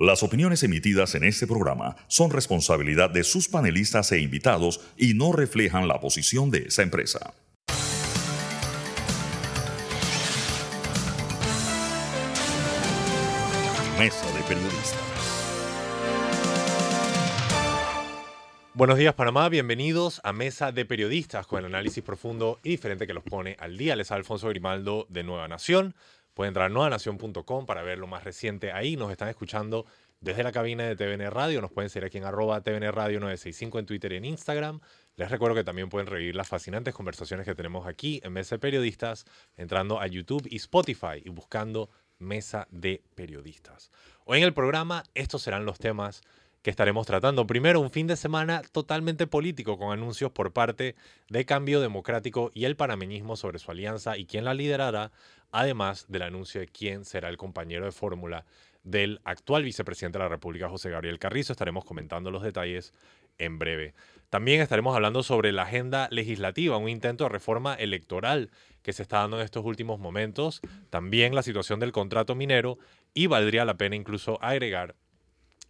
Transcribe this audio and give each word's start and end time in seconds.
Las 0.00 0.22
opiniones 0.22 0.62
emitidas 0.62 1.14
en 1.14 1.24
este 1.24 1.46
programa 1.46 1.94
son 2.08 2.30
responsabilidad 2.30 3.10
de 3.10 3.22
sus 3.22 3.48
panelistas 3.48 4.10
e 4.12 4.20
invitados 4.20 4.80
y 4.96 5.12
no 5.12 5.30
reflejan 5.30 5.88
la 5.88 6.00
posición 6.00 6.50
de 6.50 6.60
esa 6.68 6.80
empresa. 6.80 7.34
Mesa 13.98 14.26
de 14.32 14.42
Periodistas. 14.48 15.10
Buenos 18.72 18.96
días 18.96 19.12
Panamá, 19.12 19.50
bienvenidos 19.50 20.22
a 20.24 20.32
Mesa 20.32 20.72
de 20.72 20.86
Periodistas 20.86 21.46
con 21.46 21.58
el 21.58 21.66
análisis 21.66 22.02
profundo 22.02 22.58
y 22.62 22.70
diferente 22.70 23.06
que 23.06 23.12
los 23.12 23.24
pone 23.24 23.54
al 23.60 23.76
día. 23.76 23.96
Les 23.96 24.10
Alfonso 24.10 24.48
Grimaldo 24.48 25.04
de 25.10 25.24
Nueva 25.24 25.46
Nación. 25.48 25.94
Pueden 26.40 26.52
entrar 26.52 26.70
a 26.70 26.72
nuevanación.com 26.72 27.66
para 27.66 27.82
ver 27.82 27.98
lo 27.98 28.06
más 28.06 28.24
reciente 28.24 28.72
ahí. 28.72 28.96
Nos 28.96 29.10
están 29.10 29.28
escuchando 29.28 29.84
desde 30.22 30.42
la 30.42 30.52
cabina 30.52 30.84
de 30.84 30.96
TVN 30.96 31.30
Radio. 31.30 31.60
Nos 31.60 31.70
pueden 31.70 31.90
seguir 31.90 32.06
aquí 32.06 32.16
en 32.16 32.24
arroba 32.24 32.62
TVN 32.62 32.90
Radio 32.92 33.20
965 33.20 33.78
en 33.78 33.84
Twitter 33.84 34.12
y 34.12 34.16
en 34.16 34.24
Instagram. 34.24 34.80
Les 35.16 35.30
recuerdo 35.30 35.54
que 35.54 35.64
también 35.64 35.90
pueden 35.90 36.06
revivir 36.06 36.34
las 36.34 36.48
fascinantes 36.48 36.94
conversaciones 36.94 37.44
que 37.44 37.54
tenemos 37.54 37.86
aquí 37.86 38.22
en 38.24 38.32
Mesa 38.32 38.54
de 38.54 38.60
Periodistas 38.60 39.26
entrando 39.58 40.00
a 40.00 40.06
YouTube 40.06 40.48
y 40.50 40.56
Spotify 40.56 41.20
y 41.22 41.28
buscando 41.28 41.90
Mesa 42.18 42.66
de 42.70 43.02
Periodistas. 43.14 43.90
Hoy 44.24 44.38
en 44.38 44.44
el 44.44 44.54
programa 44.54 45.02
estos 45.12 45.42
serán 45.42 45.66
los 45.66 45.78
temas 45.78 46.22
que 46.62 46.70
estaremos 46.70 47.06
tratando. 47.06 47.46
Primero, 47.46 47.80
un 47.80 47.90
fin 47.90 48.06
de 48.06 48.16
semana 48.16 48.62
totalmente 48.72 49.26
político 49.26 49.78
con 49.78 49.92
anuncios 49.92 50.30
por 50.30 50.52
parte 50.52 50.94
de 51.28 51.44
Cambio 51.44 51.80
Democrático 51.80 52.50
y 52.52 52.64
el 52.64 52.76
panameñismo 52.76 53.36
sobre 53.36 53.58
su 53.58 53.70
alianza 53.70 54.18
y 54.18 54.26
quién 54.26 54.44
la 54.44 54.54
liderará, 54.54 55.10
además 55.52 56.06
del 56.08 56.22
anuncio 56.22 56.60
de 56.60 56.68
quién 56.68 57.04
será 57.04 57.28
el 57.28 57.36
compañero 57.36 57.84
de 57.84 57.92
fórmula 57.92 58.44
del 58.82 59.20
actual 59.24 59.64
vicepresidente 59.64 60.18
de 60.18 60.24
la 60.24 60.28
República, 60.28 60.68
José 60.68 60.90
Gabriel 60.90 61.18
Carrizo. 61.18 61.52
Estaremos 61.52 61.84
comentando 61.84 62.30
los 62.30 62.42
detalles 62.42 62.94
en 63.38 63.58
breve. 63.58 63.94
También 64.28 64.60
estaremos 64.60 64.94
hablando 64.94 65.22
sobre 65.22 65.52
la 65.52 65.62
agenda 65.62 66.08
legislativa, 66.10 66.76
un 66.76 66.88
intento 66.88 67.24
de 67.24 67.30
reforma 67.30 67.74
electoral 67.74 68.50
que 68.82 68.92
se 68.92 69.02
está 69.02 69.18
dando 69.18 69.38
en 69.38 69.44
estos 69.44 69.64
últimos 69.64 69.98
momentos, 69.98 70.60
también 70.88 71.34
la 71.34 71.42
situación 71.42 71.80
del 71.80 71.92
contrato 71.92 72.34
minero 72.34 72.78
y 73.12 73.26
valdría 73.26 73.64
la 73.64 73.76
pena 73.76 73.96
incluso 73.96 74.38
agregar 74.42 74.94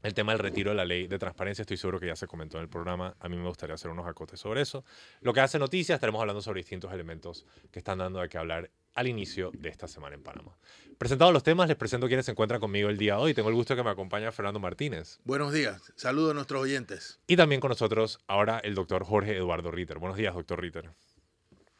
el 0.02 0.14
tema 0.14 0.32
del 0.32 0.38
retiro 0.38 0.70
de 0.70 0.76
la 0.76 0.84
ley 0.84 1.06
de 1.06 1.18
transparencia, 1.18 1.62
estoy 1.62 1.76
seguro 1.76 2.00
que 2.00 2.06
ya 2.06 2.16
se 2.16 2.26
comentó 2.26 2.56
en 2.56 2.62
el 2.62 2.68
programa. 2.70 3.14
A 3.20 3.28
mí 3.28 3.36
me 3.36 3.46
gustaría 3.46 3.74
hacer 3.74 3.90
unos 3.90 4.06
acotes 4.06 4.40
sobre 4.40 4.62
eso. 4.62 4.82
Lo 5.20 5.34
que 5.34 5.40
hace 5.40 5.58
noticias, 5.58 5.96
estaremos 5.96 6.20
hablando 6.20 6.40
sobre 6.40 6.60
distintos 6.60 6.92
elementos 6.92 7.44
que 7.70 7.80
están 7.80 7.98
dando 7.98 8.20
de 8.20 8.28
qué 8.30 8.38
hablar 8.38 8.70
al 8.94 9.08
inicio 9.08 9.50
de 9.54 9.68
esta 9.68 9.88
semana 9.88 10.14
en 10.14 10.22
Panamá. 10.22 10.56
Presentados 10.98 11.32
los 11.32 11.42
temas, 11.42 11.68
les 11.68 11.76
presento 11.76 12.06
quienes 12.08 12.26
se 12.26 12.32
encuentran 12.32 12.60
conmigo 12.60 12.88
el 12.88 12.98
día 12.98 13.14
de 13.14 13.20
hoy. 13.20 13.34
Tengo 13.34 13.48
el 13.48 13.54
gusto 13.54 13.74
de 13.74 13.80
que 13.80 13.84
me 13.84 13.90
acompañe 13.90 14.30
Fernando 14.32 14.60
Martínez. 14.60 15.18
Buenos 15.24 15.52
días, 15.52 15.92
saludos 15.96 16.32
a 16.32 16.34
nuestros 16.34 16.62
oyentes. 16.62 17.20
Y 17.26 17.36
también 17.36 17.60
con 17.60 17.70
nosotros 17.70 18.20
ahora 18.26 18.58
el 18.58 18.74
doctor 18.74 19.04
Jorge 19.04 19.36
Eduardo 19.36 19.70
Ritter. 19.70 19.98
Buenos 19.98 20.18
días, 20.18 20.34
doctor 20.34 20.60
Ritter. 20.60 20.90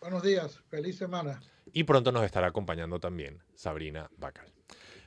Buenos 0.01 0.23
días, 0.23 0.61
feliz 0.71 0.97
semana. 0.97 1.43
Y 1.73 1.85
pronto 1.85 2.13
nos 2.13 2.25
estará 2.25 2.47
acompañando 2.47 2.99
también 2.99 3.43
Sabrina 3.55 4.11
Bacal. 4.17 4.51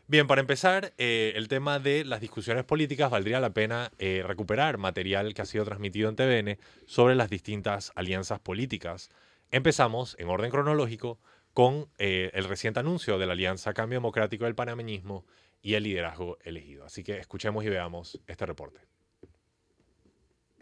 Bien, 0.05 0.27
para 0.27 0.41
empezar, 0.41 0.93
eh, 0.97 1.33
el 1.35 1.47
tema 1.47 1.79
de 1.79 2.03
las 2.05 2.19
discusiones 2.19 2.65
políticas, 2.65 3.09
valdría 3.09 3.39
la 3.39 3.53
pena 3.53 3.91
eh, 3.97 4.21
recuperar 4.23 4.77
material 4.77 5.33
que 5.33 5.41
ha 5.41 5.45
sido 5.45 5.63
transmitido 5.63 6.09
en 6.09 6.15
TVN 6.15 6.59
sobre 6.85 7.15
las 7.15 7.29
distintas 7.29 7.91
alianzas 7.95 8.39
políticas. 8.39 9.09
Empezamos, 9.49 10.15
en 10.19 10.27
orden 10.27 10.51
cronológico, 10.51 11.19
con 11.53 11.89
eh, 11.97 12.31
el 12.33 12.45
reciente 12.45 12.79
anuncio 12.79 13.17
de 13.17 13.25
la 13.25 13.33
Alianza 13.33 13.73
Cambio 13.73 13.97
Democrático 13.97 14.45
del 14.45 14.55
Panameñismo 14.55 15.25
y 15.61 15.75
el 15.75 15.83
liderazgo 15.83 16.37
elegido. 16.41 16.85
Así 16.85 17.03
que 17.03 17.19
escuchemos 17.19 17.63
y 17.63 17.69
veamos 17.69 18.19
este 18.27 18.45
reporte. 18.45 18.81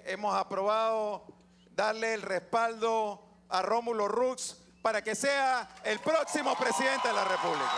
Hemos 0.06 0.36
aprobado 0.36 1.26
darle 1.72 2.14
el 2.14 2.22
respaldo 2.22 3.24
a 3.50 3.62
Rómulo 3.62 4.08
Rux 4.08 4.58
para 4.82 5.04
que 5.04 5.16
sea 5.16 5.70
el 5.86 6.00
próximo 6.00 6.56
presidente 6.58 7.08
de 7.08 7.14
la 7.14 7.24
República. 7.24 7.72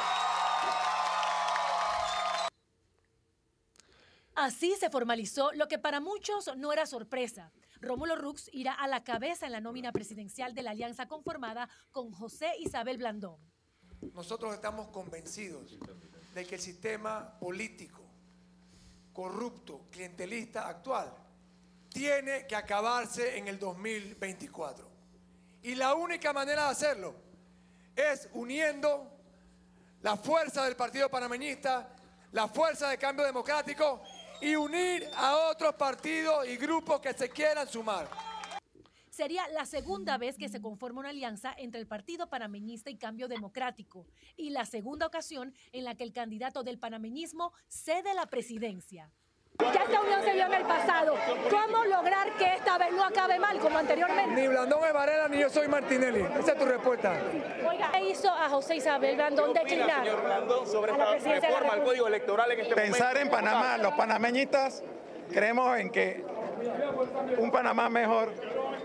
Así 4.36 4.76
se 4.80 4.90
formalizó 4.90 5.52
lo 5.54 5.68
que 5.68 5.78
para 5.78 6.00
muchos 6.00 6.50
no 6.58 6.74
era 6.74 6.88
sorpresa. 6.88 7.52
Rómulo 7.84 8.16
Rux 8.16 8.50
irá 8.54 8.74
a 8.74 8.88
la 8.88 9.04
cabeza 9.04 9.46
en 9.46 9.52
la 9.52 9.62
nómina 9.62 9.92
presidencial 9.92 10.56
de 10.56 10.64
la 10.64 10.72
alianza 10.72 11.08
conformada 11.08 11.70
con 11.92 12.12
José 12.12 12.52
Isabel 12.60 12.98
Blandón. 12.98 13.38
Nosotros 14.14 14.54
estamos 14.54 14.88
convencidos 14.88 15.78
de 16.34 16.46
que 16.46 16.56
el 16.56 16.62
sistema 16.62 17.38
político 17.40 18.02
corrupto, 19.14 19.86
clientelista 19.92 20.68
actual, 20.68 21.14
tiene 21.90 22.48
que 22.48 22.56
acabarse 22.56 23.38
en 23.38 23.48
el 23.48 23.60
2024. 23.60 24.90
Y 25.62 25.76
la 25.76 25.94
única 25.94 26.34
manera 26.34 26.66
de 26.66 26.72
hacerlo 26.72 27.16
es 27.96 28.28
uniendo 28.34 29.12
la 30.02 30.18
fuerza 30.18 30.66
del 30.66 30.76
Partido 30.76 31.10
Panameñista, 31.10 31.96
la 32.32 32.48
fuerza 32.48 32.90
de 32.90 32.98
Cambio 32.98 33.26
Democrático 33.26 34.02
y 34.44 34.58
unir 34.58 35.08
a 35.16 35.50
otros 35.50 35.74
partidos 35.76 36.46
y 36.46 36.58
grupos 36.58 37.00
que 37.00 37.14
se 37.14 37.30
quieran 37.30 37.66
sumar. 37.66 38.10
Sería 39.10 39.48
la 39.50 39.66
segunda 39.66 40.18
vez 40.18 40.38
que 40.38 40.50
se 40.50 40.60
conforma 40.60 41.00
una 41.00 41.10
alianza 41.10 41.54
entre 41.58 41.80
el 41.80 41.88
Partido 41.88 42.30
Panameñista 42.30 42.90
y 42.90 42.98
Cambio 42.98 43.30
Democrático 43.30 44.06
y 44.36 44.50
la 44.50 44.66
segunda 44.66 45.06
ocasión 45.06 45.54
en 45.72 45.86
la 45.86 45.96
que 45.96 46.04
el 46.04 46.12
candidato 46.12 46.64
del 46.64 46.78
panameñismo 46.78 47.54
cede 47.70 48.14
la 48.16 48.26
presidencia. 48.26 49.12
Ya 49.60 49.84
esta 49.84 50.02
unión 50.02 50.24
se 50.24 50.34
vio 50.34 50.46
en 50.46 50.54
el 50.54 50.64
pasado. 50.64 51.16
¿Cómo 51.50 51.86
lograr 51.86 52.32
que 52.38 52.56
esta 52.56 52.78
vez 52.78 52.92
no 52.92 53.04
acabe 53.04 53.38
mal 53.40 53.60
como 53.60 53.78
anteriormente? 53.78 54.42
Ni 54.42 54.48
Blandón 54.48 54.84
es 54.84 54.94
Varela 54.94 55.28
ni 55.28 55.40
yo 55.40 55.50
soy 55.50 55.68
Martinelli. 55.68 56.26
Esa 56.40 56.54
es 56.54 56.60
tu 56.60 56.66
respuesta. 56.66 57.14
Oiga, 57.70 57.92
¿qué 57.92 58.04
hizo 58.10 58.30
a 58.30 58.50
José 58.50 58.78
Isabel 58.78 59.16
Blandón 59.16 59.54
declinar? 59.54 60.06
sobre 60.66 60.92
esta 60.92 61.40
reforma 61.40 61.74
al 61.74 61.84
código 61.84 62.08
electoral 62.08 62.52
en 62.52 62.60
este 62.62 62.76
Pensar 62.76 63.18
en 63.18 63.30
Panamá, 63.30 63.78
los 63.78 63.94
panameñistas 63.94 64.84
creemos 65.32 65.78
en 65.78 65.90
que 65.92 66.26
un 67.38 67.52
Panamá 67.52 67.90
mejor 67.90 68.34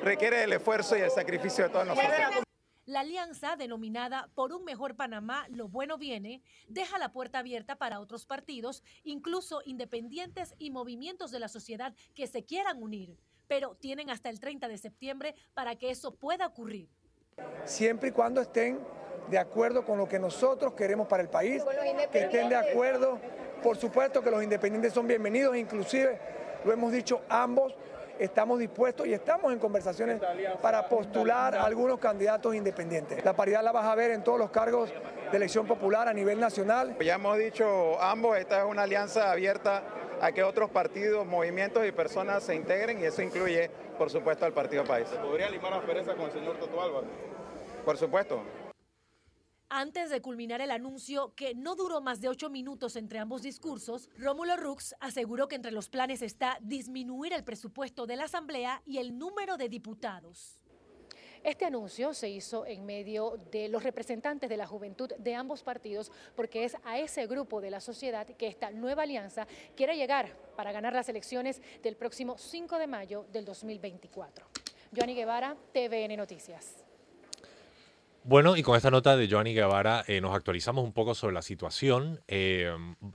requiere 0.02 0.44
el 0.44 0.52
esfuerzo 0.52 0.96
y 0.96 1.00
el 1.00 1.10
sacrificio 1.10 1.64
de 1.64 1.70
todos 1.70 1.86
nosotros. 1.86 2.47
La 2.88 3.00
alianza, 3.00 3.54
denominada 3.56 4.30
Por 4.34 4.50
un 4.54 4.64
mejor 4.64 4.96
Panamá, 4.96 5.44
lo 5.50 5.68
bueno 5.68 5.98
viene, 5.98 6.40
deja 6.68 6.98
la 6.98 7.12
puerta 7.12 7.40
abierta 7.40 7.76
para 7.76 8.00
otros 8.00 8.24
partidos, 8.24 8.82
incluso 9.04 9.60
independientes 9.66 10.54
y 10.56 10.70
movimientos 10.70 11.30
de 11.30 11.38
la 11.38 11.48
sociedad 11.48 11.94
que 12.14 12.26
se 12.26 12.46
quieran 12.46 12.82
unir, 12.82 13.18
pero 13.46 13.74
tienen 13.74 14.08
hasta 14.08 14.30
el 14.30 14.40
30 14.40 14.68
de 14.68 14.78
septiembre 14.78 15.34
para 15.52 15.76
que 15.76 15.90
eso 15.90 16.14
pueda 16.14 16.46
ocurrir. 16.46 16.88
Siempre 17.66 18.08
y 18.08 18.12
cuando 18.12 18.40
estén 18.40 18.80
de 19.28 19.36
acuerdo 19.36 19.84
con 19.84 19.98
lo 19.98 20.08
que 20.08 20.18
nosotros 20.18 20.72
queremos 20.72 21.06
para 21.08 21.22
el 21.22 21.28
país, 21.28 21.62
que 22.10 22.20
estén 22.20 22.48
de 22.48 22.56
acuerdo, 22.56 23.20
por 23.62 23.76
supuesto 23.76 24.22
que 24.22 24.30
los 24.30 24.42
independientes 24.42 24.94
son 24.94 25.06
bienvenidos, 25.06 25.54
inclusive 25.58 26.18
lo 26.64 26.72
hemos 26.72 26.90
dicho 26.90 27.20
ambos, 27.28 27.74
estamos 28.18 28.58
dispuestos 28.58 29.06
y 29.06 29.12
estamos 29.12 29.52
en 29.52 29.58
conversaciones 29.58 30.20
para 30.60 30.88
postular 30.88 31.54
a 31.54 31.64
algunos 31.64 31.98
candidatos 31.98 32.54
independientes. 32.54 33.24
La 33.24 33.34
paridad 33.34 33.62
la 33.62 33.72
vas 33.72 33.86
a 33.86 33.94
ver 33.94 34.10
en 34.10 34.22
todos 34.22 34.38
los 34.38 34.50
cargos 34.50 34.92
de 35.30 35.36
elección 35.36 35.66
popular 35.66 36.08
a 36.08 36.12
nivel 36.12 36.40
nacional. 36.40 36.96
Ya 37.00 37.14
hemos 37.14 37.38
dicho 37.38 38.00
ambos, 38.00 38.36
esta 38.38 38.60
es 38.60 38.64
una 38.64 38.82
alianza 38.82 39.30
abierta 39.30 39.82
a 40.20 40.32
que 40.32 40.42
otros 40.42 40.70
partidos, 40.70 41.26
movimientos 41.26 41.86
y 41.86 41.92
personas 41.92 42.42
se 42.42 42.54
integren 42.54 43.00
y 43.00 43.04
eso 43.04 43.22
incluye, 43.22 43.70
por 43.96 44.10
supuesto, 44.10 44.44
al 44.44 44.52
Partido 44.52 44.84
País. 44.84 45.06
¿Podría 45.08 45.48
limar 45.48 45.74
aspereza 45.74 46.14
con 46.14 46.26
el 46.26 46.32
señor 46.32 46.56
Toto 46.58 46.82
Álvarez? 46.82 47.10
Por 47.84 47.96
supuesto. 47.96 48.42
Antes 49.70 50.08
de 50.08 50.22
culminar 50.22 50.62
el 50.62 50.70
anuncio, 50.70 51.34
que 51.34 51.54
no 51.54 51.76
duró 51.76 52.00
más 52.00 52.22
de 52.22 52.28
ocho 52.30 52.48
minutos 52.48 52.96
entre 52.96 53.18
ambos 53.18 53.42
discursos, 53.42 54.08
Rómulo 54.16 54.56
Rux 54.56 54.94
aseguró 54.98 55.46
que 55.46 55.56
entre 55.56 55.72
los 55.72 55.90
planes 55.90 56.22
está 56.22 56.56
disminuir 56.62 57.34
el 57.34 57.44
presupuesto 57.44 58.06
de 58.06 58.16
la 58.16 58.24
Asamblea 58.24 58.80
y 58.86 58.96
el 58.96 59.18
número 59.18 59.58
de 59.58 59.68
diputados. 59.68 60.58
Este 61.44 61.66
anuncio 61.66 62.14
se 62.14 62.30
hizo 62.30 62.64
en 62.64 62.86
medio 62.86 63.38
de 63.52 63.68
los 63.68 63.82
representantes 63.82 64.48
de 64.48 64.56
la 64.56 64.66
juventud 64.66 65.12
de 65.18 65.34
ambos 65.34 65.62
partidos 65.62 66.10
porque 66.34 66.64
es 66.64 66.74
a 66.84 66.98
ese 66.98 67.26
grupo 67.26 67.60
de 67.60 67.70
la 67.70 67.80
sociedad 67.80 68.26
que 68.26 68.46
esta 68.46 68.70
nueva 68.70 69.02
alianza 69.02 69.46
quiere 69.76 69.98
llegar 69.98 70.34
para 70.56 70.72
ganar 70.72 70.94
las 70.94 71.10
elecciones 71.10 71.60
del 71.82 71.94
próximo 71.94 72.38
5 72.38 72.78
de 72.78 72.86
mayo 72.86 73.26
del 73.32 73.44
2024. 73.44 74.46
Joanny 74.96 75.14
Guevara, 75.14 75.56
TVN 75.74 76.16
Noticias. 76.16 76.87
Bueno, 78.24 78.56
y 78.56 78.62
con 78.62 78.76
esta 78.76 78.90
nota 78.90 79.16
de 79.16 79.28
Joanny 79.28 79.54
Guevara 79.54 80.04
eh, 80.06 80.20
nos 80.20 80.34
actualizamos 80.34 80.84
un 80.84 80.92
poco 80.92 81.14
sobre 81.14 81.34
la 81.34 81.42
situación 81.42 82.20
eh, 82.28 82.70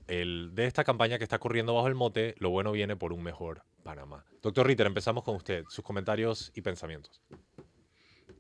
el, 0.08 0.52
de 0.54 0.66
esta 0.66 0.84
campaña 0.84 1.18
que 1.18 1.24
está 1.24 1.38
corriendo 1.38 1.76
bajo 1.76 1.88
el 1.88 1.96
mote 1.96 2.34
Lo 2.40 2.50
bueno 2.50 2.72
viene 2.72 2.96
por 2.96 3.14
un 3.14 3.22
mejor 3.22 3.62
Panamá. 3.84 4.26
Doctor 4.42 4.66
Ritter, 4.66 4.88
empezamos 4.88 5.24
con 5.24 5.36
usted, 5.36 5.66
sus 5.70 5.84
comentarios 5.84 6.52
y 6.56 6.62
pensamientos. 6.62 7.22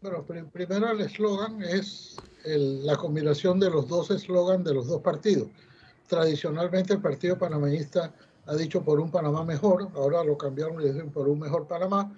Bueno, 0.01 0.25
primero 0.51 0.91
el 0.91 1.01
eslogan 1.01 1.61
es 1.63 2.17
la 2.43 2.97
combinación 2.97 3.59
de 3.59 3.69
los 3.69 3.87
dos 3.87 4.11
eslogans 4.11 4.65
de 4.65 4.73
los 4.73 4.87
dos 4.87 5.01
partidos. 5.01 5.47
Tradicionalmente 6.07 6.93
el 6.93 7.01
Partido 7.01 7.37
Panameñista 7.37 8.13
ha 8.45 8.55
dicho 8.55 8.83
por 8.83 8.99
un 8.99 9.09
Panamá 9.09 9.45
mejor, 9.45 9.87
ahora 9.95 10.23
lo 10.23 10.37
cambiaron 10.37 10.81
y 10.81 10.85
dicen 10.85 11.09
por 11.11 11.29
un 11.29 11.39
mejor 11.39 11.67
Panamá, 11.67 12.11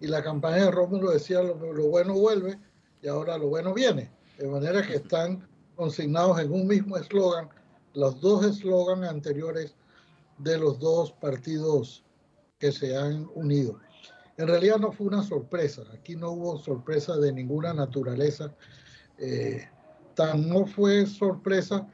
y 0.00 0.06
la 0.06 0.22
campaña 0.22 0.66
de 0.66 0.70
Rómulo 0.70 1.10
decía 1.10 1.42
lo, 1.42 1.56
bueno 1.56 2.14
vuelve 2.14 2.58
y 3.04 3.08
ahora 3.08 3.36
lo 3.36 3.48
bueno 3.48 3.74
viene, 3.74 4.10
de 4.38 4.48
manera 4.48 4.80
que 4.80 4.94
están 4.94 5.46
consignados 5.76 6.40
en 6.40 6.50
un 6.50 6.66
mismo 6.66 6.96
eslogan, 6.96 7.50
los 7.92 8.18
dos 8.20 8.46
eslogans 8.46 9.06
anteriores 9.06 9.74
de 10.38 10.58
los 10.58 10.78
dos 10.80 11.12
partidos 11.12 12.02
que 12.58 12.72
se 12.72 12.96
han 12.96 13.28
unido. 13.34 13.78
En 14.38 14.48
realidad 14.48 14.78
no 14.78 14.90
fue 14.90 15.08
una 15.08 15.22
sorpresa, 15.22 15.82
aquí 15.92 16.16
no 16.16 16.30
hubo 16.30 16.58
sorpresa 16.58 17.16
de 17.18 17.30
ninguna 17.30 17.74
naturaleza. 17.74 18.54
Eh, 19.18 19.68
tan 20.14 20.48
no 20.48 20.66
fue 20.66 21.04
sorpresa 21.04 21.86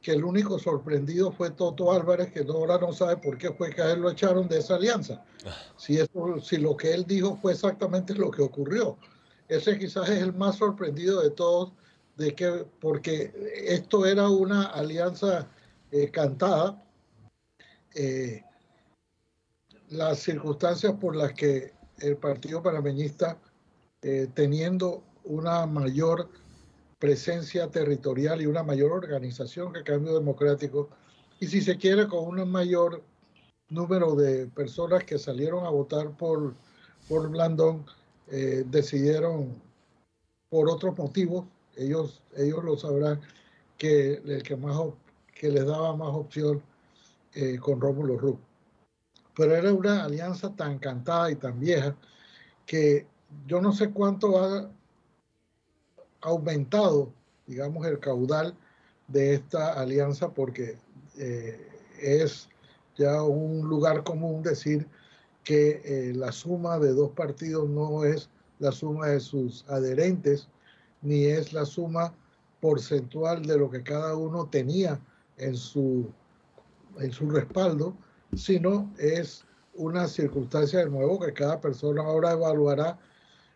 que 0.00 0.12
el 0.12 0.24
único 0.24 0.58
sorprendido 0.58 1.30
fue 1.30 1.50
Toto 1.50 1.92
Álvarez, 1.92 2.32
que 2.32 2.40
ahora 2.40 2.78
no 2.78 2.92
sabe 2.92 3.18
por 3.18 3.36
qué 3.36 3.52
fue 3.52 3.70
que 3.70 3.82
a 3.82 3.92
él 3.92 4.00
lo 4.00 4.10
echaron 4.10 4.48
de 4.48 4.58
esa 4.58 4.76
alianza. 4.76 5.22
Si, 5.76 5.98
eso, 5.98 6.40
si 6.40 6.56
lo 6.56 6.74
que 6.74 6.94
él 6.94 7.04
dijo 7.06 7.36
fue 7.36 7.52
exactamente 7.52 8.14
lo 8.14 8.30
que 8.30 8.42
ocurrió. 8.42 8.96
Ese 9.48 9.78
quizás 9.78 10.08
es 10.08 10.22
el 10.22 10.32
más 10.32 10.56
sorprendido 10.56 11.20
de 11.20 11.30
todos, 11.30 11.72
de 12.16 12.34
que, 12.34 12.64
porque 12.80 13.32
esto 13.66 14.06
era 14.06 14.28
una 14.28 14.64
alianza 14.64 15.48
eh, 15.90 16.10
cantada. 16.10 16.82
Eh, 17.94 18.42
las 19.90 20.20
circunstancias 20.20 20.94
por 20.94 21.14
las 21.14 21.32
que 21.34 21.72
el 22.00 22.16
Partido 22.16 22.62
Panameñista, 22.62 23.38
eh, 24.02 24.28
teniendo 24.34 25.04
una 25.24 25.66
mayor 25.66 26.28
presencia 26.98 27.70
territorial 27.70 28.40
y 28.40 28.46
una 28.46 28.62
mayor 28.62 28.92
organización 28.92 29.72
que 29.72 29.84
Cambio 29.84 30.14
Democrático, 30.14 30.88
y 31.38 31.46
si 31.46 31.60
se 31.60 31.76
quiere 31.76 32.08
con 32.08 32.26
un 32.26 32.50
mayor 32.50 33.02
número 33.68 34.14
de 34.14 34.46
personas 34.46 35.04
que 35.04 35.18
salieron 35.18 35.66
a 35.66 35.70
votar 35.70 36.16
por, 36.16 36.54
por 37.08 37.28
Blandón, 37.28 37.84
eh, 38.30 38.64
decidieron 38.66 39.60
por 40.48 40.70
otros 40.70 40.96
motivos, 40.96 41.44
ellos, 41.76 42.22
ellos 42.36 42.62
lo 42.64 42.76
sabrán, 42.76 43.20
que 43.76 44.14
el 44.14 44.42
que, 44.42 44.56
más, 44.56 44.76
que 45.34 45.50
les 45.50 45.66
daba 45.66 45.96
más 45.96 46.10
opción 46.10 46.62
eh, 47.34 47.58
con 47.58 47.80
Rómulo 47.80 48.16
Ruz. 48.16 48.38
Pero 49.36 49.56
era 49.56 49.72
una 49.72 50.04
alianza 50.04 50.54
tan 50.54 50.78
cantada 50.78 51.30
y 51.30 51.34
tan 51.34 51.58
vieja 51.58 51.96
que 52.66 53.06
yo 53.46 53.60
no 53.60 53.72
sé 53.72 53.90
cuánto 53.90 54.38
ha 54.38 54.70
aumentado, 56.20 57.12
digamos, 57.46 57.84
el 57.86 57.98
caudal 57.98 58.56
de 59.08 59.34
esta 59.34 59.72
alianza 59.72 60.32
porque 60.32 60.78
eh, 61.18 61.68
es 62.00 62.48
ya 62.96 63.22
un 63.22 63.68
lugar 63.68 64.04
común 64.04 64.42
decir 64.42 64.86
que 65.44 65.82
eh, 65.84 66.12
la 66.14 66.32
suma 66.32 66.78
de 66.78 66.92
dos 66.92 67.10
partidos 67.10 67.68
no 67.68 68.04
es 68.04 68.30
la 68.58 68.72
suma 68.72 69.08
de 69.08 69.20
sus 69.20 69.64
adherentes, 69.68 70.48
ni 71.02 71.26
es 71.26 71.52
la 71.52 71.66
suma 71.66 72.14
porcentual 72.60 73.44
de 73.44 73.58
lo 73.58 73.70
que 73.70 73.82
cada 73.82 74.16
uno 74.16 74.48
tenía 74.48 74.98
en 75.36 75.54
su, 75.54 76.10
en 76.98 77.12
su 77.12 77.28
respaldo, 77.28 77.94
sino 78.34 78.90
es 78.98 79.44
una 79.74 80.08
circunstancia 80.08 80.80
de 80.80 80.90
nuevo 80.90 81.20
que 81.20 81.32
cada 81.32 81.60
persona 81.60 82.02
ahora 82.02 82.32
evaluará 82.32 82.98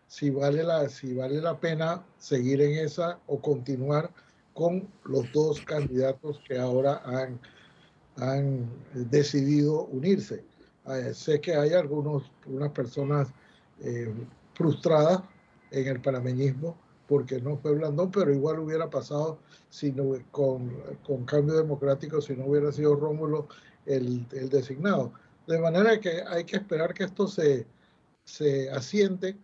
si 0.07 0.29
vale 0.29 0.63
la, 0.63 0.89
si 0.89 1.13
vale 1.13 1.41
la 1.41 1.59
pena 1.59 2.03
seguir 2.17 2.61
en 2.61 2.85
esa 2.85 3.19
o 3.27 3.39
continuar 3.39 4.11
con 4.53 4.87
los 5.05 5.31
dos 5.31 5.61
candidatos 5.61 6.41
que 6.47 6.57
ahora 6.57 7.01
han, 7.05 7.39
han 8.17 8.67
decidido 8.93 9.85
unirse. 9.85 10.43
Eh, 10.89 11.13
sé 11.13 11.39
que 11.39 11.55
hay 11.55 11.73
algunos, 11.73 12.31
unas 12.45 12.71
personas 12.71 13.29
eh, 13.81 14.13
frustradas 14.53 15.21
en 15.71 15.87
el 15.87 16.01
panameñismo 16.01 16.77
porque 17.07 17.41
no 17.41 17.57
fue 17.57 17.73
Blandón, 17.73 18.11
pero 18.11 18.31
igual 18.31 18.59
hubiera 18.59 18.89
pasado 18.89 19.39
si 19.69 19.91
con, 20.31 20.71
con 21.03 21.25
cambio 21.25 21.55
democrático 21.55 22.21
si 22.21 22.35
no 22.35 22.45
hubiera 22.45 22.71
sido 22.71 22.95
Rómulo 22.95 23.47
el, 23.85 24.27
el, 24.31 24.49
designado. 24.49 25.11
De 25.47 25.59
manera 25.59 25.99
que 25.99 26.21
hay 26.27 26.43
que 26.43 26.57
esperar 26.57 26.93
que 26.93 27.05
esto 27.05 27.27
se, 27.27 27.65
se 28.23 28.69
asiente 28.69 29.35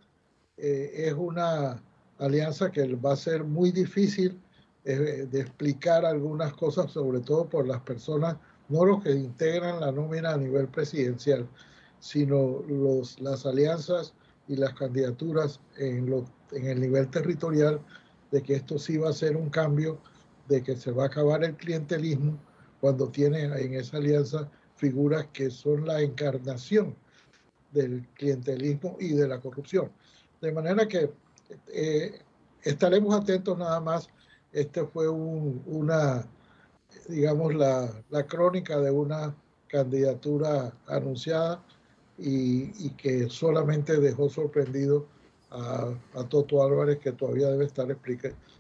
eh, 0.58 1.08
es 1.08 1.14
una 1.14 1.82
alianza 2.20 2.72
que 2.72 2.96
va 2.96 3.14
a 3.14 3.18
ser 3.18 3.44
muy 3.44 3.72
difícil 3.72 4.40
eh, 4.86 5.28
de 5.30 5.42
explicar 5.42 6.06
algunas 6.06 6.54
cosas, 6.54 6.92
sobre 6.92 7.20
todo 7.22 7.50
por 7.50 7.68
las 7.68 7.82
personas, 7.82 8.38
no 8.70 8.86
los 8.86 9.04
que 9.04 9.12
integran 9.12 9.80
la 9.80 9.92
nómina 9.92 10.32
a 10.32 10.38
nivel 10.38 10.68
presidencial, 10.68 11.48
sino 12.00 12.62
los, 12.68 13.20
las 13.20 13.46
alianzas 13.46 14.14
y 14.48 14.56
las 14.56 14.74
candidaturas 14.74 15.60
en, 15.78 16.26
en 16.52 16.68
el 16.68 16.82
nivel 16.82 17.10
territorial, 17.10 17.80
de 18.32 18.42
que 18.42 18.56
esto 18.56 18.78
sí 18.78 18.98
va 18.98 19.10
a 19.10 19.14
ser 19.14 19.38
un 19.38 19.50
cambio, 19.50 20.00
de 20.48 20.62
que 20.62 20.76
se 20.76 20.92
va 20.92 21.04
a 21.04 21.08
acabar 21.08 21.44
el 21.44 21.56
clientelismo 21.56 22.38
cuando 22.82 23.10
tiene 23.10 23.44
en 23.44 23.74
esa 23.74 23.98
alianza 23.98 24.50
figuras 24.76 25.28
que 25.34 25.50
son 25.50 25.88
la 25.88 26.02
encarnación 26.02 26.96
del 27.72 28.08
clientelismo 28.14 28.98
y 29.00 29.14
de 29.14 29.28
la 29.28 29.40
corrupción. 29.40 29.92
De 30.42 30.52
manera 30.52 30.88
que 30.88 31.12
eh, 31.74 32.20
estaremos 32.64 33.16
atentos 33.16 33.58
nada 33.58 33.80
más. 33.80 34.10
Este 34.52 34.86
fue 34.86 35.08
una, 35.10 36.26
digamos, 37.08 37.54
la, 37.54 37.92
crónica 38.28 38.80
de 38.80 38.92
una 38.92 39.36
candidatura 39.68 40.74
anunciada 40.88 41.64
y, 42.18 42.90
que 42.92 43.30
solamente 43.30 44.00
dejó 44.00 44.30
sorprendido 44.30 45.08
a, 45.52 45.94
Toto 46.30 46.64
Álvarez, 46.64 47.00
que 47.00 47.12
todavía 47.12 47.48
debe 47.48 47.66
estar 47.66 47.88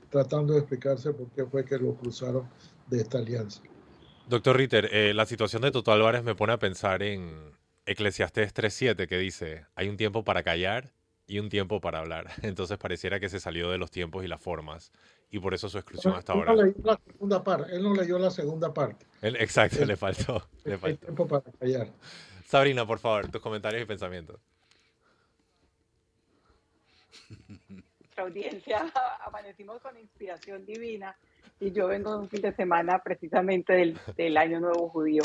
tratando 0.09 0.53
de 0.53 0.59
explicarse 0.59 1.13
por 1.13 1.27
qué 1.29 1.45
fue 1.45 1.65
que 1.65 1.77
lo 1.77 1.95
cruzaron 1.95 2.47
de 2.87 3.01
esta 3.01 3.17
alianza. 3.17 3.61
Doctor 4.27 4.57
Ritter, 4.57 4.89
eh, 4.91 5.13
la 5.13 5.25
situación 5.25 5.61
de 5.61 5.71
Toto 5.71 5.91
Álvarez 5.91 6.23
me 6.23 6.35
pone 6.35 6.53
a 6.53 6.59
pensar 6.59 7.03
en 7.03 7.53
Eclesiastés 7.85 8.53
3.7, 8.53 9.07
que 9.07 9.17
dice, 9.17 9.65
hay 9.75 9.87
un 9.87 9.97
tiempo 9.97 10.23
para 10.23 10.41
callar 10.43 10.91
y 11.27 11.39
un 11.39 11.49
tiempo 11.49 11.81
para 11.81 11.99
hablar. 11.99 12.31
Entonces 12.41 12.77
pareciera 12.77 13.19
que 13.19 13.29
se 13.29 13.39
salió 13.39 13.69
de 13.69 13.77
los 13.77 13.91
tiempos 13.91 14.23
y 14.23 14.27
las 14.27 14.41
formas 14.41 14.91
y 15.35 15.39
por 15.39 15.53
eso 15.53 15.67
su 15.67 15.77
exclusión 15.77 16.13
hasta 16.13 16.31
ahora. 16.31 16.53
No 16.53 16.63
leyó 16.63 16.81
la 16.81 16.97
segunda 17.05 17.43
parte. 17.43 17.75
Él 17.75 17.83
no 17.83 17.93
leyó 17.93 18.17
la 18.17 18.31
segunda 18.31 18.73
parte. 18.73 19.05
exacto, 19.21 19.83
le 19.83 19.97
faltó. 19.97 20.47
Le 20.63 20.77
faltó. 20.77 21.05
tiempo 21.07 21.27
para 21.27 21.43
callar. 21.59 21.89
Sabrina, 22.45 22.87
por 22.87 22.99
favor, 22.99 23.29
tus 23.29 23.41
comentarios 23.41 23.83
y 23.83 23.85
pensamientos. 23.85 24.39
Nuestra 27.99 28.23
audiencia 28.23 28.93
amanecimos 29.25 29.81
con 29.81 29.97
inspiración 29.97 30.65
divina 30.65 31.17
y 31.59 31.73
yo 31.73 31.87
vengo 31.87 32.11
de 32.11 32.17
un 32.19 32.29
fin 32.29 32.41
de 32.41 32.53
semana 32.53 33.01
precisamente 33.03 33.73
del, 33.73 33.99
del 34.15 34.37
Año 34.37 34.61
Nuevo 34.61 34.87
Judío. 34.87 35.23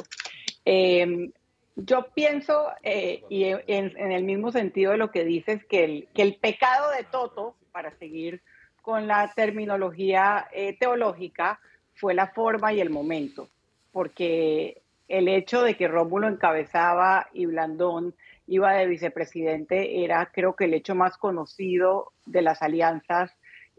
Eh, 0.64 1.30
yo 1.76 2.08
pienso, 2.12 2.72
eh, 2.82 3.22
y 3.28 3.44
en, 3.44 3.96
el 3.96 4.24
mismo 4.24 4.50
sentido 4.50 4.90
de 4.90 4.98
lo 4.98 5.12
que 5.12 5.24
dices, 5.24 5.64
que 5.66 5.84
el, 5.84 6.08
que 6.14 6.22
el 6.22 6.34
pecado 6.34 6.90
de 6.90 7.04
Toto, 7.04 7.54
para 7.70 7.96
seguir 7.98 8.42
con 8.90 9.06
la 9.06 9.32
terminología 9.36 10.48
eh, 10.52 10.76
teológica, 10.76 11.60
fue 11.94 12.12
la 12.12 12.26
forma 12.26 12.72
y 12.72 12.80
el 12.80 12.90
momento, 12.90 13.48
porque 13.92 14.82
el 15.06 15.28
hecho 15.28 15.62
de 15.62 15.76
que 15.76 15.86
Rómulo 15.86 16.26
encabezaba 16.26 17.28
y 17.32 17.46
Blandón 17.46 18.16
iba 18.48 18.72
de 18.72 18.88
vicepresidente 18.88 20.02
era 20.02 20.26
creo 20.34 20.56
que 20.56 20.64
el 20.64 20.74
hecho 20.74 20.96
más 20.96 21.16
conocido 21.16 22.10
de 22.26 22.42
las 22.42 22.62
alianzas 22.62 23.30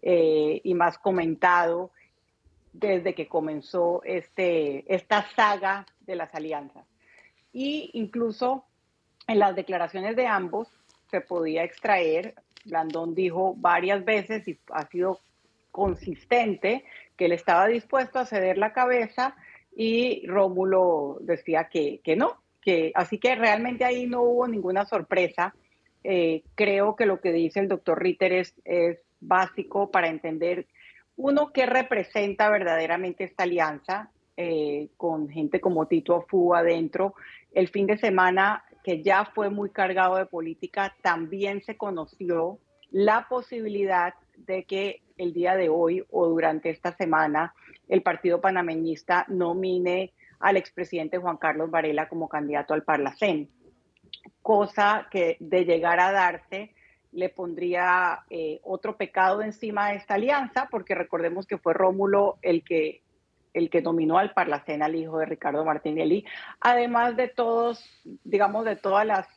eh, 0.01 0.61
y 0.63 0.73
más 0.75 0.97
comentado 0.97 1.91
desde 2.71 3.13
que 3.13 3.27
comenzó 3.27 4.01
este, 4.05 4.85
esta 4.95 5.27
saga 5.35 5.85
de 5.99 6.15
las 6.15 6.33
alianzas. 6.33 6.85
Y 7.51 7.89
incluso 7.95 8.63
en 9.27 9.39
las 9.39 9.57
declaraciones 9.57 10.15
de 10.15 10.25
ambos 10.25 10.69
se 11.09 11.19
podía 11.19 11.65
extraer, 11.65 12.33
Blandón 12.65 13.15
dijo 13.15 13.55
varias 13.57 14.05
veces 14.05 14.47
y 14.47 14.59
ha 14.71 14.87
sido 14.87 15.19
consistente 15.71 16.83
que 17.17 17.25
él 17.25 17.31
estaba 17.31 17.67
dispuesto 17.67 18.19
a 18.19 18.25
ceder 18.25 18.57
la 18.57 18.73
cabeza 18.73 19.35
y 19.75 20.25
Rómulo 20.27 21.17
decía 21.21 21.69
que, 21.69 22.01
que 22.03 22.15
no, 22.15 22.41
que 22.61 22.91
así 22.95 23.17
que 23.17 23.35
realmente 23.35 23.85
ahí 23.85 24.05
no 24.05 24.21
hubo 24.21 24.47
ninguna 24.47 24.85
sorpresa. 24.85 25.55
Eh, 26.03 26.43
creo 26.55 26.95
que 26.95 27.05
lo 27.05 27.21
que 27.21 27.31
dice 27.31 27.59
el 27.59 27.67
doctor 27.67 28.01
Ritter 28.01 28.33
es, 28.33 28.55
es 28.65 28.99
básico 29.19 29.91
para 29.91 30.07
entender, 30.07 30.67
uno, 31.15 31.51
qué 31.53 31.65
representa 31.65 32.49
verdaderamente 32.49 33.23
esta 33.23 33.43
alianza 33.43 34.09
eh, 34.37 34.89
con 34.97 35.29
gente 35.29 35.59
como 35.61 35.87
Tito 35.87 36.15
Afú 36.15 36.55
adentro, 36.55 37.13
el 37.53 37.67
fin 37.67 37.85
de 37.85 37.97
semana, 37.97 38.63
que 38.83 39.01
ya 39.03 39.25
fue 39.25 39.49
muy 39.49 39.69
cargado 39.69 40.15
de 40.15 40.25
política, 40.25 40.95
también 41.01 41.61
se 41.63 41.77
conoció 41.77 42.59
la 42.89 43.27
posibilidad 43.29 44.13
de 44.37 44.63
que 44.63 45.01
el 45.17 45.33
día 45.33 45.55
de 45.55 45.69
hoy 45.69 46.03
o 46.09 46.27
durante 46.27 46.69
esta 46.69 46.91
semana 46.91 47.53
el 47.87 48.01
Partido 48.01 48.41
Panameñista 48.41 49.25
nomine 49.27 50.13
al 50.39 50.57
expresidente 50.57 51.17
Juan 51.17 51.37
Carlos 51.37 51.69
Varela 51.69 52.09
como 52.09 52.27
candidato 52.27 52.73
al 52.73 52.83
Parlacén, 52.83 53.49
cosa 54.41 55.07
que 55.11 55.37
de 55.39 55.65
llegar 55.65 55.99
a 55.99 56.11
darse 56.11 56.73
le 57.11 57.29
pondría 57.29 58.21
eh, 58.29 58.59
otro 58.63 58.97
pecado 58.97 59.41
encima 59.41 59.89
de 59.89 59.97
esta 59.97 60.15
alianza, 60.15 60.67
porque 60.71 60.95
recordemos 60.95 61.45
que 61.45 61.57
fue 61.57 61.73
Rómulo 61.73 62.37
el 62.41 62.63
que, 62.63 63.01
el 63.53 63.69
que 63.69 63.81
nominó 63.81 64.17
al 64.17 64.33
Parlacén 64.33 64.83
al 64.83 64.95
hijo 64.95 65.19
de 65.19 65.25
Ricardo 65.25 65.65
Martinelli, 65.65 66.25
además 66.59 67.15
de 67.15 67.27
todos, 67.27 67.83
digamos, 68.23 68.65
de 68.65 68.75
todas 68.75 69.05
las 69.05 69.27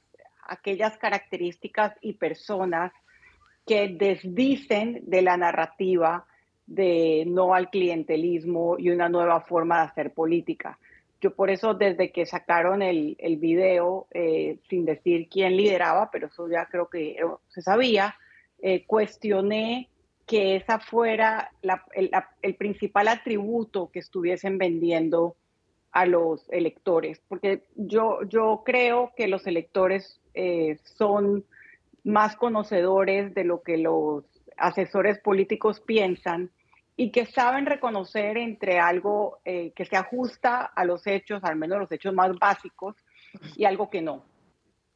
aquellas 0.47 0.97
características 0.99 1.95
y 2.01 2.15
personas 2.15 2.93
que 3.67 3.89
desdicen 3.89 5.01
de 5.07 5.23
la 5.23 5.37
narrativa 5.37 6.27
de 6.67 7.25
no 7.27 7.55
al 7.55 7.71
clientelismo 7.71 8.77
y 8.79 8.91
una 8.91 9.09
nueva 9.09 9.41
forma 9.41 9.79
de 9.79 9.89
hacer 9.89 10.13
política. 10.13 10.79
Yo 11.21 11.35
por 11.35 11.51
eso 11.51 11.73
desde 11.73 12.13
que 12.13 12.27
sacaron 12.27 12.83
el, 12.83 13.17
video, 13.39 14.07
eh, 14.11 14.59
sin 14.69 14.85
decir 14.85 15.29
quién 15.31 15.57
lideraba, 15.57 16.11
pero 16.11 16.27
eso 16.27 16.49
ya 16.49 16.67
creo 16.67 16.89
que 16.89 17.17
se 17.49 17.63
sabía, 17.63 18.15
eh, 18.61 18.85
cuestioné 18.87 19.89
que 20.27 20.57
esa 20.57 20.79
fuera 20.79 21.51
el, 21.93 22.55
principal 22.57 23.09
atributo 23.09 23.91
que 23.91 23.99
estuviesen 23.99 24.59
vendiendo 24.59 25.37
a 25.93 26.07
los 26.07 26.49
electores, 26.51 27.21
porque 27.29 27.65
yo, 27.77 28.21
yo 28.29 28.63
creo 28.65 29.13
que 29.17 29.29
los 29.29 29.47
electores 29.47 30.21
eh, 30.35 30.79
son 30.97 31.45
más 32.03 32.37
conocedores 32.37 33.35
de 33.35 33.45
lo 33.45 33.63
que 33.63 33.79
los 33.79 34.25
asesores 34.57 35.19
políticos 35.21 35.81
piensan 35.81 36.51
y 36.97 37.11
que 37.11 37.27
saben 37.27 37.67
reconocer 37.67 38.37
entre 38.37 38.79
algo 38.79 39.39
eh, 39.45 39.73
que 39.75 39.85
se 39.85 39.97
ajusta 39.97 40.65
a 40.65 40.85
los 40.85 41.07
hechos, 41.07 41.43
al 41.45 41.57
menos 41.57 41.79
los 41.79 41.93
hechos 41.93 42.15
más 42.15 42.39
básicos, 42.39 42.97
y 43.57 43.65
algo 43.65 43.91
que 43.91 44.01
no. 44.01 44.25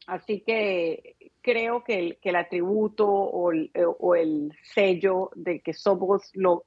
Así 0.09 0.41
que 0.41 1.17
creo 1.43 1.85
que 1.85 2.17
el, 2.23 2.37
atributo 2.37 3.07
o 3.07 3.53
el, 3.53 3.71
o 3.99 4.15
el, 4.15 4.57
sello 4.62 5.31
de 5.35 5.61
que 5.61 5.75
somos 5.75 6.31
lo, 6.33 6.65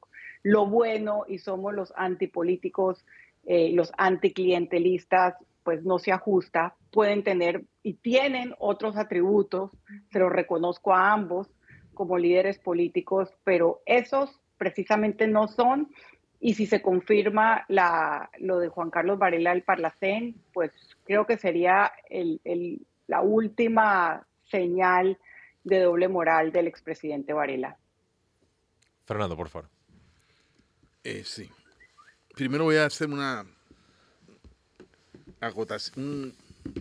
bueno 0.67 1.23
y 1.27 1.39
somos 1.39 1.73
los 1.73 1.91
antipolíticos, 1.97 3.03
eh, 3.47 3.71
los 3.73 3.91
anticlientelistas, 3.97 5.37
pues 5.63 5.83
no 5.83 5.97
se 5.97 6.11
ajusta. 6.11 6.75
Pueden 6.91 7.23
tener 7.23 7.63
y 7.81 7.95
tienen 7.95 8.53
otros 8.59 8.95
atributos, 8.95 9.71
se 10.11 10.19
los 10.19 10.31
reconozco 10.31 10.93
a 10.93 11.11
ambos 11.11 11.49
como 11.95 12.19
líderes 12.19 12.59
políticos, 12.59 13.33
pero 13.43 13.81
esos 13.87 14.39
precisamente 14.57 15.25
no 15.25 15.47
son. 15.47 15.89
Y 16.39 16.53
si 16.53 16.67
se 16.67 16.83
confirma 16.83 17.65
la, 17.69 18.29
lo 18.37 18.59
de 18.59 18.69
Juan 18.69 18.91
Carlos 18.91 19.17
Varela 19.17 19.49
del 19.51 19.63
Parlacén, 19.63 20.35
pues 20.53 20.71
creo 21.05 21.25
que 21.25 21.37
sería 21.37 21.91
el, 22.07 22.39
la 23.11 23.21
última 23.21 24.25
señal 24.49 25.19
de 25.65 25.81
doble 25.81 26.07
moral 26.07 26.53
del 26.53 26.67
expresidente 26.67 27.33
Varela. 27.33 27.77
Fernando, 29.05 29.35
por 29.35 29.49
favor. 29.49 29.69
Eh, 31.03 31.23
sí. 31.25 31.49
Primero 32.35 32.63
voy 32.63 32.77
a 32.77 32.85
hacer 32.85 33.09
una 33.09 33.45
acotación, 35.41 36.33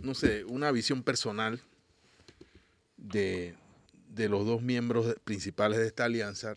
no 0.05 0.15
sé, 0.15 0.45
una 0.45 0.71
visión 0.71 1.03
personal 1.03 1.61
de, 2.97 3.57
de 4.11 4.29
los 4.29 4.47
dos 4.47 4.63
miembros 4.63 5.17
principales 5.25 5.81
de 5.81 5.89
esta 5.89 6.05
alianza. 6.05 6.55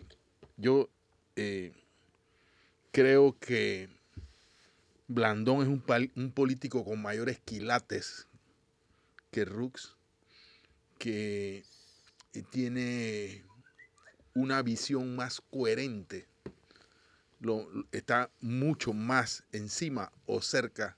Yo 0.56 0.88
eh, 1.36 1.74
creo 2.92 3.36
que 3.40 3.90
Blandón 5.08 5.64
es 5.64 5.68
un, 5.68 5.84
un, 6.16 6.32
político 6.32 6.86
con 6.86 7.02
mayores 7.02 7.40
quilates 7.40 8.28
que 9.34 9.44
Rux, 9.46 9.98
que 10.98 11.66
tiene 12.52 13.44
una 14.34 14.62
visión 14.62 15.16
más 15.16 15.42
coherente, 15.52 16.28
lo, 17.40 17.68
está 17.92 18.30
mucho 18.40 18.94
más 18.94 19.44
encima 19.52 20.12
o 20.26 20.42
cerca 20.42 20.96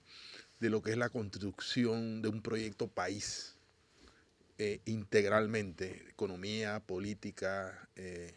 de 0.60 0.70
lo 0.70 0.82
que 0.82 0.92
es 0.92 0.98
la 0.98 1.10
construcción 1.10 2.22
de 2.22 2.30
un 2.30 2.42
proyecto 2.42 2.88
país 2.88 3.56
eh, 4.58 4.80
integralmente, 4.86 6.06
economía, 6.10 6.80
política, 6.82 7.90
eh, 7.96 8.36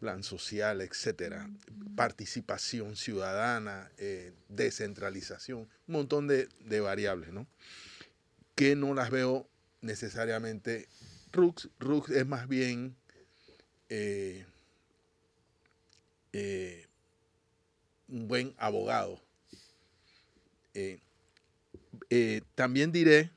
plan 0.00 0.22
social, 0.22 0.80
etcétera, 0.80 1.50
participación 1.96 2.96
ciudadana, 2.96 3.90
eh, 3.98 4.32
descentralización, 4.48 5.68
un 5.86 5.92
montón 5.92 6.28
de, 6.28 6.48
variables, 6.80 7.32
¿no? 7.32 7.46
Que 8.56 8.74
no 8.74 8.92
las 8.92 9.10
veo 9.10 9.48
necesariamente. 9.82 10.88
Rux, 11.32 11.68
Rux 11.78 12.10
es 12.10 12.26
más 12.26 12.48
bien 12.48 12.96
eh, 13.88 14.44
eh, 16.32 16.88
un 18.08 18.26
buen 18.26 18.54
abogado. 18.58 19.22
también 22.56 22.90
diré 22.90 23.30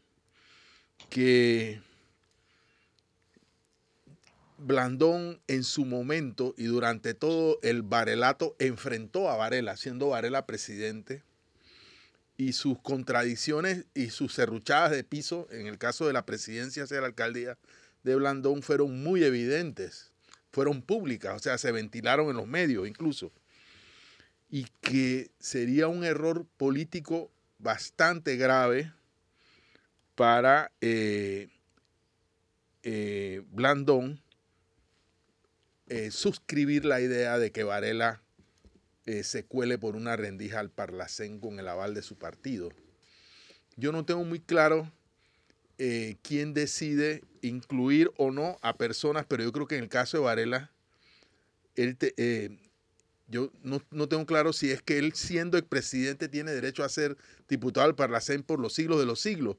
que 1.10 1.82
Blandón 4.60 5.40
en 5.48 5.64
su 5.64 5.86
momento 5.86 6.54
y 6.58 6.66
durante 6.66 7.14
todo 7.14 7.60
el 7.62 7.82
Varelato 7.82 8.56
enfrentó 8.60 9.30
a 9.30 9.38
Varela, 9.38 9.78
siendo 9.78 10.10
Varela 10.10 10.46
presidente, 10.46 11.24
y 12.39 12.53
sus 12.53 12.79
contradicciones 12.79 13.84
y 13.93 14.12
sus 14.12 14.34
serruchadas 14.34 14.91
de 14.91 15.03
piso, 15.03 15.50
en 15.51 15.67
el 15.67 15.77
caso 15.77 16.08
de 16.08 16.13
la 16.13 16.25
presidencia 16.25 16.84
hacia 16.84 17.01
la 17.01 17.08
alcaldía 17.08 17.58
de 18.03 18.15
Blandón, 18.15 18.62
fueron 18.62 19.03
muy 19.03 19.25
evidentes, 19.25 20.13
fueron 20.50 20.81
públicas, 20.81 21.36
o 21.36 21.39
sea, 21.39 21.58
se 21.58 21.74
ventilaron 21.74 22.29
en 22.29 22.38
los 22.38 22.48
medios 22.48 22.88
incluso, 22.88 23.34
y 24.50 24.67
que 24.79 25.31
sería 25.38 25.89
un 25.89 26.05
error 26.05 26.46
político 26.55 27.29
bastante 27.58 28.38
grave 28.38 28.93
para 30.15 30.72
eh, 30.79 31.50
eh, 32.84 33.43
Blandón 33.51 34.22
eh, 35.88 36.10
suscribir 36.10 36.86
la 36.86 37.01
idea 37.01 37.38
de 37.38 37.51
que 37.51 37.65
Varela 37.65 38.22
eh, 39.10 39.24
se 39.24 39.44
cuele 39.44 39.80
por 39.80 39.96
una 39.96 40.16
rendija 40.16 40.60
al 40.60 40.70
Parlacén 40.70 41.39
con 41.39 41.60
el 41.60 41.68
aval 41.68 41.96
de 41.96 42.04
su 42.04 42.20
partido. 42.20 42.70
Yo 43.75 43.92
no 43.92 44.06
tengo 44.06 44.24
muy 44.24 44.39
claro 44.39 44.92
eh, 45.80 46.18
quién 46.22 46.54
decide 46.54 47.24
incluir 47.42 48.12
o 48.18 48.30
no 48.30 48.60
a 48.62 48.78
personas, 48.78 49.25
pero 49.28 49.42
yo 49.42 49.51
creo 49.51 49.66
que 49.66 49.78
en 49.78 49.84
el 49.86 49.89
caso 49.89 50.18
de 50.18 50.24
Varela, 50.25 50.72
él 51.75 51.98
yo 53.28 53.51
no, 53.63 53.82
no, 53.89 54.08
tengo 54.08 54.28
claro 54.28 54.54
si 54.54 54.70
es 54.70 54.84
que 54.84 55.00
él 55.00 55.13
siendo 55.16 55.58
el 55.58 55.63
presidente 55.63 56.30
tiene 56.30 56.51
derecho 56.51 56.84
a 56.84 56.89
ser 56.89 57.18
diputado 57.48 57.88
al 57.88 57.96
Parlacén 57.96 58.44
por 58.44 58.60
los 58.60 58.74
siglos 58.74 59.00
de 59.00 59.08
los 59.08 59.20
siglos, 59.20 59.58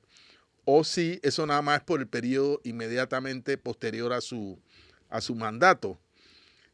o 0.65 0.85
si 0.85 1.19
eso 1.25 1.45
nada 1.45 1.61
más 1.61 1.81
es 1.81 1.85
por 1.85 1.99
el 1.99 2.07
periodo 2.07 2.61
inmediatamente 2.63 3.59
posterior 3.59 4.13
a 4.13 4.21
su, 4.21 4.61
a 5.09 5.21
su 5.21 5.35
mandato. 5.35 5.99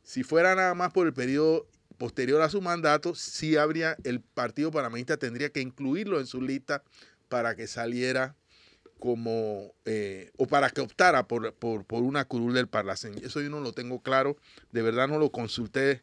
Si 0.02 0.22
fuera 0.24 0.54
nada 0.54 0.74
más 0.74 0.92
por 0.92 1.06
el 1.06 1.14
periodo 1.14 1.66
posterior 1.96 2.42
a 2.42 2.48
su 2.48 2.60
mandato, 2.60 3.14
sí 3.14 3.56
habría, 3.56 3.96
el 4.04 4.20
Partido 4.20 4.70
Panameñista 4.70 5.16
tendría 5.16 5.50
que 5.50 5.60
incluirlo 5.60 6.20
en 6.20 6.26
su 6.26 6.40
lista 6.40 6.82
para 7.28 7.56
que 7.56 7.66
saliera 7.66 8.36
como, 8.98 9.74
eh, 9.84 10.30
o 10.36 10.46
para 10.46 10.70
que 10.70 10.80
optara 10.80 11.26
por, 11.26 11.54
una 11.90 12.24
curul 12.24 12.54
del 12.54 12.68
Parlacén. 12.68 13.14
Eso 13.22 13.40
yo 13.40 13.50
no 13.50 13.60
lo 13.60 13.72
tengo 13.72 14.00
claro, 14.00 14.36
de 14.72 14.82
verdad 14.82 15.08
no 15.08 15.18
lo 15.18 15.30
consulté, 15.30 16.02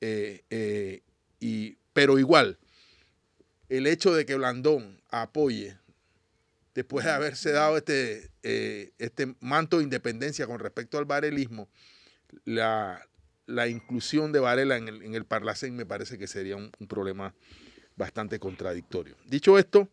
eh, 0.00 0.42
eh, 0.50 1.02
y, 1.40 1.78
pero 1.92 2.18
igual, 2.18 2.58
el 3.68 3.86
hecho 3.86 4.14
de 4.14 4.26
que 4.26 4.36
Blandón 4.36 5.00
apoye, 5.10 5.78
después 6.74 7.04
de 7.04 7.12
haberse 7.12 7.52
dado 7.52 7.76
este, 7.76 8.30
este 8.42 9.34
manto 9.40 9.78
de 9.78 9.84
independencia 9.84 10.46
con 10.46 10.58
respecto 10.58 10.98
al 10.98 11.04
barelismo, 11.04 11.68
la, 12.44 13.06
la 13.52 13.68
inclusión 13.68 14.32
de 14.32 14.40
Varela 14.40 14.76
en 14.76 14.88
el, 14.88 15.02
en 15.02 15.14
el 15.14 15.24
Parlacén 15.24 15.76
me 15.76 15.86
parece 15.86 16.18
que 16.18 16.26
sería 16.26 16.56
un, 16.56 16.70
problema 16.88 17.34
bastante 17.96 18.38
contradictorio. 18.38 19.16
Dicho 19.26 19.58
esto, 19.58 19.88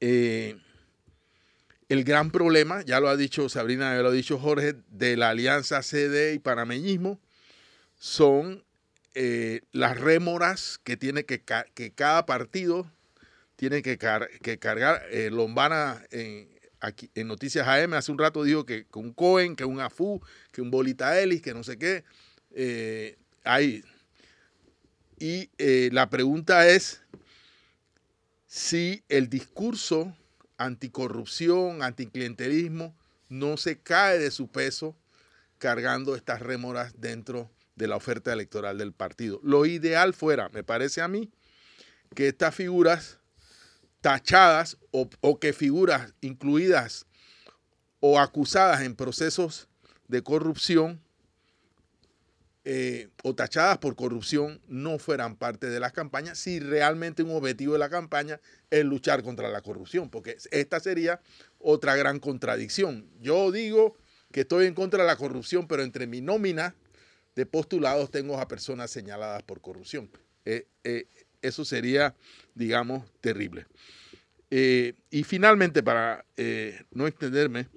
eh, 0.00 0.56
el 1.88 2.04
gran 2.04 2.30
problema, 2.30 2.82
ya 2.82 3.00
lo 3.00 3.08
ha 3.08 3.16
dicho 3.16 3.48
Sabrina, 3.48 3.94
ya 3.94 4.02
lo 4.02 4.08
ha 4.08 4.12
dicho 4.12 4.38
Jorge, 4.38 4.74
de 4.88 5.16
la 5.16 5.30
alianza 5.30 5.82
CD 5.82 6.34
y 6.34 6.38
panameñismo 6.38 7.18
son 7.98 8.64
eh, 9.14 9.60
las 9.72 9.98
rémoras 9.98 10.80
que 10.82 10.96
tiene 10.96 11.24
que, 11.24 11.42
que 11.74 11.92
cada 11.92 12.26
partido 12.26 12.90
tiene 13.56 13.82
que, 13.82 13.96
que 13.96 14.58
cargar. 14.58 15.02
Eh, 15.10 15.30
Lombana 15.30 16.02
en, 16.10 16.48
en 17.14 17.28
Noticias 17.28 17.66
AM 17.66 17.94
hace 17.94 18.10
un 18.12 18.18
rato 18.18 18.42
dijo 18.42 18.66
que, 18.66 18.86
un 18.94 19.12
Cohen, 19.12 19.56
que 19.56 19.64
un 19.64 19.80
Afu, 19.80 20.20
que 20.50 20.60
un 20.60 20.70
Bolita 20.70 21.20
Ellis, 21.20 21.42
que 21.42 21.54
no 21.54 21.62
sé 21.62 21.78
qué. 21.78 22.04
Eh, 22.50 23.16
hay. 23.44 23.84
Y 25.18 25.50
eh, 25.58 25.90
la 25.92 26.10
pregunta 26.10 26.66
es 26.68 27.02
si 28.46 29.04
el 29.08 29.28
discurso 29.28 30.16
anticorrupción, 30.58 31.82
anticlientelismo, 31.82 32.94
no 33.28 33.56
se 33.56 33.78
cae 33.78 34.18
de 34.18 34.30
su 34.30 34.48
peso 34.48 34.96
cargando 35.58 36.16
estas 36.16 36.40
rémoras 36.40 37.00
dentro 37.00 37.50
de 37.76 37.86
la 37.86 37.96
oferta 37.96 38.32
electoral 38.32 38.78
del 38.78 38.92
partido. 38.92 39.40
Lo 39.42 39.64
ideal 39.64 40.12
fuera, 40.12 40.48
me 40.50 40.64
parece 40.64 41.00
a 41.00 41.08
mí, 41.08 41.30
que 42.14 42.28
estas 42.28 42.54
figuras 42.54 43.20
tachadas 44.02 44.76
o, 44.90 45.38
que 45.38 45.52
figuras 45.54 46.12
incluidas 46.20 47.06
o 48.00 48.18
acusadas 48.18 48.82
en 48.82 48.96
procesos 48.96 49.68
de 50.08 50.22
corrupción 50.22 51.00
eh, 52.64 53.08
o 53.22 53.34
tachadas 53.34 53.78
por 53.78 53.96
corrupción 53.96 54.60
no 54.68 54.98
fueran 54.98 55.36
parte 55.36 55.68
de 55.68 55.80
las 55.80 55.92
campañas 55.92 56.38
si 56.38 56.60
realmente 56.60 57.22
un 57.22 57.30
objetivo 57.30 57.72
de 57.72 57.78
la 57.78 57.88
campaña 57.88 58.40
es 58.70 58.84
luchar 58.84 59.22
contra 59.22 59.48
la 59.48 59.62
corrupción, 59.62 60.10
porque 60.10 60.36
esta 60.50 60.78
sería 60.78 61.20
otra 61.58 61.96
gran 61.96 62.20
contradicción. 62.20 63.08
Yo 63.20 63.50
digo 63.50 63.96
que 64.32 64.40
estoy 64.40 64.66
en 64.66 64.74
contra 64.74 65.02
de 65.02 65.08
la 65.08 65.16
corrupción, 65.16 65.66
pero 65.68 65.82
entre 65.82 66.06
mi 66.06 66.20
nómina 66.20 66.74
de 67.36 67.46
postulados 67.46 68.10
tengo 68.10 68.38
a 68.38 68.48
personas 68.48 68.90
señaladas 68.90 69.42
por 69.44 69.60
corrupción. 69.60 70.10
Eh, 70.44 70.66
eh, 70.84 71.06
eso 71.42 71.64
sería, 71.64 72.14
digamos, 72.54 73.04
terrible. 73.20 73.66
y 74.50 75.22
finalmente, 75.24 75.82
para 75.82 76.24
no 76.90 77.06
extenderme, 77.06 77.68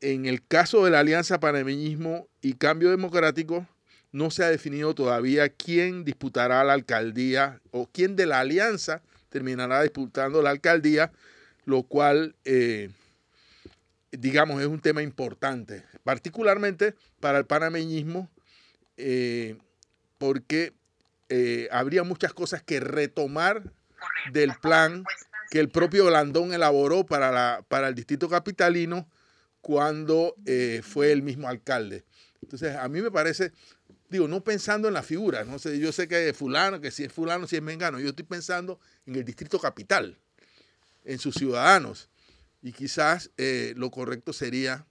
en 0.00 0.26
el 0.26 0.44
caso 0.46 0.84
de 0.84 0.90
la 0.90 1.00
Alianza 1.00 1.40
Panameñismo 1.40 2.28
y 2.40 2.54
Cambio 2.54 2.90
Democrático, 2.90 3.66
no 4.12 4.30
se 4.30 4.44
ha 4.44 4.50
definido 4.50 4.94
todavía 4.94 5.48
quién 5.50 6.04
disputará 6.04 6.64
la 6.64 6.72
alcaldía 6.72 7.60
o 7.70 7.86
quién 7.92 8.16
de 8.16 8.26
la 8.26 8.40
alianza 8.40 9.02
terminará 9.28 9.82
disputando 9.82 10.40
la 10.40 10.50
alcaldía, 10.50 11.12
lo 11.66 11.82
cual, 11.82 12.34
eh, 12.44 12.88
digamos, 14.12 14.60
es 14.62 14.68
un 14.68 14.80
tema 14.80 15.02
importante, 15.02 15.84
particularmente 16.04 16.94
para 17.20 17.38
el 17.38 17.44
panameñismo, 17.44 18.30
eh, 18.96 19.56
porque 20.16 20.72
eh, 21.28 21.68
habría 21.70 22.02
muchas 22.04 22.32
cosas 22.32 22.62
que 22.62 22.80
retomar 22.80 23.72
del 24.32 24.52
plan 24.60 25.04
que 25.50 25.60
el 25.60 25.68
propio 25.68 26.06
Blandón 26.06 26.52
elaboró 26.52 27.06
para, 27.06 27.30
la, 27.30 27.64
para 27.68 27.88
el 27.88 27.94
distrito 27.94 28.28
capitalino 28.28 29.08
cuando 29.60 30.34
fue 30.82 31.10
el 31.10 31.22
mismo 31.22 31.48
alcalde. 31.48 32.04
Entonces, 32.40 32.76
a 32.76 32.88
mí 32.88 33.00
me 33.00 33.10
parece 33.10 33.52
digo, 34.08 34.28
no 34.28 34.42
pensando 34.44 34.88
en 34.88 34.94
la 34.94 35.02
figura, 35.02 35.44
no 35.44 35.58
sé, 35.58 35.78
yo 35.78 35.92
sé 35.92 36.08
que 36.08 36.28
es 36.28 36.36
fulano, 36.36 36.80
que 36.80 36.90
si 36.90 37.04
es 37.04 37.12
fulano, 37.12 37.46
si 37.46 37.56
es 37.56 37.62
mengano, 37.62 37.98
yo 37.98 38.10
estoy 38.10 38.24
pensando 38.24 38.78
en 39.06 39.16
el 39.16 39.24
distrito 39.24 39.58
capital, 39.58 40.18
en 41.04 41.18
sus 41.18 41.34
ciudadanos. 41.34 42.08
Y 42.62 42.72
quizás 42.72 43.30
eh, 43.36 43.74
lo 43.76 43.90
correcto 43.90 44.32
sería, 44.32 44.86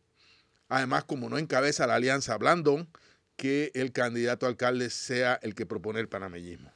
además, 0.69 1.03
como 1.05 1.29
no 1.29 1.37
encabeza 1.37 1.87
la 1.87 1.95
alianza 1.95 2.37
Blandón, 2.37 2.89
que 3.35 3.71
el 3.73 3.91
candidato 3.91 4.45
alcalde 4.45 4.89
sea 4.89 5.39
el 5.41 5.55
que 5.55 5.65
propone 5.65 5.99
el 5.99 6.07
panameñismo. 6.07 6.71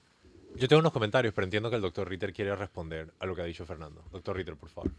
Yo 0.56 0.68
tengo 0.68 0.80
unos 0.80 0.92
comentarios, 0.92 1.34
pero 1.34 1.46
entiendo 1.46 1.70
que 1.70 1.76
el 1.76 1.82
doctor 1.82 2.10
Ritter 2.10 2.34
quiere 2.34 2.56
responder 2.56 3.14
a 3.20 3.26
lo 3.26 3.36
que 3.36 3.42
ha 3.42 3.46
dicho 3.46 3.66
Fernando. 3.66 4.04
Doctor 4.12 4.36
Ritter, 4.36 4.56
por 4.56 4.70
favor. 4.70 4.92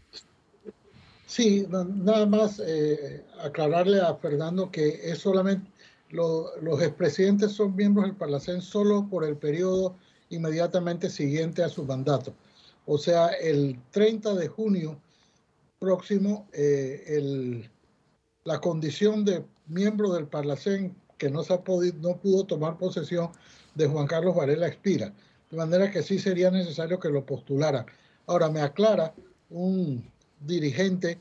Sí, 1.27 1.65
nada 1.69 2.25
más 2.25 2.61
eh, 2.65 3.23
aclararle 3.41 4.01
a 4.01 4.15
Fernando 4.15 4.69
que 4.69 4.99
es 5.03 5.19
solamente 5.19 5.71
los 6.11 6.81
expresidentes 6.81 7.53
son 7.53 7.75
miembros 7.75 8.05
del 8.05 8.15
Parlacén 8.15 8.61
solo 8.61 9.07
por 9.09 9.23
el 9.23 9.37
periodo 9.37 9.95
inmediatamente 10.29 11.09
siguiente 11.09 11.63
a 11.63 11.69
su 11.69 11.85
mandato. 11.85 12.33
O 12.85 12.97
sea, 12.97 13.27
el 13.27 13.79
30 13.91 14.35
de 14.35 14.47
junio 14.47 14.99
próximo, 15.79 16.47
eh, 16.53 17.63
la 18.43 18.59
condición 18.59 19.23
de 19.23 19.45
miembro 19.67 20.11
del 20.13 20.27
Parlacén 20.27 20.95
que 21.21 21.29
no, 21.29 21.41
ha 21.41 21.63
podido, 21.63 21.97
no 22.01 22.17
pudo 22.17 22.45
tomar 22.45 22.77
posesión 22.77 23.29
de 23.75 23.87
Juan 23.87 24.07
Carlos 24.07 24.35
Varela 24.35 24.67
expira. 24.67 25.13
De 25.51 25.57
manera 25.57 25.91
que 25.91 26.01
sí 26.01 26.17
sería 26.17 26.49
necesario 26.49 26.99
que 26.99 27.09
lo 27.09 27.25
postularan. 27.25 27.85
Ahora, 28.25 28.49
me 28.49 28.61
aclara 28.61 29.13
un 29.51 30.03
dirigente, 30.39 31.19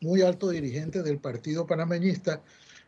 muy 0.00 0.22
alto 0.22 0.50
dirigente 0.50 1.02
del 1.02 1.18
Partido 1.18 1.66
Panameñista, 1.66 2.42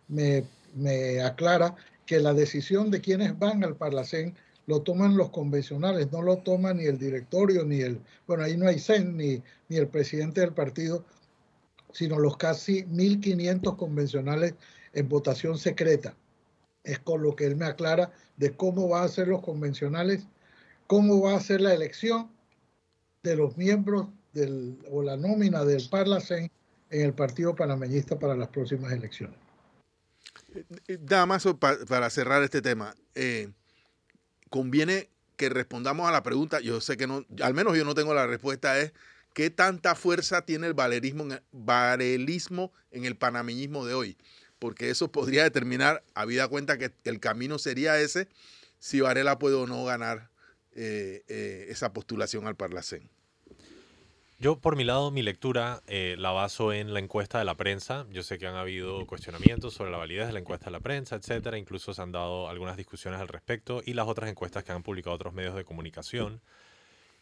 me 0.09 0.45
me 0.75 1.21
aclara 1.23 1.77
que 2.07 2.21
la 2.21 2.35
decisión 2.35 2.91
de 2.91 3.01
quienes 3.01 3.39
van 3.39 3.65
al 3.65 3.77
Parlacén 3.77 4.35
lo 4.67 4.83
toman 4.83 5.17
los 5.17 5.31
convencionales, 5.31 6.11
no 6.13 6.23
lo 6.23 6.39
toma 6.39 6.73
ni 6.73 6.85
el 6.85 6.99
directorio, 6.99 7.65
ni 7.65 7.81
el, 7.81 8.01
bueno, 8.27 8.45
ahí 8.45 8.57
no 8.57 8.69
hay 8.69 8.79
CEN, 8.79 9.17
ni, 9.17 9.43
ni 9.69 9.77
el 9.77 9.89
presidente 9.89 10.41
del 10.41 10.53
partido, 10.53 11.05
sino 11.93 12.19
los 12.19 12.37
casi 12.37 12.85
1.500 12.85 13.77
convencionales 13.77 14.55
en 14.93 15.09
votación 15.09 15.59
secreta. 15.59 16.15
Es 16.85 16.99
con 16.99 17.23
lo 17.23 17.37
que 17.37 17.47
él 17.47 17.57
me 17.57 17.67
aclara 17.67 18.13
de 18.37 18.57
cómo 18.57 18.89
va 18.89 19.05
a 19.05 19.09
ser 19.09 19.29
los 19.29 19.43
convencionales, 19.43 20.27
cómo 20.87 21.21
va 21.21 21.37
a 21.37 21.41
ser 21.41 21.61
la 21.61 21.75
elección 21.75 22.31
de 23.23 23.37
los 23.37 23.57
miembros 23.57 24.09
del, 24.33 24.79
o 24.91 25.03
la 25.03 25.17
nómina 25.17 25.65
del 25.65 25.89
Parlacén 25.89 26.51
en 26.91 27.01
el 27.01 27.15
Partido 27.15 27.55
Panameñista 27.55 28.19
para 28.19 28.37
las 28.37 28.49
próximas 28.49 28.93
elecciones. 28.93 29.37
Eh, 30.55 30.99
nada 31.09 31.27
más 31.27 31.47
para 31.89 32.11
cerrar 32.11 32.43
este 32.43 32.63
tema. 32.63 32.95
Eh, 33.15 33.51
conviene 34.51 35.09
que 35.37 35.49
respondamos 35.49 36.09
a 36.09 36.13
la 36.13 36.23
pregunta. 36.23 36.61
Yo 36.61 36.81
sé 36.81 36.97
que 36.97 37.07
no, 37.07 37.25
al 37.43 37.55
menos 37.55 37.77
yo 37.77 37.85
no 37.85 37.95
tengo 37.95 38.15
la 38.15 38.27
respuesta. 38.27 38.79
Es 38.79 38.93
qué 39.35 39.51
tanta 39.51 39.95
fuerza 39.95 40.43
tiene 40.45 40.67
el 40.67 40.75
valerismo, 40.75 41.27
varelismo 41.53 42.73
en 42.91 43.05
el 43.05 43.17
panameñismo 43.17 43.87
de 43.87 43.95
hoy. 43.95 44.17
Porque 44.63 44.91
eso 44.91 45.11
podría 45.11 45.43
determinar, 45.43 46.05
habida 46.15 46.47
cuenta 46.47 46.79
que 46.79 46.93
el 47.03 47.19
camino 47.19 47.59
sería 47.59 47.99
ese, 47.99 48.29
si 48.79 49.01
Varela 49.01 49.37
puede 49.41 49.57
o 49.57 49.67
no 49.67 49.85
ganar 49.85 50.31
eh, 50.71 51.67
esa 51.69 51.93
postulación 51.93 52.47
al 52.47 52.55
Parlacén. 52.55 53.11
Yo, 54.39 54.61
por 54.61 54.77
mi 54.77 54.85
lado, 54.85 55.11
mi 55.11 55.23
lectura 55.23 55.83
eh, 55.89 56.15
la 56.17 56.31
baso 56.31 56.73
en 56.73 56.95
la 56.95 57.01
encuesta 57.01 57.41
de 57.41 57.45
la 57.45 57.57
prensa. 57.57 58.07
Yo 58.13 58.23
sé 58.23 58.39
que 58.39 58.47
han 58.47 58.55
habido 58.55 59.05
cuestionamientos 59.05 59.75
sobre 59.75 59.91
la 59.91 59.99
validez 59.99 60.29
de 60.29 60.33
la 60.33 60.39
encuesta 60.39 60.67
de 60.67 60.71
la 60.71 60.81
prensa, 60.81 61.17
etcétera. 61.17 61.59
Incluso 61.59 61.93
se 61.93 62.01
han 62.01 62.13
dado 62.13 62.49
algunas 62.49 62.77
discusiones 62.77 63.21
al 63.21 63.27
respecto 63.27 63.83
y 63.85 63.95
las 63.95 64.07
otras 64.07 64.31
encuestas 64.31 64.63
que 64.63 64.71
han 64.71 64.85
publicado 64.85 65.17
otros 65.17 65.35
medios 65.35 65.57
de 65.57 65.65
comunicación. 65.65 66.41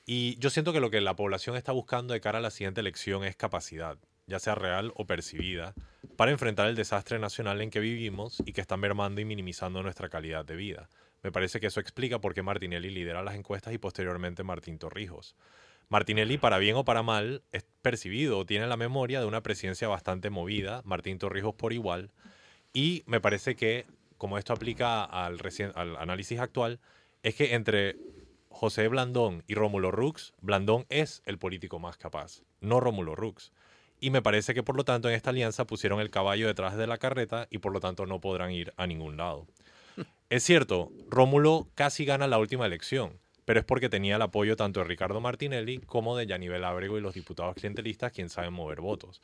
Y 0.04 0.38
yo 0.40 0.50
siento 0.50 0.74
que 0.74 0.80
lo 0.80 0.90
que 0.90 1.00
la 1.00 1.16
población 1.16 1.56
está 1.56 1.72
buscando 1.72 2.12
de 2.12 2.20
cara 2.20 2.40
a 2.40 2.42
la 2.42 2.50
siguiente 2.50 2.82
elección 2.82 3.24
es 3.24 3.34
capacidad, 3.34 3.96
ya 4.30 4.38
sea 4.38 4.54
real 4.54 4.92
o 4.96 5.04
percibida, 5.04 5.74
para 6.16 6.30
enfrentar 6.30 6.68
el 6.68 6.76
desastre 6.76 7.18
nacional 7.18 7.60
en 7.60 7.70
que 7.70 7.80
vivimos 7.80 8.42
y 8.46 8.52
que 8.52 8.60
está 8.62 8.76
mermando 8.76 9.20
y 9.20 9.26
minimizando 9.26 9.82
nuestra 9.82 10.08
calidad 10.08 10.44
de 10.44 10.56
vida. 10.56 10.88
Me 11.22 11.32
parece 11.32 11.60
que 11.60 11.66
eso 11.66 11.80
explica 11.80 12.20
por 12.20 12.32
qué 12.32 12.42
Martinelli 12.42 12.88
lidera 12.88 13.22
las 13.22 13.34
encuestas 13.34 13.74
y 13.74 13.78
posteriormente 13.78 14.42
Martín 14.42 14.78
Torrijos. 14.78 15.36
Martinelli, 15.88 16.38
para 16.38 16.58
bien 16.58 16.76
o 16.76 16.84
para 16.84 17.02
mal, 17.02 17.42
es 17.52 17.64
percibido 17.82 18.38
o 18.38 18.46
tiene 18.46 18.66
la 18.68 18.76
memoria 18.76 19.20
de 19.20 19.26
una 19.26 19.42
presidencia 19.42 19.88
bastante 19.88 20.30
movida, 20.30 20.82
Martín 20.84 21.18
Torrijos 21.18 21.54
por 21.54 21.72
igual, 21.72 22.12
y 22.72 23.02
me 23.06 23.20
parece 23.20 23.56
que, 23.56 23.86
como 24.16 24.38
esto 24.38 24.52
aplica 24.52 25.02
al, 25.02 25.38
al 25.74 25.96
análisis 25.96 26.38
actual, 26.38 26.78
es 27.22 27.34
que 27.34 27.54
entre 27.54 27.96
José 28.48 28.88
Blandón 28.88 29.42
y 29.48 29.54
Rómulo 29.54 29.90
Rux, 29.90 30.32
Blandón 30.40 30.86
es 30.88 31.22
el 31.26 31.38
político 31.38 31.78
más 31.78 31.96
capaz, 31.96 32.42
no 32.60 32.78
Rómulo 32.78 33.14
Rux. 33.16 33.52
Y 34.00 34.10
me 34.10 34.22
parece 34.22 34.54
que 34.54 34.62
por 34.62 34.76
lo 34.76 34.84
tanto 34.84 35.08
en 35.08 35.14
esta 35.14 35.30
alianza 35.30 35.66
pusieron 35.66 36.00
el 36.00 36.10
caballo 36.10 36.46
detrás 36.46 36.76
de 36.76 36.86
la 36.86 36.98
carreta 36.98 37.46
y 37.50 37.58
por 37.58 37.72
lo 37.72 37.80
tanto 37.80 38.06
no 38.06 38.20
podrán 38.20 38.50
ir 38.50 38.72
a 38.76 38.86
ningún 38.86 39.16
lado. 39.16 39.46
Es 40.30 40.44
cierto, 40.44 40.92
Rómulo 41.08 41.68
casi 41.74 42.04
gana 42.04 42.28
la 42.28 42.38
última 42.38 42.64
elección, 42.64 43.18
pero 43.44 43.58
es 43.58 43.66
porque 43.66 43.88
tenía 43.88 44.14
el 44.14 44.22
apoyo 44.22 44.54
tanto 44.56 44.78
de 44.78 44.86
Ricardo 44.86 45.20
Martinelli 45.20 45.78
como 45.78 46.16
de 46.16 46.26
Yanivel 46.26 46.64
Ábrego 46.64 46.98
y 46.98 47.00
los 47.00 47.14
diputados 47.14 47.56
clientelistas, 47.56 48.12
quien 48.12 48.28
saben 48.28 48.52
mover 48.52 48.80
votos. 48.80 49.20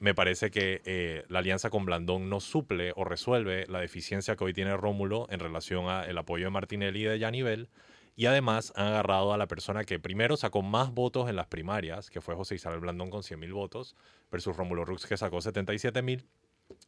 Me 0.00 0.14
parece 0.14 0.50
que 0.50 0.80
eh, 0.86 1.24
la 1.28 1.40
alianza 1.40 1.68
con 1.70 1.84
Blandón 1.84 2.30
no 2.30 2.40
suple 2.40 2.92
o 2.96 3.04
resuelve 3.04 3.66
la 3.68 3.80
deficiencia 3.80 4.34
que 4.34 4.44
hoy 4.44 4.54
tiene 4.54 4.76
Rómulo 4.76 5.26
en 5.30 5.40
relación 5.40 5.88
al 5.88 6.16
apoyo 6.16 6.46
de 6.46 6.50
Martinelli 6.50 7.02
y 7.02 7.04
de 7.04 7.18
Yanivel. 7.18 7.68
Y 8.16 8.26
además 8.26 8.72
han 8.76 8.88
agarrado 8.88 9.32
a 9.32 9.38
la 9.38 9.46
persona 9.46 9.84
que 9.84 9.98
primero 9.98 10.36
sacó 10.36 10.62
más 10.62 10.92
votos 10.92 11.28
en 11.28 11.36
las 11.36 11.46
primarias, 11.46 12.10
que 12.10 12.20
fue 12.20 12.34
José 12.34 12.56
Isabel 12.56 12.80
Blandón 12.80 13.10
con 13.10 13.22
100.000 13.22 13.52
votos, 13.52 13.96
versus 14.30 14.56
Rómulo 14.56 14.84
Rux 14.84 15.06
que 15.06 15.16
sacó 15.16 15.38
77.000 15.38 16.24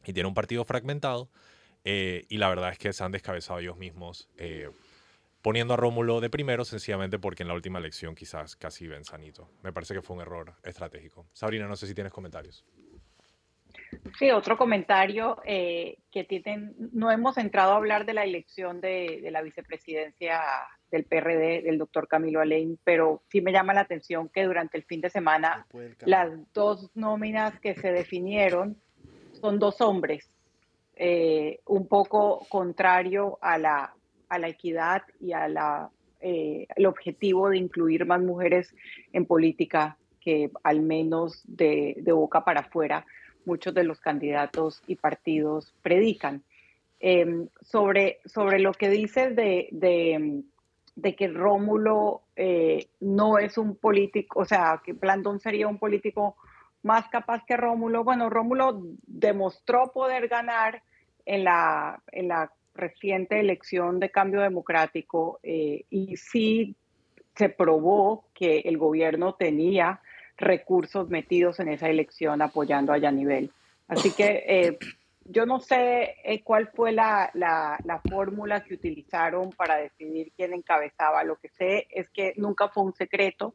y 0.05 0.13
tiene 0.13 0.27
un 0.27 0.33
partido 0.33 0.63
fragmentado. 0.65 1.29
Eh, 1.85 2.25
y 2.29 2.37
la 2.37 2.49
verdad 2.49 2.71
es 2.71 2.77
que 2.77 2.93
se 2.93 3.03
han 3.03 3.11
descabezado 3.11 3.59
ellos 3.59 3.77
mismos 3.77 4.29
eh, 4.37 4.69
poniendo 5.41 5.73
a 5.73 5.77
Rómulo 5.77 6.21
de 6.21 6.29
primero 6.29 6.63
sencillamente 6.63 7.19
porque 7.19 7.43
en 7.43 7.49
la 7.49 7.53
última 7.53 7.79
elección 7.79 8.15
quizás 8.15 8.55
casi 8.55 8.87
ven 8.87 9.03
sanito. 9.03 9.49
Me 9.61 9.73
parece 9.73 9.93
que 9.93 10.01
fue 10.01 10.15
un 10.15 10.21
error 10.21 10.55
estratégico. 10.63 11.27
Sabrina, 11.33 11.67
no 11.67 11.75
sé 11.75 11.87
si 11.87 11.93
tienes 11.93 12.13
comentarios. 12.13 12.65
Sí, 14.17 14.31
otro 14.31 14.57
comentario 14.57 15.41
eh, 15.45 15.97
que 16.11 16.23
tienen, 16.23 16.75
no 16.93 17.11
hemos 17.11 17.37
entrado 17.37 17.73
a 17.73 17.77
hablar 17.77 18.05
de 18.05 18.13
la 18.13 18.23
elección 18.23 18.81
de, 18.81 19.27
la 19.31 19.41
vicepresidencia 19.41 20.41
del 20.93 21.05
PRD, 21.05 21.63
del 21.63 21.79
doctor 21.79 22.07
Camilo 22.07 22.39
Alain, 22.39 22.77
pero 22.83 23.23
sí 23.27 23.41
me 23.41 23.51
llama 23.51 23.73
la 23.73 23.81
atención 23.81 24.29
que 24.29 24.43
durante 24.43 24.77
el 24.77 24.83
fin 24.83 25.01
de 25.01 25.09
semana 25.09 25.65
las 26.05 26.29
dos 26.53 26.91
nóminas 26.93 27.59
que 27.59 27.73
se 27.73 27.91
definieron 27.91 28.77
son 29.41 29.57
dos 29.57 29.81
hombres, 29.81 30.29
eh, 30.95 31.61
un 31.65 31.87
poco 31.87 32.45
contrario 32.47 33.39
a 33.41 33.57
la, 33.57 33.95
a 34.29 34.37
la 34.37 34.47
equidad 34.47 35.01
y 35.19 35.31
a 35.31 35.47
la, 35.47 35.89
eh, 36.21 36.67
el 36.75 36.85
objetivo 36.85 37.49
de 37.49 37.57
incluir 37.57 38.05
más 38.05 38.21
mujeres 38.21 38.75
en 39.13 39.25
política 39.25 39.97
que 40.21 40.51
al 40.61 40.83
menos 40.83 41.41
de, 41.45 41.95
de 41.97 42.11
boca 42.11 42.45
para 42.45 42.61
afuera 42.61 43.03
muchos 43.45 43.73
de 43.73 43.83
los 43.83 43.99
candidatos 43.99 44.83
y 44.85 44.95
partidos 44.95 45.73
predican. 45.81 46.43
Em, 47.05 47.49
sobre, 47.59 48.21
sobre 48.23 48.59
lo 48.59 48.71
que 48.71 48.87
dices 48.87 49.35
de, 49.35 49.67
de, 49.71 50.41
que 51.01 51.27
Rómulo 51.27 52.21
eh, 52.35 52.87
no 52.99 53.37
es 53.37 53.57
un 53.57 53.75
político, 53.75 54.41
o 54.41 54.45
sea, 54.45 54.81
que 54.83 54.93
Blandón 54.93 55.39
sería 55.39 55.67
un 55.67 55.79
político 55.79 56.35
más 56.83 57.07
capaz 57.09 57.43
que 57.45 57.57
Rómulo. 57.57 58.03
Bueno, 58.03 58.29
Rómulo 58.29 58.81
demostró 59.07 59.91
poder 59.91 60.27
ganar 60.27 60.83
en 61.25 61.43
la, 61.43 62.01
en 62.11 62.27
la 62.27 62.51
reciente 62.75 63.39
elección 63.39 63.99
de 63.99 64.09
cambio 64.09 64.41
democrático 64.41 65.39
eh, 65.43 65.85
y 65.89 66.17
sí 66.17 66.75
se 67.35 67.49
probó 67.49 68.25
que 68.33 68.59
el 68.59 68.77
gobierno 68.77 69.35
tenía 69.35 70.01
recursos 70.37 71.09
metidos 71.09 71.59
en 71.59 71.69
esa 71.69 71.89
elección 71.89 72.41
apoyando 72.41 72.93
a 72.93 72.97
Yanivel. 72.97 73.51
Así 73.87 74.11
que 74.11 74.43
eh, 74.47 74.77
yo 75.25 75.45
no 75.45 75.59
sé 75.59 76.15
eh, 76.23 76.43
cuál 76.43 76.69
fue 76.73 76.91
la, 76.91 77.29
la, 77.33 77.79
la 77.85 77.99
fórmula 77.99 78.63
que 78.63 78.73
utilizaron 78.73 79.51
para 79.51 79.77
decidir 79.77 80.31
quién 80.35 80.53
encabezaba. 80.53 81.23
Lo 81.23 81.37
que 81.37 81.49
sé 81.49 81.87
es 81.89 82.09
que 82.09 82.33
nunca 82.37 82.69
fue 82.69 82.83
un 82.83 82.93
secreto. 82.93 83.53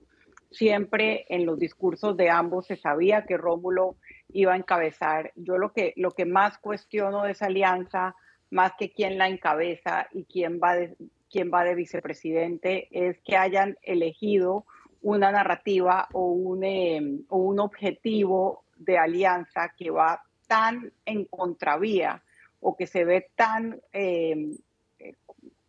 Siempre 0.50 1.26
en 1.28 1.44
los 1.44 1.58
discursos 1.58 2.16
de 2.16 2.30
ambos 2.30 2.66
se 2.66 2.76
sabía 2.76 3.26
que 3.26 3.36
Rómulo 3.36 3.96
iba 4.30 4.54
a 4.54 4.56
encabezar. 4.56 5.32
Yo 5.36 5.58
lo 5.58 5.72
que, 5.72 5.92
lo 5.96 6.12
que 6.12 6.24
más 6.24 6.58
cuestiono 6.58 7.24
de 7.24 7.32
esa 7.32 7.46
alianza, 7.46 8.14
más 8.50 8.72
que 8.78 8.90
quién 8.90 9.18
la 9.18 9.28
encabeza 9.28 10.08
y 10.12 10.24
quién 10.24 10.58
va 10.62 10.74
de, 10.74 10.96
quién 11.30 11.50
va 11.52 11.64
de 11.64 11.74
vicepresidente, 11.74 12.88
es 12.90 13.20
que 13.20 13.36
hayan 13.36 13.76
elegido 13.82 14.64
una 15.02 15.30
narrativa 15.30 16.08
o 16.12 16.28
un, 16.28 16.64
em, 16.64 17.24
o 17.28 17.36
un 17.36 17.60
objetivo 17.60 18.64
de 18.76 18.96
alianza 18.96 19.74
que 19.76 19.90
va 19.90 20.22
tan 20.48 20.92
en 21.06 21.24
contravía 21.26 22.22
o 22.60 22.76
que 22.76 22.88
se 22.88 23.04
ve 23.04 23.30
tan 23.36 23.80
eh, 23.92 24.56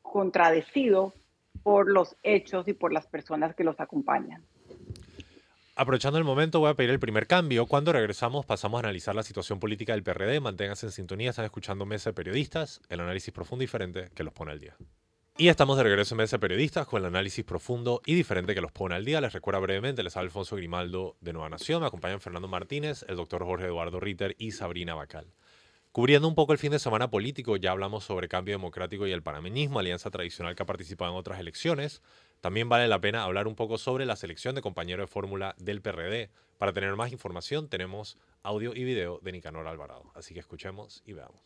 contradecido 0.01 1.13
por 1.61 1.89
los 1.89 2.15
hechos 2.23 2.67
y 2.67 2.73
por 2.73 2.91
las 2.91 3.05
personas 3.05 3.53
que 3.55 3.63
los 3.63 3.79
acompañan. 3.79 4.43
Aprovechando 5.75 6.17
el 6.17 6.25
momento, 6.25 6.59
voy 6.59 6.71
a 6.71 6.73
pedir 6.73 6.89
el 6.89 6.99
primer 6.99 7.25
cambio. 7.25 7.65
Cuando 7.65 7.93
regresamos, 7.93 8.45
pasamos 8.45 8.79
a 8.79 8.87
analizar 8.87 9.15
la 9.15 9.23
situación 9.23 9.59
política 9.59 9.93
del 9.93 10.03
PRD. 10.03 10.41
Manténganse 10.41 10.87
en 10.87 10.91
sintonía, 10.91 11.29
están 11.29 11.45
escuchando 11.45 11.85
Mesa 11.85 12.09
de 12.09 12.15
Periodistas, 12.15 12.81
el 12.89 12.99
análisis 12.99 13.33
profundo 13.33 13.63
y 13.63 13.67
diferente 13.67 14.09
que 14.13 14.25
los 14.25 14.33
pone 14.33 14.51
al 14.51 14.59
día. 14.59 14.75
Y 15.39 15.47
estamos 15.47 15.77
de 15.77 15.83
regreso 15.83 16.15
en 16.15 16.17
Mesa 16.17 16.37
Periodistas 16.37 16.85
con 16.85 17.01
el 17.01 17.05
análisis 17.05 17.45
profundo 17.45 18.01
y 18.05 18.13
diferente 18.13 18.53
que 18.53 18.59
los 18.59 18.73
pone 18.73 18.95
al 18.95 19.05
día. 19.05 19.21
Les 19.21 19.31
recuerdo 19.31 19.61
brevemente, 19.61 20.03
les 20.03 20.17
habla 20.17 20.27
Alfonso 20.27 20.57
Grimaldo 20.57 21.15
de 21.21 21.31
Nueva 21.31 21.47
Nación. 21.47 21.79
Me 21.79 21.87
acompañan 21.87 22.19
Fernando 22.19 22.49
Martínez, 22.49 23.05
el 23.07 23.15
doctor 23.15 23.45
Jorge 23.45 23.67
Eduardo 23.67 24.01
Ritter 24.01 24.35
y 24.37 24.51
Sabrina 24.51 24.95
Bacal. 24.95 25.31
Cubriendo 25.93 26.27
un 26.27 26.35
poco 26.35 26.51
el 26.51 26.59
fin 26.59 26.71
de 26.71 26.79
semana 26.79 27.09
político, 27.09 27.55
ya 27.55 27.71
hablamos 27.71 28.03
sobre 28.03 28.27
cambio 28.27 28.53
democrático 28.53 29.07
y 29.07 29.13
el 29.13 29.23
panameñismo, 29.23 29.79
alianza 29.79 30.11
tradicional 30.11 30.55
que 30.55 30.63
ha 30.63 30.65
participado 30.65 31.13
en 31.13 31.17
otras 31.17 31.39
elecciones. 31.39 32.01
También 32.41 32.67
vale 32.67 32.89
la 32.89 32.99
pena 32.99 33.23
hablar 33.23 33.47
un 33.47 33.55
poco 33.55 33.77
sobre 33.77 34.05
la 34.05 34.17
selección 34.17 34.55
de 34.55 34.61
compañero 34.61 35.03
de 35.03 35.07
fórmula 35.07 35.55
del 35.57 35.81
PRD. 35.81 36.31
Para 36.57 36.73
tener 36.73 36.93
más 36.97 37.13
información, 37.13 37.69
tenemos 37.69 38.17
audio 38.43 38.75
y 38.75 38.83
video 38.83 39.21
de 39.21 39.31
Nicanor 39.31 39.67
Alvarado. 39.67 40.11
Así 40.15 40.33
que 40.33 40.41
escuchemos 40.41 41.01
y 41.05 41.13
veamos. 41.13 41.39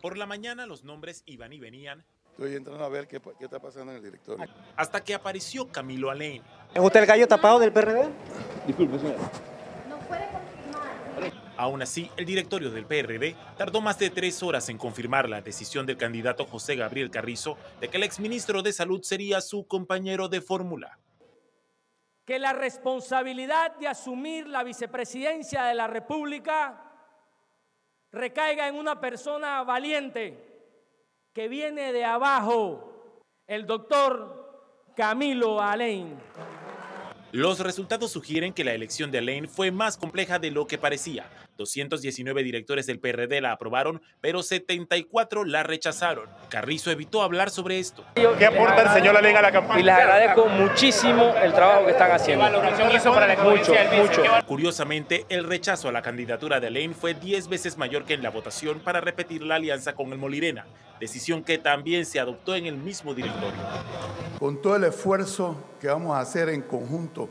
Por 0.00 0.18
la 0.18 0.26
mañana 0.26 0.66
los 0.66 0.82
nombres 0.82 1.22
iban 1.26 1.52
y 1.52 1.60
venían 1.60 2.04
Estoy 2.36 2.56
entrando 2.56 2.84
a 2.84 2.88
ver 2.88 3.06
qué, 3.06 3.22
está 3.38 3.60
pasando 3.60 3.92
en 3.92 3.98
el 3.98 4.02
directorio. 4.02 4.44
Hasta 4.74 5.04
que 5.04 5.14
apareció 5.14 5.68
Camilo 5.68 6.10
Alain. 6.10 6.42
¿Es 6.74 6.82
usted 6.82 6.98
el 6.98 7.06
gallo 7.06 7.28
tapado 7.28 7.60
del 7.60 7.72
PRD? 7.72 8.08
Disculpe, 8.66 8.98
señor. 8.98 9.18
No 9.88 9.98
puede 10.00 10.26
confirmar. 10.26 11.32
Aún 11.56 11.80
así, 11.82 12.10
el 12.16 12.24
directorio 12.24 12.72
del 12.72 12.86
PRD 12.86 13.36
tardó 13.56 13.80
más 13.80 14.00
de 14.00 14.10
tres 14.10 14.42
horas 14.42 14.68
en 14.68 14.78
confirmar 14.78 15.28
la 15.28 15.42
decisión 15.42 15.86
del 15.86 15.96
candidato 15.96 16.44
José 16.44 16.74
Gabriel 16.74 17.08
Carrizo 17.08 17.56
de 17.80 17.88
que 17.88 17.98
el 17.98 18.02
exministro 18.02 18.62
de 18.62 18.72
Salud 18.72 19.00
sería 19.04 19.40
su 19.40 19.68
compañero 19.68 20.28
de 20.28 20.40
fórmula. 20.40 20.98
Que 22.24 22.40
la 22.40 22.52
responsabilidad 22.52 23.76
de 23.76 23.86
asumir 23.86 24.48
la 24.48 24.64
vicepresidencia 24.64 25.62
de 25.66 25.74
la 25.74 25.86
República 25.86 26.82
recaiga 28.10 28.66
en 28.66 28.74
una 28.74 29.00
persona 29.00 29.62
valiente 29.62 30.53
que 31.34 31.48
viene 31.48 31.92
de 31.92 32.04
abajo, 32.04 33.20
el 33.48 33.66
doctor 33.66 34.84
Camilo 34.96 35.60
Alain. 35.60 36.16
Los 37.32 37.58
resultados 37.58 38.12
sugieren 38.12 38.52
que 38.52 38.62
la 38.62 38.72
elección 38.72 39.10
de 39.10 39.18
Alain 39.18 39.48
fue 39.48 39.72
más 39.72 39.96
compleja 39.96 40.38
de 40.38 40.52
lo 40.52 40.68
que 40.68 40.78
parecía. 40.78 41.28
219 41.56 42.42
directores 42.42 42.86
del 42.86 42.98
PRD 42.98 43.40
la 43.40 43.52
aprobaron, 43.52 44.02
pero 44.20 44.42
74 44.42 45.44
la 45.44 45.62
rechazaron. 45.62 46.28
Carrizo 46.48 46.90
evitó 46.90 47.22
hablar 47.22 47.50
sobre 47.50 47.78
esto. 47.78 48.04
¿Qué 48.14 48.46
aporta 48.46 48.82
el 48.82 48.88
señor 48.90 49.16
Alain 49.16 49.36
a 49.36 49.42
la 49.42 49.52
campaña? 49.52 49.80
Y 49.80 49.82
les 49.82 49.94
agradezco 49.94 50.46
muchísimo 50.46 51.34
el 51.42 51.52
trabajo 51.52 51.86
que 51.86 51.92
están 51.92 52.10
haciendo. 52.10 52.44
hizo 52.94 53.12
para 53.12 53.26
la 53.26 53.42
mucho, 53.42 53.72
mucho. 53.92 54.22
Curiosamente, 54.46 55.26
el 55.28 55.44
rechazo 55.44 55.88
a 55.88 55.92
la 55.92 56.02
candidatura 56.02 56.60
de 56.60 56.68
Alain 56.68 56.94
fue 56.94 57.14
10 57.14 57.48
veces 57.48 57.78
mayor 57.78 58.04
que 58.04 58.14
en 58.14 58.22
la 58.22 58.30
votación 58.30 58.80
para 58.80 59.00
repetir 59.00 59.42
la 59.42 59.56
alianza 59.56 59.94
con 59.94 60.12
el 60.12 60.18
Molirena, 60.18 60.66
decisión 61.00 61.44
que 61.44 61.58
también 61.58 62.06
se 62.06 62.20
adoptó 62.20 62.54
en 62.54 62.66
el 62.66 62.76
mismo 62.76 63.14
directorio. 63.14 63.60
Con 64.38 64.60
todo 64.60 64.76
el 64.76 64.84
esfuerzo 64.84 65.62
que 65.80 65.88
vamos 65.88 66.16
a 66.16 66.20
hacer 66.20 66.48
en 66.48 66.62
conjunto 66.62 67.28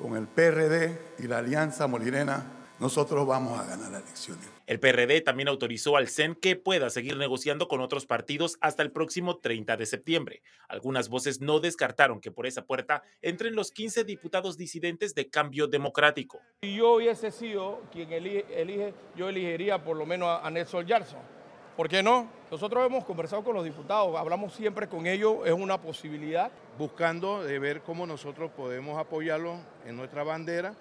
con 0.00 0.16
el 0.16 0.26
PRD 0.26 0.98
y 1.18 1.26
la 1.26 1.38
Alianza 1.38 1.86
Molirena, 1.86 2.59
nosotros 2.80 3.26
vamos 3.26 3.60
a 3.60 3.64
ganar 3.64 3.92
las 3.92 4.02
elecciones. 4.02 4.48
El 4.66 4.80
PRD 4.80 5.20
también 5.20 5.48
autorizó 5.48 5.96
al 5.96 6.08
CEN 6.08 6.34
que 6.34 6.56
pueda 6.56 6.90
seguir 6.90 7.16
negociando 7.16 7.68
con 7.68 7.80
otros 7.80 8.06
partidos 8.06 8.56
hasta 8.60 8.82
el 8.82 8.90
próximo 8.90 9.36
30 9.36 9.76
de 9.76 9.86
septiembre. 9.86 10.42
Algunas 10.68 11.08
voces 11.08 11.40
no 11.40 11.60
descartaron 11.60 12.20
que 12.20 12.32
por 12.32 12.46
esa 12.46 12.64
puerta 12.64 13.02
entren 13.20 13.54
los 13.54 13.70
15 13.70 14.04
diputados 14.04 14.56
disidentes 14.56 15.14
de 15.14 15.28
Cambio 15.28 15.66
Democrático. 15.66 16.40
Si 16.62 16.74
yo 16.74 16.94
hubiese 16.94 17.30
sido 17.30 17.82
quien 17.92 18.12
elige, 18.12 18.94
yo 19.14 19.28
elegiría 19.28 19.84
por 19.84 19.96
lo 19.96 20.06
menos 20.06 20.40
a 20.42 20.50
Nelson 20.50 20.86
Yarson 20.86 21.40
¿Por 21.76 21.88
qué 21.88 22.02
no? 22.02 22.28
Nosotros 22.50 22.84
hemos 22.84 23.04
conversado 23.04 23.42
con 23.42 23.54
los 23.54 23.64
diputados, 23.64 24.14
hablamos 24.14 24.52
siempre 24.52 24.86
con 24.88 25.06
ellos, 25.06 25.38
es 25.46 25.52
una 25.52 25.80
posibilidad. 25.80 26.50
Buscando 26.76 27.42
de 27.42 27.58
ver 27.58 27.80
cómo 27.80 28.06
nosotros 28.06 28.50
podemos 28.50 28.98
apoyarlos 28.98 29.58
en 29.86 29.96
nuestra 29.96 30.22
bandera 30.22 30.74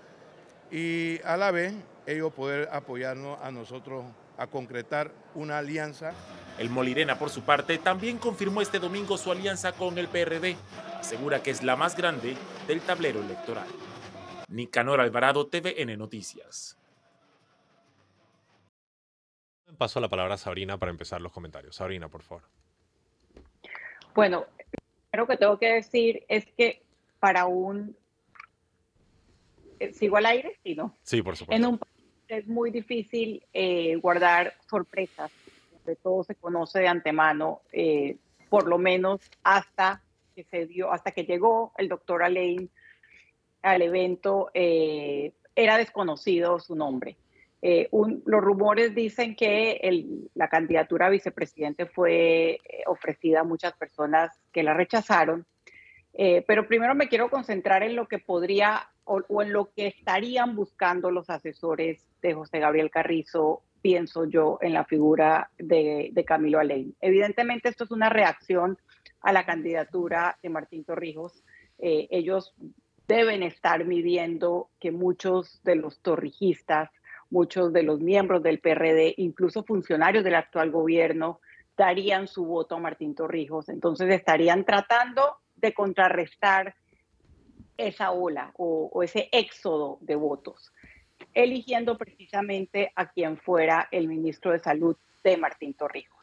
y 0.71 1.19
a 1.23 1.37
la 1.37 1.51
vez 1.51 1.73
ellos 2.05 2.33
poder 2.33 2.69
apoyarnos 2.71 3.39
a 3.41 3.51
nosotros 3.51 4.05
a 4.37 4.47
concretar 4.47 5.11
una 5.35 5.57
alianza. 5.57 6.13
El 6.57 6.69
Molirena, 6.69 7.19
por 7.19 7.29
su 7.29 7.41
parte, 7.43 7.77
también 7.77 8.17
confirmó 8.17 8.61
este 8.61 8.79
domingo 8.79 9.17
su 9.17 9.31
alianza 9.31 9.73
con 9.73 9.97
el 9.97 10.07
PRD. 10.07 10.55
Asegura 10.95 11.43
que 11.43 11.51
es 11.51 11.63
la 11.63 11.75
más 11.75 11.95
grande 11.95 12.35
del 12.67 12.81
tablero 12.81 13.21
electoral. 13.21 13.67
Nicanor 14.47 15.01
Alvarado, 15.01 15.47
TVN 15.47 15.97
Noticias. 15.97 16.77
Paso 19.77 19.99
la 19.99 20.09
palabra 20.09 20.33
a 20.33 20.37
Sabrina 20.37 20.77
para 20.77 20.91
empezar 20.91 21.21
los 21.21 21.31
comentarios. 21.31 21.75
Sabrina, 21.75 22.09
por 22.09 22.21
favor. 22.21 22.43
Bueno, 24.15 24.45
lo 25.13 25.27
que 25.27 25.37
tengo 25.37 25.57
que 25.57 25.73
decir 25.73 26.25
es 26.27 26.45
que 26.57 26.81
para 27.19 27.45
un... 27.45 27.95
Eh, 29.79 29.93
¿Sigo 29.93 30.17
al 30.17 30.25
aire? 30.25 30.57
Sí, 30.63 30.75
¿no? 30.75 30.95
Sí, 31.03 31.21
por 31.21 31.35
supuesto. 31.35 31.55
En 31.55 31.73
un 31.73 31.79
es 32.27 32.47
muy 32.47 32.69
difícil 32.69 33.43
eh, 33.53 33.95
guardar 33.95 34.53
sorpresas, 34.69 35.31
de 35.85 35.95
todo 35.95 36.23
se 36.23 36.35
conoce 36.35 36.79
de 36.79 36.87
antemano, 36.87 37.61
eh, 37.71 38.17
por 38.49 38.67
lo 38.67 38.77
menos 38.77 39.21
hasta 39.43 40.03
que 40.35 40.43
se 40.43 40.67
dio, 40.67 40.91
hasta 40.91 41.11
que 41.11 41.23
llegó 41.23 41.73
el 41.77 41.89
doctor 41.89 42.21
Alain 42.21 42.69
al 43.63 43.81
evento, 43.81 44.51
era 44.53 45.77
desconocido 45.77 46.59
su 46.59 46.75
nombre. 46.75 47.17
Eh, 47.61 47.89
los 47.91 48.41
rumores 48.41 48.95
dicen 48.95 49.35
que 49.35 49.81
la 50.33 50.47
candidatura 50.47 51.07
a 51.07 51.09
vicepresidente 51.09 51.85
fue 51.85 52.51
eh, 52.51 52.59
ofrecida 52.85 53.41
a 53.41 53.43
muchas 53.43 53.73
personas 53.73 54.31
que 54.53 54.63
la 54.63 54.73
rechazaron, 54.73 55.45
eh, 56.13 56.43
pero 56.47 56.67
primero 56.67 56.95
me 56.95 57.09
quiero 57.09 57.29
concentrar 57.29 57.83
en 57.83 57.95
lo 57.95 58.07
que 58.07 58.19
podría 58.19 58.89
o, 59.09 59.41
en 59.41 59.51
lo 59.51 59.71
que 59.73 59.87
estarían 59.87 60.55
buscando 60.55 61.09
los 61.09 61.29
asesores 61.29 62.05
de 62.21 62.35
José 62.35 62.59
Gabriel 62.59 62.91
Carrizo, 62.91 63.63
pienso 63.81 64.25
yo, 64.25 64.59
en 64.61 64.73
la 64.73 64.85
figura 64.85 65.49
de, 65.57 66.13
Camilo 66.27 66.59
Alain. 66.59 66.95
Evidentemente 67.01 67.69
esto 67.69 67.85
es 67.85 67.91
una 67.91 68.09
reacción 68.09 68.77
a 69.21 69.33
la 69.33 69.45
candidatura 69.45 70.37
de 70.43 70.49
Martín 70.49 70.83
Torrijos. 70.83 71.43
Eh, 71.79 72.07
ellos 72.11 72.53
deben 73.07 73.41
estar 73.41 73.83
midiendo 73.85 74.69
que 74.79 74.91
muchos 74.91 75.59
de 75.63 75.75
los 75.75 75.99
torrijistas, 76.01 76.91
muchos 77.31 77.73
de 77.73 77.81
los 77.81 77.99
miembros 78.01 78.43
del 78.43 78.59
PRD, 78.59 79.15
incluso 79.17 79.63
funcionarios 79.63 80.23
del 80.23 80.35
actual 80.35 80.69
gobierno, 80.69 81.39
darían 81.75 82.27
su 82.27 82.45
voto 82.45 82.75
a 82.75 82.79
Martín 82.79 83.15
Torrijos. 83.15 83.69
Entonces 83.69 84.13
estarían 84.13 84.65
tratando 84.65 85.37
de 85.55 85.73
contrarrestar 85.73 86.75
esa 87.79 88.11
ola 88.11 88.51
o, 88.57 89.01
ese 89.03 89.29
éxodo 89.31 89.97
de 90.01 90.15
votos, 90.15 90.71
eligiendo 91.33 91.97
precisamente 91.97 92.91
a 92.95 93.09
quien 93.09 93.37
fuera 93.37 93.87
el 93.91 94.07
ministro 94.07 94.51
de 94.51 94.59
Salud 94.59 94.95
de 95.23 95.37
Martín 95.37 95.73
Torrijos. 95.73 96.19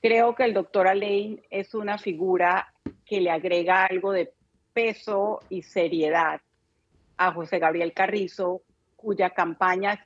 Creo 0.00 0.34
que 0.34 0.44
el 0.44 0.54
doctor 0.54 0.86
Alain 0.86 1.42
es 1.50 1.74
una 1.74 1.98
figura 1.98 2.72
que 3.04 3.20
le 3.20 3.30
agrega 3.30 3.84
algo 3.84 4.12
de 4.12 4.32
peso 4.72 5.40
y 5.48 5.62
seriedad 5.62 6.40
a 7.16 7.32
José 7.32 7.58
Gabriel 7.58 7.92
Carrizo, 7.92 8.62
cuya 8.94 9.30
campaña 9.30 9.98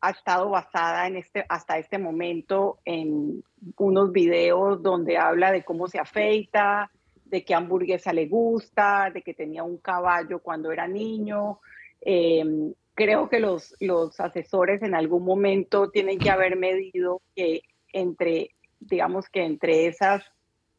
ha 0.00 0.10
estado 0.10 0.50
basada 0.50 1.08
en 1.08 1.16
este, 1.16 1.44
hasta 1.48 1.78
este 1.78 1.98
momento 1.98 2.78
en 2.84 3.42
unos 3.78 4.12
videos 4.12 4.80
donde 4.82 5.18
habla 5.18 5.50
de 5.50 5.64
cómo 5.64 5.88
se 5.88 5.98
afeita, 5.98 6.90
de 7.24 7.44
qué 7.44 7.54
hamburguesa 7.54 8.12
le 8.12 8.26
gusta, 8.26 9.10
de 9.12 9.22
que 9.22 9.34
tenía 9.34 9.62
un 9.62 9.78
caballo 9.78 10.40
cuando 10.40 10.70
era 10.70 10.86
niño. 10.86 11.60
Em, 12.00 12.72
creo 12.94 13.28
que 13.28 13.40
los, 13.40 13.74
los 13.80 14.20
asesores 14.20 14.82
en 14.82 14.94
algún 14.94 15.24
momento 15.24 15.90
tienen 15.90 16.18
que 16.18 16.30
haber 16.30 16.56
medido 16.56 17.22
que 17.34 17.62
entre, 17.92 18.50
digamos 18.80 19.28
que 19.28 19.44
entre 19.44 19.86
esas 19.86 20.22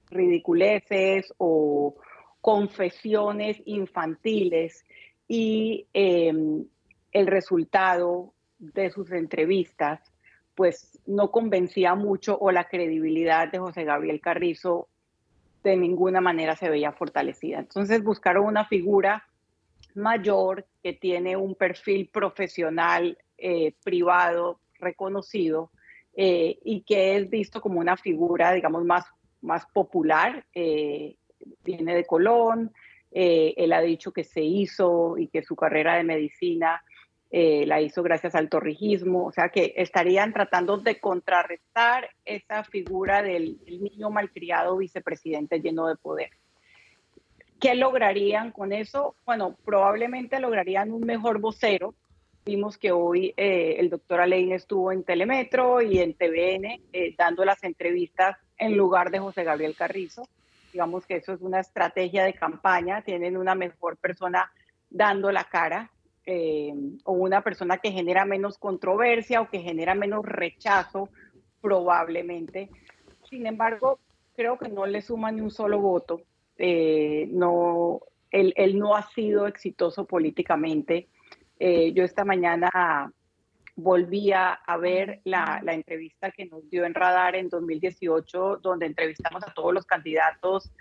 ridiculeces 0.09 1.33
o 1.37 1.95
confesiones 2.41 3.61
infantiles 3.65 4.85
y 5.27 5.87
em, 5.93 6.65
el 7.11 7.27
resultado 7.27 8.33
de 8.59 8.91
sus 8.91 9.11
entrevistas, 9.11 9.99
pues 10.53 10.99
no 11.05 11.31
convencía 11.31 11.95
mucho 11.95 12.37
o 12.39 12.51
la 12.51 12.67
credibilidad 12.67 13.51
de 13.51 13.59
José 13.59 13.83
Gabriel 13.83 14.21
Carrizo 14.21 14.87
de 15.69 15.77
ninguna 15.77 16.21
manera 16.21 16.55
se 16.55 16.69
veía 16.69 16.91
fortalecida. 16.91 17.59
Entonces 17.59 18.03
buscaron 18.03 18.45
una 18.45 18.65
figura 18.65 19.25
mayor 19.95 20.65
que 20.83 20.93
tiene 20.93 21.35
un 21.37 21.55
perfil 21.55 22.09
profesional 22.09 23.17
eh, 23.37 23.73
privado 23.83 24.59
reconocido 24.79 25.71
eh, 26.15 26.59
y 26.63 26.81
que 26.81 27.17
es 27.17 27.29
visto 27.29 27.61
como 27.61 27.79
una 27.79 27.97
figura, 27.97 28.51
digamos, 28.53 28.83
más, 28.83 29.05
más 29.41 29.65
popular. 29.67 30.45
Eh, 30.53 31.15
viene 31.63 31.95
de 31.95 32.05
Colón, 32.05 32.71
él 33.11 33.71
ha 33.71 33.79
dicho 33.79 34.11
que 34.11 34.25
se 34.25 34.41
hizo 34.41 35.17
y 35.17 35.27
que 35.27 35.41
su 35.41 35.55
carrera 35.55 35.95
de 35.95 36.03
medicina 36.03 36.83
eh, 37.37 37.65
la 37.65 37.81
hizo 37.81 38.01
gracias 38.01 38.33
al 38.33 38.47
torrijismo, 38.47 39.25
o 39.25 39.31
sea 39.33 39.49
que 39.49 39.73
estarían 39.75 40.31
tratando 40.31 40.77
de 40.77 41.01
contrarrestar 41.01 42.09
esa 42.23 42.63
figura 42.63 43.21
del 43.21 43.59
niño 43.67 44.09
malcriado 44.09 44.77
vicepresidente 44.77 45.59
lleno 45.59 45.87
de 45.87 45.97
poder. 45.97 46.29
¿Qué 47.59 47.75
lograrían 47.75 48.53
con 48.53 48.71
eso? 48.71 49.17
Bueno, 49.25 49.57
probablemente 49.65 50.39
lograrían 50.39 50.93
un 50.93 51.01
mejor 51.01 51.39
vocero. 51.41 51.93
Vimos 52.45 52.77
que 52.77 52.93
hoy 52.93 53.33
eh, 53.35 53.75
el 53.79 53.89
doctor 53.89 54.21
Alain 54.21 54.53
estuvo 54.53 54.93
en 54.93 55.03
Telemetro 55.03 55.81
y 55.81 55.99
en 55.99 56.13
TVN 56.13 56.83
eh, 56.93 57.15
dando 57.17 57.43
las 57.43 57.61
entrevistas 57.65 58.37
en 58.57 58.77
lugar 58.77 59.11
de 59.11 59.19
José 59.19 59.43
Gabriel 59.43 59.75
Carrizo. 59.75 60.25
Digamos 60.71 61.05
que 61.05 61.17
eso 61.17 61.33
es 61.33 61.41
una 61.41 61.59
estrategia 61.59 62.23
de 62.23 62.33
campaña, 62.33 63.01
tienen 63.01 63.35
una 63.35 63.55
mejor 63.55 63.97
persona 63.97 64.49
dando 64.89 65.33
la 65.33 65.43
cara 65.43 65.91
eh, 66.25 66.73
o 67.03 67.13
una 67.13 67.41
persona 67.41 67.77
que 67.77 67.91
genera 67.91 68.25
menos 68.25 68.57
controversia 68.57 69.41
o 69.41 69.49
que 69.49 69.59
genera 69.59 69.93
menos 69.93 70.25
rechazo, 70.25 71.09
probablemente. 71.61 72.69
Sin 73.29 73.45
embargo, 73.45 73.99
creo 74.35 74.57
que 74.57 74.69
no 74.69 74.85
le 74.85 75.01
suma 75.01 75.31
ni 75.31 75.41
un 75.41 75.51
solo 75.51 75.79
voto. 75.79 76.21
Eh, 76.57 77.27
no, 77.31 78.01
él, 78.31 78.79
no 78.79 78.95
ha 78.95 79.03
sido 79.09 79.47
exitoso 79.47 80.05
políticamente. 80.05 81.09
Eh, 81.59 81.93
yo 81.93 82.03
esta 82.03 82.25
mañana 82.25 83.11
volví 83.75 84.31
a, 84.31 84.59
ver 84.79 85.21
la, 85.25 85.59
la, 85.63 85.73
entrevista 85.73 86.31
que 86.31 86.45
nos 86.45 86.69
dio 86.69 86.85
en 86.85 86.93
Radar 86.93 87.35
en 87.35 87.49
2018, 87.49 88.57
donde 88.57 88.85
entrevistamos 88.85 89.43
a 89.43 89.53
todos 89.53 89.73
los 89.73 89.85
candidatos 89.85 90.71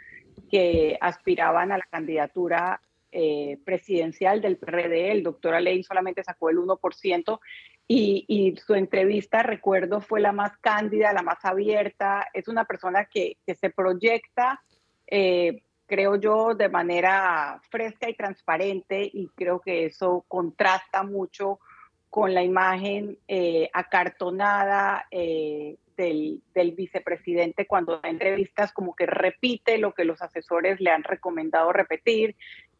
que 0.50 0.96
aspiraban 1.00 1.72
a 1.72 1.78
la 1.78 1.84
candidatura 1.90 2.80
eh, 3.16 3.58
presidencial 3.64 4.40
del 4.40 4.56
PRD, 4.56 5.12
el 5.12 5.22
doctor 5.22 5.54
Aley 5.54 5.84
solamente 5.84 6.24
sacó 6.24 6.50
el 6.50 6.58
1%, 6.58 7.38
y, 7.86 8.56
su 8.66 8.74
entrevista, 8.74 9.44
recuerdo, 9.44 10.00
fue 10.00 10.20
la 10.20 10.32
más 10.32 10.56
cándida, 10.58 11.12
la 11.12 11.22
más 11.22 11.44
abierta. 11.44 12.26
Es 12.32 12.48
una 12.48 12.64
persona 12.64 13.04
que, 13.04 13.36
se 13.46 13.70
proyecta, 13.70 14.62
eh, 15.06 15.62
creo 15.86 16.16
yo, 16.16 16.56
de 16.56 16.68
manera 16.68 17.60
fresca 17.70 18.10
y 18.10 18.14
transparente, 18.14 19.08
y 19.12 19.28
creo 19.36 19.60
que 19.60 19.84
eso 19.84 20.24
contrasta 20.26 21.04
mucho 21.04 21.60
con 22.10 22.34
la 22.34 22.42
imagen 22.42 23.16
eh, 23.28 23.70
acartonada 23.72 25.06
del, 25.10 26.42
del, 26.52 26.72
vicepresidente 26.72 27.66
cuando 27.66 28.00
da 28.00 28.08
entrevistas 28.08 28.72
como 28.72 28.96
que 28.96 29.06
repite 29.06 29.78
lo 29.78 29.92
que 29.92 30.04
los 30.04 30.20
asesores 30.20 30.80
le 30.80 30.90
han 30.90 31.04
recomendado 31.04 31.72
repetir, 31.72 32.34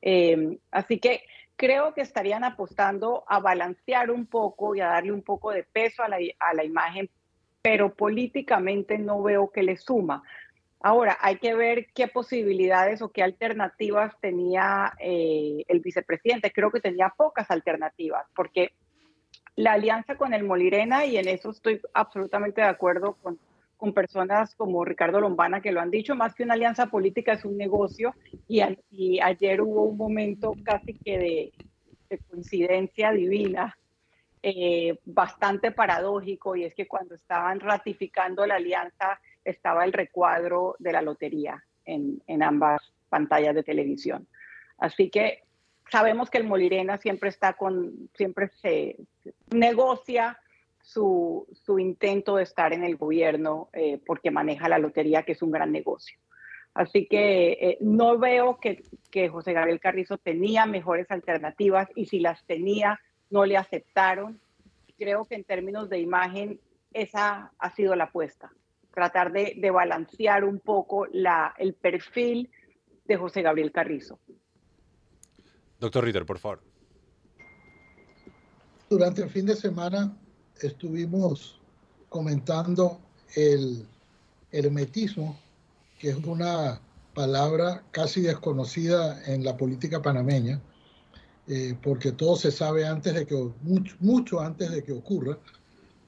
Em, 0.07 0.59
así 0.71 0.99
que 0.99 1.23
creo 1.57 1.95
que 1.95 2.03
estarían 2.03 2.45
apostando 2.45 3.25
a 3.27 3.41
balancear 3.41 4.11
un 4.11 4.27
poco 4.27 4.75
y 4.75 4.83
a 4.83 4.89
darle 4.89 5.13
un 5.13 5.23
poco 5.23 5.51
de 5.51 5.63
peso 5.63 6.03
a 6.03 6.09
la, 6.09 6.65
imagen, 6.65 7.09
pero 7.63 7.95
políticamente 7.95 8.99
no 8.99 9.23
veo 9.23 9.51
que 9.51 9.63
le 9.63 9.79
suma. 9.79 10.23
Ahora, 10.83 11.17
hay 11.23 11.39
que 11.39 11.55
ver 11.55 11.87
qué 11.95 12.07
posibilidades 12.07 13.01
o 13.01 13.09
qué 13.09 13.23
alternativas 13.23 14.15
tenía 14.21 14.93
eh, 15.01 15.65
el 15.69 15.81
vicepresidente. 15.81 16.53
Creo 16.53 16.71
que 16.71 16.81
tenía 16.81 17.09
pocas 17.17 17.51
alternativas, 17.51 18.27
porque 18.37 18.75
la 19.57 19.73
alianza 19.73 20.17
con 20.17 20.35
el 20.35 20.45
Molirena, 20.45 21.07
y 21.07 21.17
en 21.17 21.29
eso 21.29 21.49
estoy 21.49 21.81
absolutamente 21.95 22.61
de 22.61 22.67
acuerdo 22.67 23.17
con, 23.23 23.39
con 23.77 23.93
personas 23.93 24.55
como 24.55 24.85
Ricardo 24.85 25.21
Lombana 25.21 25.61
que 25.61 25.73
lo 25.73 25.81
han 25.81 25.91
dicho, 25.91 26.15
más 26.15 26.35
que 26.35 26.43
una 26.43 26.55
alianza 26.55 26.87
política 26.87 27.33
es 27.33 27.45
un 27.45 27.57
negocio 27.57 28.15
y, 28.49 28.61
ayer 29.21 29.61
hubo 29.61 29.83
un 29.83 29.97
momento 29.97 30.55
casi 30.65 30.95
que 30.95 31.19
de, 31.19 31.53
coincidencia 32.31 33.11
divina, 33.11 33.77
eh, 34.43 34.99
bastante 35.05 35.73
paradójico 35.73 36.55
y 36.55 36.65
es 36.65 36.75
que 36.75 36.87
cuando 36.87 37.15
estaban 37.15 37.61
ratificando 37.61 38.47
la 38.47 38.57
alianza 38.57 39.19
estaba 39.43 39.85
el 39.85 39.93
recuadro 39.93 40.77
de 40.79 40.93
la 40.93 41.03
lotería 41.03 41.65
en, 41.85 42.23
en 42.27 42.43
ambas 42.43 42.81
pantallas 43.09 43.55
de 43.55 43.63
televisión. 43.63 44.29
Así 44.79 45.11
que 45.11 45.45
sabemos 45.91 46.31
que 46.31 46.39
el 46.39 46.45
Molirena 46.45 46.99
siempre 46.99 47.29
está 47.29 47.55
con, 47.55 48.11
siempre 48.15 48.49
se 48.61 48.97
negocia 49.51 50.39
su, 50.85 51.47
intento 51.79 52.37
de 52.37 52.43
estar 52.43 52.73
en 52.73 52.85
el 52.85 52.97
gobierno 52.97 53.71
eh, 53.73 54.01
porque 54.07 54.31
maneja 54.31 54.69
la 54.69 54.79
lotería, 54.79 55.23
que 55.23 55.33
es 55.33 55.43
un 55.43 55.51
gran 55.51 55.73
negocio. 55.73 56.19
Así 56.75 57.07
que 57.07 57.53
eh, 57.53 57.79
no 57.81 58.19
veo 58.19 58.59
que, 58.61 58.83
que, 59.11 59.29
José 59.29 59.53
Gabriel 59.53 59.81
Carrizo 59.81 60.19
tenía 60.19 60.67
mejores 60.67 61.11
alternativas 61.11 61.89
y 61.95 62.07
si 62.07 62.21
las 62.21 62.45
tenía, 62.45 63.01
no 63.31 63.47
le 63.47 63.57
aceptaron. 63.57 64.41
Creo 64.99 65.25
que 65.25 65.37
en 65.37 65.45
términos 65.45 65.89
de 65.89 66.01
imagen, 66.01 66.61
esa 66.93 67.53
ha 67.59 67.75
sido 67.75 67.95
la 67.97 68.05
apuesta. 68.05 68.53
Tratar 68.93 69.33
de, 69.33 69.55
de 69.57 69.71
balancear 69.71 70.45
un 70.45 70.61
poco 70.61 71.07
la, 71.13 71.55
el 71.59 71.75
perfil 71.75 72.51
de 73.07 73.17
José 73.17 73.43
Gabriel 73.43 73.73
Carrizo. 73.73 74.19
Doctor 75.81 76.05
Ritter, 76.05 76.27
por 76.27 76.39
favor. 76.39 76.63
Durante 78.91 79.23
el 79.23 79.31
fin 79.31 79.47
de 79.47 79.57
semana 79.57 80.17
estuvimos 80.61 81.61
comentando 82.09 83.01
el 83.35 83.87
hermetismo, 84.53 85.39
que 85.99 86.11
es 86.11 86.17
una 86.17 86.81
palabra 87.15 87.83
casi 87.91 88.21
desconocida 88.21 89.23
en 89.27 89.45
la 89.45 89.57
política 89.57 90.03
panameña, 90.03 90.61
eh, 91.47 91.77
porque 91.83 92.13
todo 92.13 92.37
se 92.37 92.51
sabe 92.51 92.87
antes 92.87 93.15
de 93.15 93.27
que, 93.27 93.51
mucho, 94.01 94.41
antes 94.41 94.71
de 94.71 94.83
que 94.83 94.93
ocurra. 94.93 95.39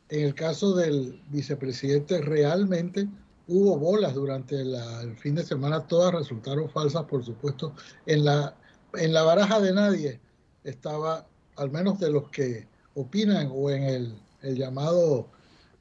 En 0.09 0.27
el 0.27 0.35
caso 0.35 0.75
del 0.75 1.21
vicepresidente, 1.31 2.21
realmente 2.21 3.09
hubo 3.49 3.79
bolas 3.79 4.15
durante 4.15 4.61
el 4.61 5.17
fin 5.19 5.35
de 5.35 5.45
semana, 5.45 5.87
todas 5.87 6.15
resultaron 6.15 6.71
falsas, 6.71 7.05
por 7.05 7.25
supuesto. 7.25 7.75
En 8.07 8.25
la, 8.25 8.57
en 8.95 9.13
la 9.13 9.23
baraja 9.23 9.61
de 9.61 9.73
nadie 9.73 10.21
estaba, 10.65 11.27
al 11.57 11.71
menos 11.71 11.99
de 12.01 12.11
los 12.11 12.29
que 12.31 12.67
opinan 12.95 13.51
o 13.53 13.71
en 13.71 13.83
el 13.83 14.26
el 14.47 14.57
llamado 14.57 15.29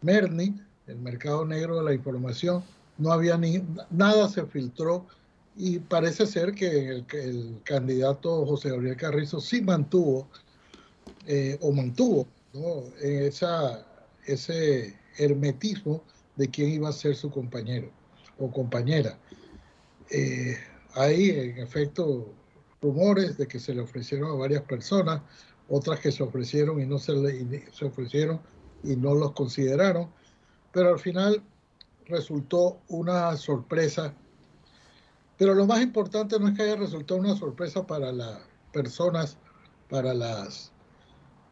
MERNI, 0.01 0.59
el 0.87 0.97
mercado 0.97 1.45
negro 1.45 1.77
de 1.77 1.83
la 1.83 1.93
información, 1.93 2.63
no 2.97 3.11
había 3.11 3.37
ni 3.37 3.63
nada 3.89 4.29
se 4.29 4.45
filtró 4.45 5.05
y 5.57 5.79
parece 5.79 6.25
ser 6.25 6.53
que 6.53 6.89
el, 6.89 7.61
candidato 7.63 8.45
José 8.45 8.69
Gabriel 8.69 8.97
Carrizo 8.97 9.39
sí 9.39 9.61
mantuvo 9.61 10.27
eh, 11.27 11.57
o 11.61 11.71
mantuvo 11.71 12.27
¿no? 12.53 12.83
esa, 13.01 13.85
ese 14.25 14.97
hermetismo 15.17 16.03
de 16.35 16.49
quién 16.49 16.69
iba 16.69 16.89
a 16.89 16.93
ser 16.93 17.15
su 17.15 17.31
compañero 17.31 17.89
o 18.37 18.51
compañera. 18.51 19.17
Eh, 20.11 20.57
hay 20.93 21.29
en 21.29 21.57
efecto 21.57 22.33
rumores 22.81 23.37
de 23.37 23.47
que 23.47 23.59
se 23.59 23.73
le 23.73 23.81
ofrecieron 23.81 24.31
a 24.31 24.35
varias 24.35 24.63
personas, 24.63 25.21
otras 25.69 25.99
que 25.99 26.11
se 26.11 26.21
ofrecieron 26.21 26.79
y 26.81 26.85
no 26.85 26.99
se, 26.99 27.13
le, 27.13 27.71
se 27.71 27.85
ofrecieron 27.85 28.39
y 28.85 28.95
no 28.95 29.15
los 29.15 29.31
consideraron, 29.31 30.09
pero 30.71 30.89
al 30.89 30.99
final 30.99 31.41
resultó 32.05 32.79
una 32.87 33.35
sorpresa. 33.37 34.13
Pero 35.37 35.53
lo 35.53 35.65
más 35.65 35.81
importante 35.81 36.39
no 36.39 36.47
es 36.47 36.55
que 36.55 36.63
haya 36.63 36.75
resultado 36.75 37.19
una 37.19 37.35
sorpresa 37.35 37.85
para 37.85 38.11
las 38.11 38.39
personas, 38.71 39.37
para 39.89 40.13
las 40.13 40.71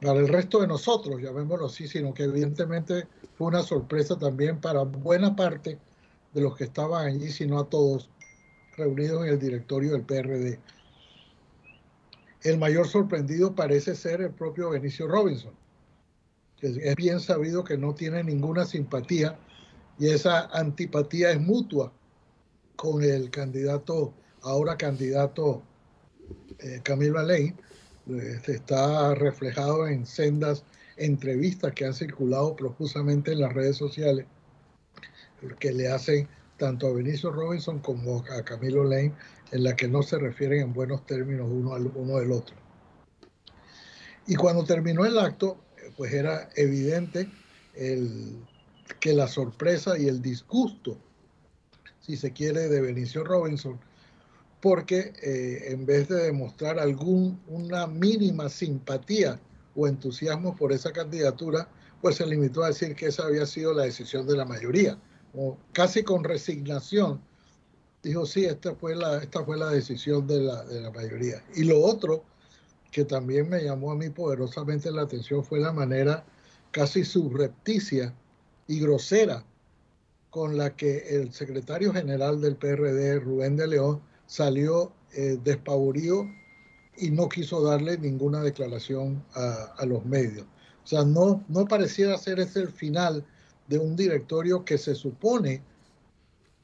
para 0.03 0.19
el 0.19 0.27
resto 0.27 0.59
de 0.59 0.67
nosotros, 0.67 1.21
llamémoslo 1.21 1.67
así, 1.67 1.87
sino 1.87 2.13
que 2.13 2.23
evidentemente 2.23 3.07
fue 3.37 3.47
una 3.47 3.63
sorpresa 3.63 4.17
también 4.17 4.59
para 4.59 4.81
buena 4.81 5.33
parte 5.33 5.79
de 6.33 6.41
los 6.41 6.57
que 6.57 6.65
estaban 6.65 7.07
allí, 7.07 7.31
si 7.31 7.45
no 7.45 7.59
a 7.59 7.69
todos, 7.69 8.09
reunidos 8.75 9.23
en 9.23 9.29
el 9.29 9.39
directorio 9.39 9.93
del 9.93 10.01
PRD. 10.01 10.59
El 12.41 12.57
mayor 12.57 12.87
sorprendido 12.87 13.55
parece 13.55 13.95
ser 13.95 14.19
el 14.21 14.31
propio 14.31 14.71
Benicio 14.71 15.07
Robinson, 15.07 15.53
es 16.63 16.95
bien 16.95 17.19
sabido 17.19 17.63
que 17.63 17.78
no 17.78 17.93
tiene 17.93 18.23
ninguna 18.23 18.65
simpatía 18.65 19.38
y 19.99 20.10
esa 20.10 20.45
antipatía 20.47 21.32
es 21.32 21.39
mutua 21.39 21.91
con 22.76 23.04
el 23.04 23.30
candidato, 23.30 24.13
ahora 24.41 24.78
candidato 24.78 25.62
eh, 26.60 26.80
Camilo 26.84 27.19
Alain, 27.19 27.56
este, 28.08 28.54
está 28.54 29.13
reflejado 29.15 29.88
en 29.88 30.06
sendas 30.06 30.63
entrevistas 30.97 31.73
que 31.73 31.86
han 31.86 31.93
circulado 31.93 32.56
profusamente 32.56 33.32
en 33.32 33.41
las 33.41 33.54
redes 33.54 33.78
sociales, 33.78 34.26
que 35.60 35.73
le 35.73 35.89
hacen 35.89 36.28
tanto 36.58 36.88
a 36.88 36.93
Benicio 36.93 37.32
Robinson 37.32 37.80
como 37.80 38.23
a 38.32 38.43
Camilo 38.43 38.84
Lane, 38.84 39.13
en 39.52 39.63
la 39.63 39.76
que 39.76 39.88
no 39.88 40.02
se 40.02 40.17
refieren 40.17 40.62
en 40.62 40.73
buenos 40.73 41.06
términos 41.06 41.47
uno 41.49 41.73
al 41.73 41.88
uno 41.88 42.17
del 42.17 42.32
otro. 42.32 42.56
Y 44.26 44.36
cuando 44.36 44.63
terminó 44.63 45.06
el 45.06 45.19
acto, 45.19 45.58
pues 45.95 46.13
era 46.13 46.49
evidente 46.56 47.29
el, 47.75 48.38
que 48.99 49.13
la 49.13 49.27
sorpresa 49.27 49.97
y 49.97 50.08
el 50.08 50.21
disgusto, 50.21 50.97
si 51.99 52.17
se 52.17 52.32
quiere, 52.32 52.67
de 52.67 52.82
Benicio 52.82 53.23
Robinson 53.23 53.79
porque 54.63 55.12
eh, 55.21 55.73
en 55.73 55.86
vez 55.86 56.08
de 56.08 56.23
demostrar 56.23 56.79
alguna 56.79 57.86
mínima 57.86 58.47
simpatía 58.47 59.38
o 59.75 59.89
entusiasmo 59.89 60.56
por 60.56 60.71
esa 60.71 60.93
candidatura, 60.93 61.67
pues 62.01 62.15
se 62.15 62.25
limitó 62.25 62.63
a 62.63 62.67
decir 62.67 62.95
que 62.95 63.08
esa 63.08 63.25
había 63.25 63.45
sido 63.45 63.73
la 63.73 63.84
decisión 63.84 64.25
de 64.25 64.38
la 64.38 64.45
mayoría, 64.45 64.97
o 65.36 65.58
casi 65.73 66.03
con 66.03 66.23
resignación. 66.23 67.19
Dijo, 68.03 68.25
sí, 68.25 68.45
esta 68.45 68.73
fue 68.73 68.95
la, 68.95 69.17
esta 69.17 69.43
fue 69.43 69.58
la 69.58 69.69
decisión 69.69 70.25
de 70.27 70.39
la, 70.39 70.63
de 70.63 70.79
la 70.79 70.91
mayoría. 70.91 71.43
Y 71.56 71.65
lo 71.65 71.82
otro 71.82 72.23
que 72.93 73.03
también 73.03 73.49
me 73.49 73.63
llamó 73.63 73.91
a 73.91 73.95
mí 73.95 74.10
poderosamente 74.10 74.91
la 74.91 75.01
atención 75.01 75.43
fue 75.43 75.60
la 75.60 75.73
manera 75.73 76.23
casi 76.71 77.03
subrepticia 77.03 78.13
y 78.67 78.79
grosera 78.79 79.43
con 80.29 80.58
la 80.58 80.75
que 80.75 80.99
el 81.10 81.34
secretario 81.34 81.91
general 81.91 82.39
del 82.39 82.56
PRD, 82.56 83.19
Rubén 83.19 83.58
de 83.58 83.67
León, 83.67 84.01
salió 84.27 84.93
eh, 85.13 85.39
despavorido 85.43 86.27
y 86.95 87.10
no 87.10 87.29
quiso 87.29 87.63
darle 87.63 87.97
ninguna 87.97 88.41
declaración 88.41 89.23
a, 89.34 89.86
los 89.86 90.06
medios. 90.06 90.45
O 90.84 90.88
sea, 90.88 91.03
no, 91.03 91.43
no 91.49 91.65
pareciera 91.65 92.17
ser 92.17 92.39
ese 92.39 92.62
el 92.62 92.71
final 92.71 93.25
de 93.67 93.79
un 93.79 93.95
directorio 93.95 94.63
que 94.63 94.77
se 94.77 94.93
supone 94.93 95.63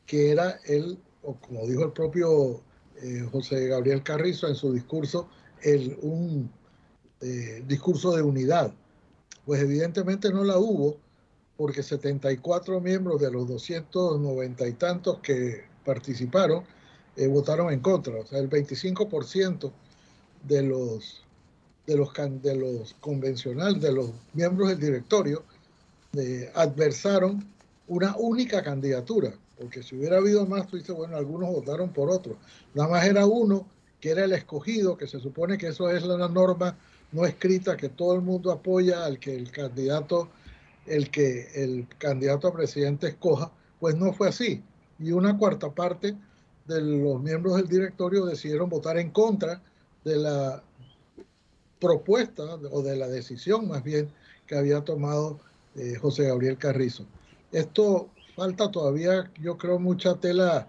que 0.06 0.32
era 0.32 0.60
el, 0.66 1.00
o 1.24 1.36
como 1.36 1.66
dijo 1.66 1.86
el 1.86 1.92
propio 1.92 2.62
eh, 3.02 3.28
José 3.32 3.68
Gabriel 3.68 4.04
Carrizo 4.04 4.48
en 4.48 4.56
su 4.56 4.74
discurso, 4.74 5.28
el, 5.62 5.98
un 6.02 6.52
eh, 7.22 7.64
discurso 7.68 8.16
de 8.16 8.22
unidad. 8.22 8.72
Pues 9.46 9.62
evidentemente 9.62 10.32
no 10.32 10.44
la 10.44 10.58
hubo, 10.58 10.98
porque 11.58 11.84
74 11.84 12.80
miembros 12.80 13.20
de 13.20 13.32
los 13.32 13.48
290 13.48 14.68
y 14.68 14.74
tantos 14.74 15.20
que 15.20 15.64
participaron 15.84 16.64
eh, 17.16 17.28
votaron 17.28 17.74
en 17.74 17.82
contra. 17.82 18.14
O 18.20 18.26
sea, 18.26 18.40
el 18.40 18.50
25% 18.50 19.72
de 20.48 20.64
los, 20.64 21.26
de 21.86 21.98
los, 21.98 22.14
de 22.42 22.56
los 22.56 22.94
convencionales, 23.02 23.82
de 23.82 23.92
los 23.92 24.12
miembros 24.34 24.70
del 24.70 24.80
directorio, 24.80 25.44
eh, 26.14 26.50
adversaron 26.56 27.46
una 27.88 28.16
única 28.16 28.64
candidatura. 28.64 29.34
Porque 29.58 29.84
si 29.84 29.98
hubiera 29.98 30.18
habido 30.18 30.46
más, 30.46 30.68
tú 30.68 30.78
dices, 30.78 30.96
bueno, 30.96 31.18
algunos 31.18 31.50
votaron 31.50 31.92
por 31.92 32.10
otro. 32.10 32.38
Nada 32.74 32.88
más 32.88 33.06
era 33.06 33.26
uno 33.26 33.68
que 34.00 34.12
era 34.12 34.26
el 34.26 34.34
escogido, 34.34 34.98
que 34.98 35.08
se 35.08 35.20
supone 35.20 35.58
que 35.58 35.68
eso 35.68 35.90
es 35.90 36.04
la 36.04 36.28
norma 36.28 36.78
no 37.12 37.26
escrita, 37.26 37.76
que 37.76 37.90
todo 37.90 38.16
el 38.16 38.22
mundo 38.22 38.52
apoya 38.52 39.06
al 39.06 39.20
que 39.20 39.36
el 39.36 39.52
candidato, 39.52 40.30
el 40.86 41.10
que 41.10 41.48
el 41.56 41.88
candidato 41.98 42.48
a 42.48 42.54
presidente 42.54 43.08
escoja, 43.08 43.52
pues 43.80 43.96
no 43.96 44.14
fue 44.14 44.30
así. 44.30 44.64
Y 45.00 45.12
una 45.12 45.38
cuarta 45.38 45.72
parte 45.72 46.16
de 46.66 46.82
los 46.82 47.22
miembros 47.22 47.56
del 47.56 47.68
directorio 47.68 48.26
decidieron 48.26 48.70
votar 48.70 48.98
en 48.98 49.10
contra 49.10 49.62
de 50.04 50.18
la 50.18 50.64
propuesta 51.80 52.44
o 52.72 52.82
de 52.82 52.96
la 52.96 53.08
decisión 53.08 53.68
más 53.68 53.84
bien 53.84 54.10
que 54.46 54.56
había 54.56 54.82
tomado 54.82 55.40
eh, 55.76 55.96
José 55.96 56.28
Gabriel 56.28 56.58
Carrizo. 56.58 57.06
Esto 57.52 58.10
falta 58.36 58.70
todavía, 58.70 59.32
yo 59.42 59.58
creo, 59.58 59.80
mucha 59.80 60.16
tela, 60.16 60.68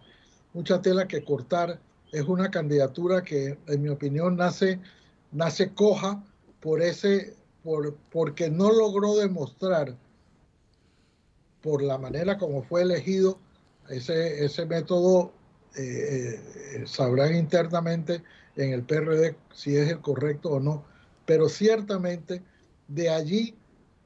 mucha 0.54 0.80
tela 0.80 1.06
que 1.06 1.24
cortar. 1.24 1.80
Es 2.12 2.24
una 2.26 2.50
candidatura 2.50 3.22
que, 3.22 3.58
en 3.66 3.82
mi 3.82 3.88
opinión, 3.88 4.36
nace, 4.36 4.80
nace 5.32 5.72
coja 5.74 6.22
por 6.60 6.82
ese, 6.82 7.36
por, 7.62 7.96
porque 8.10 8.50
no 8.50 8.72
logró 8.72 9.16
demostrar 9.16 9.96
por 11.62 11.82
la 11.82 11.98
manera 11.98 12.38
como 12.38 12.62
fue 12.62 12.82
elegido 12.82 13.38
ese, 13.90 14.44
ese 14.44 14.66
método 14.66 15.32
eh, 15.76 16.40
eh, 16.74 16.84
sabrán 16.86 17.34
internamente 17.34 18.22
en 18.56 18.72
el 18.72 18.82
PRD 18.82 19.36
si 19.52 19.76
es 19.76 19.88
el 19.88 20.00
correcto 20.00 20.50
o 20.50 20.60
no, 20.60 20.84
pero 21.26 21.48
ciertamente 21.48 22.42
de 22.88 23.08
allí, 23.08 23.56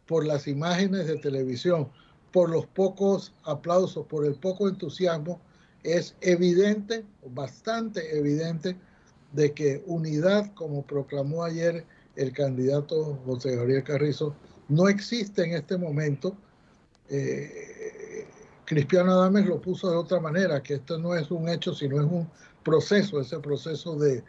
por 0.07 0.27
las 0.27 0.47
imágenes 0.47 1.07
de 1.07 1.17
televisión, 1.17 1.89
por 2.33 2.51
los 2.51 2.67
pocos 2.67 3.33
aplausos, 3.45 4.07
por 4.07 4.27
el 4.27 4.35
poco 4.35 4.69
entusiasmo, 4.69 5.41
es 5.85 6.17
evidente, 6.23 7.05
bastante 7.27 8.19
evidente, 8.19 8.77
de 9.33 9.53
que 9.53 9.83
unidad, 9.87 10.53
como 10.55 10.83
proclamó 10.83 11.45
ayer 11.45 11.85
el 12.17 12.33
candidato 12.33 13.21
José 13.27 13.57
Gabriel 13.57 13.85
Carrizo, 13.85 14.35
no 14.69 14.89
existe 14.89 15.45
en 15.45 15.55
este 15.55 15.77
momento. 15.77 16.37
Eh, 17.09 18.27
Cristiano 18.65 19.13
Adames 19.13 19.47
lo 19.47 19.61
puso 19.61 19.91
de 19.91 19.97
otra 19.97 20.21
manera, 20.21 20.63
que 20.63 20.75
esto 20.75 20.99
no 20.99 21.15
es 21.15 21.31
un 21.31 21.49
hecho, 21.49 21.75
sino 21.75 22.01
es 22.01 22.07
un 22.07 22.29
proceso, 22.65 23.21
ese 23.21 23.39
proceso 23.41 23.99
de, 23.99 24.23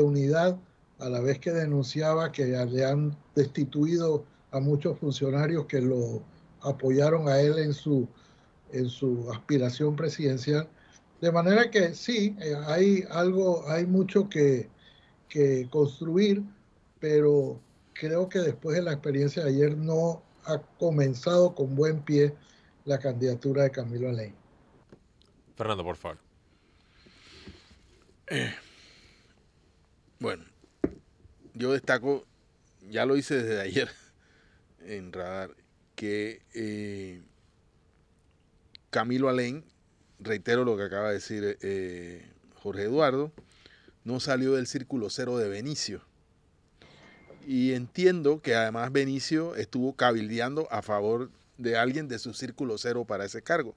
unidad, 0.00 0.58
a 0.98 1.08
la 1.08 1.20
vez 1.20 1.38
que 1.38 1.52
denunciaba 1.52 2.30
que 2.30 2.44
le 2.44 2.84
han 2.84 3.16
destituido 3.34 4.24
a 4.50 4.60
muchos 4.60 4.98
funcionarios 4.98 5.66
que 5.66 5.80
lo 5.80 6.22
apoyaron 6.60 7.28
a 7.28 7.40
él 7.40 7.58
en 7.58 7.72
su, 7.72 8.06
en 8.72 8.88
su 8.88 9.30
aspiración 9.32 9.96
presidencial. 9.96 10.68
De 11.22 11.30
manera 11.30 11.70
que 11.70 11.94
sí, 11.94 12.36
eh, 12.40 12.56
hay 12.66 13.04
algo, 13.08 13.64
hay 13.70 13.86
mucho 13.86 14.28
que, 14.28 14.68
que 15.28 15.68
construir, 15.70 16.42
pero 16.98 17.60
creo 17.92 18.28
que 18.28 18.40
después 18.40 18.76
de 18.76 18.82
la 18.82 18.92
experiencia 18.92 19.44
de 19.44 19.50
ayer 19.50 19.76
no 19.76 20.20
ha 20.46 20.58
comenzado 20.80 21.54
con 21.54 21.76
buen 21.76 22.02
pie 22.02 22.34
la 22.84 22.98
candidatura 22.98 23.62
de 23.62 23.70
Camilo 23.70 24.08
Alain. 24.08 24.34
Fernando, 25.54 25.84
por 25.84 25.96
favor. 25.96 26.18
Eh, 28.26 28.52
bueno, 30.18 30.44
yo 31.54 31.72
destaco, 31.72 32.26
ya 32.90 33.06
lo 33.06 33.16
hice 33.16 33.40
desde 33.40 33.60
ayer 33.60 33.88
en 34.80 35.12
Radar, 35.12 35.50
que 35.94 36.42
eh, 36.52 37.22
Camilo 38.90 39.28
Alain, 39.28 39.64
reitero 40.24 40.64
lo 40.64 40.76
que 40.76 40.84
acaba 40.84 41.08
de 41.08 41.14
decir 41.14 41.58
eh, 41.60 42.26
Jorge 42.56 42.84
Eduardo, 42.84 43.32
no 44.04 44.20
salió 44.20 44.54
del 44.54 44.66
círculo 44.66 45.10
cero 45.10 45.38
de 45.38 45.48
Benicio. 45.48 46.02
Y 47.46 47.72
entiendo 47.72 48.40
que 48.40 48.54
además 48.54 48.92
Benicio 48.92 49.56
estuvo 49.56 49.94
cabildeando 49.94 50.68
a 50.70 50.82
favor 50.82 51.30
de 51.58 51.76
alguien 51.76 52.08
de 52.08 52.18
su 52.18 52.34
círculo 52.34 52.78
cero 52.78 53.04
para 53.04 53.24
ese 53.24 53.42
cargo. 53.42 53.74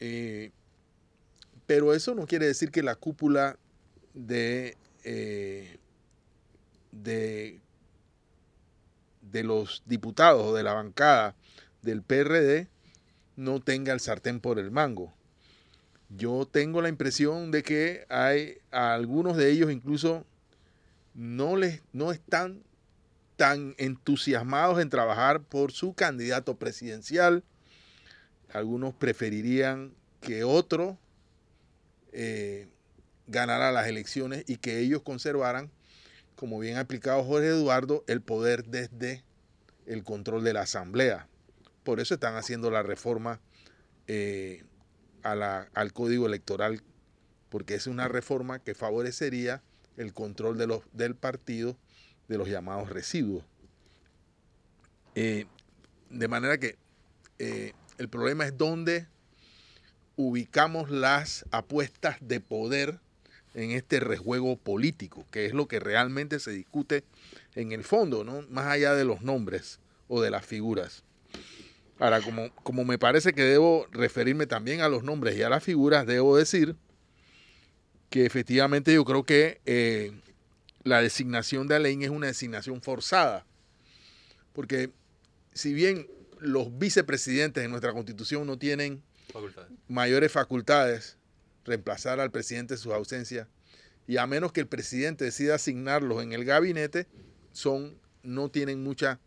Eh, 0.00 0.50
pero 1.66 1.94
eso 1.94 2.14
no 2.14 2.26
quiere 2.26 2.46
decir 2.46 2.70
que 2.70 2.82
la 2.82 2.94
cúpula 2.94 3.58
de, 4.12 4.76
eh, 5.04 5.78
de, 6.92 7.60
de 9.22 9.44
los 9.44 9.82
diputados 9.86 10.46
o 10.46 10.54
de 10.54 10.62
la 10.62 10.74
bancada 10.74 11.34
del 11.82 12.02
PRD 12.02 12.68
no 13.36 13.60
tenga 13.60 13.92
el 13.92 14.00
sartén 14.00 14.40
por 14.40 14.58
el 14.58 14.70
mango. 14.70 15.12
Yo 16.08 16.46
tengo 16.50 16.80
la 16.80 16.88
impresión 16.88 17.50
de 17.50 17.62
que 17.62 18.06
hay 18.08 18.58
algunos 18.70 19.36
de 19.36 19.50
ellos 19.50 19.72
incluso 19.72 20.24
no, 21.14 21.56
les, 21.56 21.82
no 21.92 22.12
están 22.12 22.62
tan 23.36 23.74
entusiasmados 23.78 24.80
en 24.80 24.90
trabajar 24.90 25.42
por 25.42 25.72
su 25.72 25.94
candidato 25.94 26.56
presidencial. 26.56 27.42
Algunos 28.52 28.94
preferirían 28.94 29.92
que 30.20 30.44
otro 30.44 30.98
eh, 32.12 32.68
ganara 33.26 33.72
las 33.72 33.88
elecciones 33.88 34.44
y 34.46 34.56
que 34.56 34.78
ellos 34.78 35.02
conservaran, 35.02 35.70
como 36.36 36.58
bien 36.58 36.76
ha 36.76 36.80
explicado 36.82 37.24
Jorge 37.24 37.48
Eduardo, 37.48 38.04
el 38.06 38.20
poder 38.20 38.64
desde 38.64 39.24
el 39.86 40.04
control 40.04 40.44
de 40.44 40.52
la 40.52 40.62
Asamblea. 40.62 41.28
Por 41.84 42.00
eso 42.00 42.14
están 42.14 42.34
haciendo 42.36 42.70
la 42.70 42.82
reforma 42.82 43.40
eh, 44.08 44.64
al 45.22 45.92
código 45.92 46.26
electoral, 46.26 46.82
porque 47.50 47.74
es 47.74 47.86
una 47.86 48.08
reforma 48.08 48.58
que 48.58 48.74
favorecería 48.74 49.62
el 49.96 50.12
control 50.12 50.58
del 50.92 51.14
partido 51.14 51.76
de 52.28 52.38
los 52.38 52.48
llamados 52.48 52.90
residuos. 52.90 53.44
Eh, 55.14 55.46
de 56.10 56.28
manera 56.28 56.58
que 56.58 56.76
eh, 57.38 57.72
el 57.98 58.08
problema 58.08 58.44
es 58.44 58.56
dónde 58.56 59.06
ubicamos 60.16 60.90
las 60.90 61.44
apuestas 61.50 62.16
de 62.20 62.40
poder 62.40 62.98
en 63.54 63.70
este 63.70 64.00
rejuego 64.00 64.56
político, 64.56 65.26
que 65.30 65.46
es 65.46 65.54
lo 65.54 65.68
que 65.68 65.80
realmente 65.80 66.40
se 66.40 66.50
discute 66.50 67.04
en 67.54 67.72
el 67.72 67.84
fondo, 67.84 68.24
¿no? 68.24 68.42
más 68.48 68.66
allá 68.66 68.94
de 68.94 69.04
los 69.04 69.22
nombres 69.22 69.78
o 70.08 70.20
de 70.20 70.30
las 70.30 70.44
figuras. 70.44 71.03
Ahora, 71.98 72.20
como, 72.20 72.54
como 72.56 72.84
me 72.84 72.98
parece 72.98 73.32
que 73.32 73.42
debo 73.42 73.86
referirme 73.92 74.46
también 74.46 74.80
a 74.80 74.88
los 74.88 75.04
nombres 75.04 75.36
y 75.36 75.42
a 75.42 75.48
las 75.48 75.62
figuras, 75.62 76.06
debo 76.06 76.36
decir 76.36 76.76
que 78.10 78.26
efectivamente 78.26 78.92
yo 78.92 79.04
creo 79.04 79.24
que 79.24 79.60
eh, 79.66 80.12
la 80.82 81.00
designación 81.00 81.66
de 81.66 81.76
Alain 81.76 82.02
es 82.02 82.10
una 82.10 82.26
designación 82.26 82.82
forzada, 82.82 83.46
porque 84.52 84.90
si 85.52 85.72
bien 85.72 86.08
los 86.38 86.78
vicepresidentes 86.78 87.64
en 87.64 87.70
nuestra 87.70 87.92
constitución 87.92 88.46
no 88.46 88.58
tienen 88.58 89.02
mayores 89.88 90.30
facultades, 90.30 91.16
reemplazar 91.64 92.20
al 92.20 92.30
presidente 92.30 92.74
en 92.74 92.78
sus 92.78 92.92
ausencias, 92.92 93.48
y 94.06 94.18
a 94.18 94.26
menos 94.26 94.52
que 94.52 94.60
el 94.60 94.66
presidente 94.66 95.24
decida 95.24 95.54
asignarlos 95.54 96.22
en 96.22 96.32
el 96.32 96.44
gabinete, 96.44 97.06
son, 97.52 97.98
no 98.22 98.50
tienen 98.50 98.82
mucha, 98.82 99.18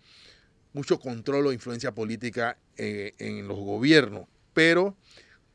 mucho 0.73 0.99
control 0.99 1.47
o 1.47 1.51
influencia 1.51 1.93
política 1.93 2.57
eh, 2.77 3.13
en 3.19 3.47
los 3.47 3.57
gobiernos. 3.57 4.27
Pero 4.53 4.95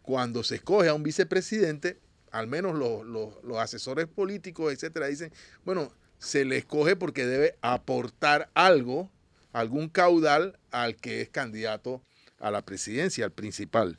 cuando 0.02 0.42
se 0.42 0.56
escoge 0.56 0.88
a 0.88 0.94
un 0.94 1.02
vicepresidente, 1.02 1.98
al 2.30 2.46
menos 2.46 2.76
los, 2.76 3.04
los, 3.44 3.58
asesores 3.58 4.06
políticos, 4.06 4.72
etcétera, 4.72 5.06
dicen, 5.06 5.32
bueno, 5.64 5.92
se 6.18 6.44
le 6.44 6.56
escoge 6.56 6.96
porque 6.96 7.26
debe 7.26 7.56
aportar 7.60 8.50
algo, 8.54 9.10
algún 9.52 9.88
caudal 9.88 10.58
al 10.70 10.96
que 10.96 11.20
es 11.20 11.28
candidato 11.28 12.02
a 12.38 12.50
la 12.50 12.64
presidencia, 12.64 13.24
al 13.24 13.32
principal. 13.32 13.98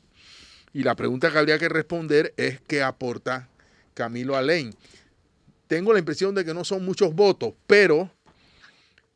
Y 0.72 0.82
la 0.82 0.96
pregunta 0.96 1.30
que 1.30 1.38
habría 1.38 1.58
que 1.58 1.68
responder 1.68 2.34
es 2.36 2.60
qué 2.60 2.82
aporta 2.82 3.48
Camilo 3.94 4.36
Alain. 4.36 4.74
Tengo 5.68 5.92
la 5.92 6.00
impresión 6.00 6.34
de 6.34 6.44
que 6.44 6.52
no 6.52 6.64
son 6.64 6.84
muchos 6.84 7.14
votos, 7.14 7.54
pero 7.66 8.10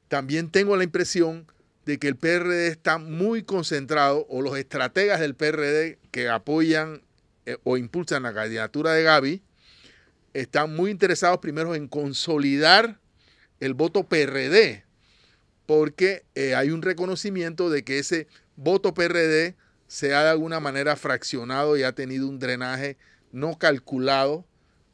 también 0.06 0.50
tengo 0.50 0.76
la 0.76 0.84
impresión 0.84 1.46
de 1.88 1.98
que 1.98 2.08
el 2.08 2.16
PRD 2.16 2.66
está 2.66 2.98
muy 2.98 3.44
concentrado, 3.44 4.26
o 4.28 4.42
los 4.42 4.58
estrategas 4.58 5.20
del 5.20 5.34
PRD 5.34 5.98
que 6.10 6.28
apoyan 6.28 7.00
eh, 7.46 7.56
o 7.64 7.78
impulsan 7.78 8.24
la 8.24 8.34
candidatura 8.34 8.92
de 8.92 9.04
Gaby, 9.04 9.42
están 10.34 10.76
muy 10.76 10.90
interesados 10.90 11.38
primero 11.38 11.74
en 11.74 11.88
consolidar 11.88 13.00
el 13.60 13.72
voto 13.72 14.04
PRD, 14.04 14.84
porque 15.64 16.26
eh, 16.34 16.54
hay 16.54 16.72
un 16.72 16.82
reconocimiento 16.82 17.70
de 17.70 17.82
que 17.84 17.98
ese 17.98 18.26
voto 18.56 18.92
PRD 18.92 19.56
se 19.86 20.14
ha 20.14 20.24
de 20.24 20.28
alguna 20.28 20.60
manera 20.60 20.94
fraccionado 20.94 21.78
y 21.78 21.84
ha 21.84 21.92
tenido 21.92 22.28
un 22.28 22.38
drenaje 22.38 22.98
no 23.32 23.56
calculado 23.56 24.44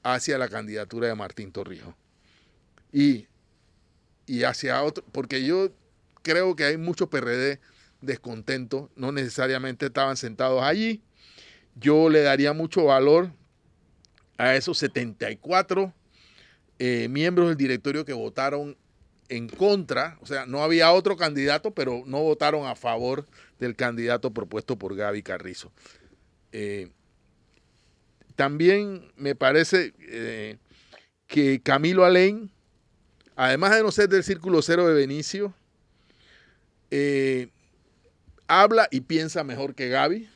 hacia 0.04 0.38
la 0.38 0.48
candidatura 0.48 1.08
de 1.08 1.16
Martín 1.16 1.50
Torrijos. 1.50 1.96
Y, 2.92 3.26
y 4.26 4.44
hacia 4.44 4.80
otro, 4.80 5.04
porque 5.10 5.44
yo 5.44 5.72
creo 6.24 6.56
que 6.56 6.64
hay 6.64 6.76
muchos 6.76 7.08
PRD 7.08 7.60
descontentos, 8.00 8.90
no 8.96 9.12
necesariamente 9.12 9.86
estaban 9.86 10.16
sentados 10.16 10.62
allí. 10.62 11.02
Yo 11.76 12.08
le 12.08 12.22
daría 12.22 12.52
mucho 12.52 12.84
valor 12.84 13.30
a 14.36 14.56
esos 14.56 14.78
74 14.78 15.92
eh, 16.78 17.08
miembros 17.08 17.48
del 17.48 17.56
directorio 17.56 18.04
que 18.04 18.12
votaron 18.12 18.76
en 19.28 19.48
contra, 19.48 20.18
o 20.20 20.26
sea, 20.26 20.44
no 20.46 20.62
había 20.62 20.92
otro 20.92 21.16
candidato, 21.16 21.72
pero 21.72 22.02
no 22.06 22.22
votaron 22.22 22.66
a 22.66 22.74
favor 22.74 23.26
del 23.58 23.76
candidato 23.76 24.32
propuesto 24.32 24.76
por 24.76 24.94
Gaby 24.94 25.22
Carrizo. 25.22 25.72
Eh, 26.52 26.90
también 28.36 29.12
me 29.16 29.34
parece 29.34 29.94
eh, 30.00 30.58
que 31.26 31.60
Camilo 31.62 32.04
Alain, 32.04 32.50
además 33.36 33.74
de 33.74 33.82
no 33.82 33.92
ser 33.92 34.08
del 34.08 34.24
círculo 34.24 34.60
cero 34.62 34.86
de 34.86 34.94
Benicio, 34.94 35.54
eh, 36.96 37.48
habla 38.46 38.86
y 38.90 39.00
piensa 39.00 39.42
mejor 39.42 39.74
que 39.74 39.88
Gaby. 39.88 40.28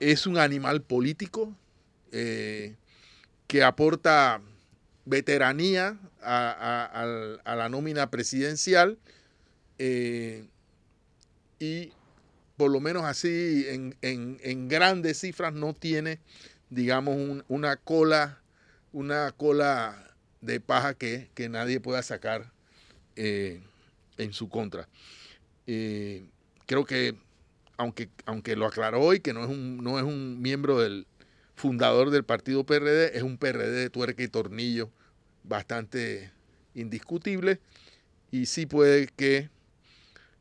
Es 0.00 0.26
un 0.26 0.36
animal 0.36 0.82
político 0.82 1.56
que 2.10 3.62
aporta 3.64 4.40
veteranía 5.04 5.98
a, 6.22 7.56
la 7.56 7.68
nómina 7.68 8.10
presidencial 8.10 8.98
eh, 9.78 10.46
y 11.58 11.92
por 12.56 12.70
lo 12.70 12.80
menos 12.80 13.04
así 13.04 13.66
en, 14.02 14.68
grandes 14.68 15.20
cifras 15.20 15.54
no 15.54 15.74
tiene, 15.74 16.20
digamos, 16.70 17.42
una 17.48 17.76
cola, 17.76 18.40
una 18.92 19.32
cola 19.32 20.14
de 20.40 20.60
paja 20.60 20.94
que, 20.94 21.30
nadie 21.50 21.80
pueda 21.80 22.02
sacar 22.02 22.52
eh, 23.16 23.60
en 24.18 24.32
su 24.32 24.48
contra. 24.48 24.88
Eh, 25.66 26.24
creo 26.66 26.84
que, 26.84 27.14
aunque, 27.76 28.08
aunque 28.26 28.56
lo 28.56 28.66
aclaró 28.66 29.00
hoy, 29.00 29.20
que 29.20 29.32
no 29.32 29.42
es 29.44 29.50
un, 29.50 29.82
no 29.82 29.98
es 29.98 30.04
un 30.04 30.40
miembro 30.40 30.80
del, 30.80 31.06
fundador 31.54 32.10
del 32.10 32.24
partido 32.24 32.64
PRD, 32.64 33.16
es 33.16 33.22
un 33.22 33.38
PRD 33.38 33.70
de 33.70 33.90
tuerca 33.90 34.22
y 34.22 34.28
tornillo 34.28 34.90
bastante 35.44 36.32
indiscutible 36.74 37.60
y 38.30 38.46
sí 38.46 38.66
puede 38.66 39.08
que 39.08 39.50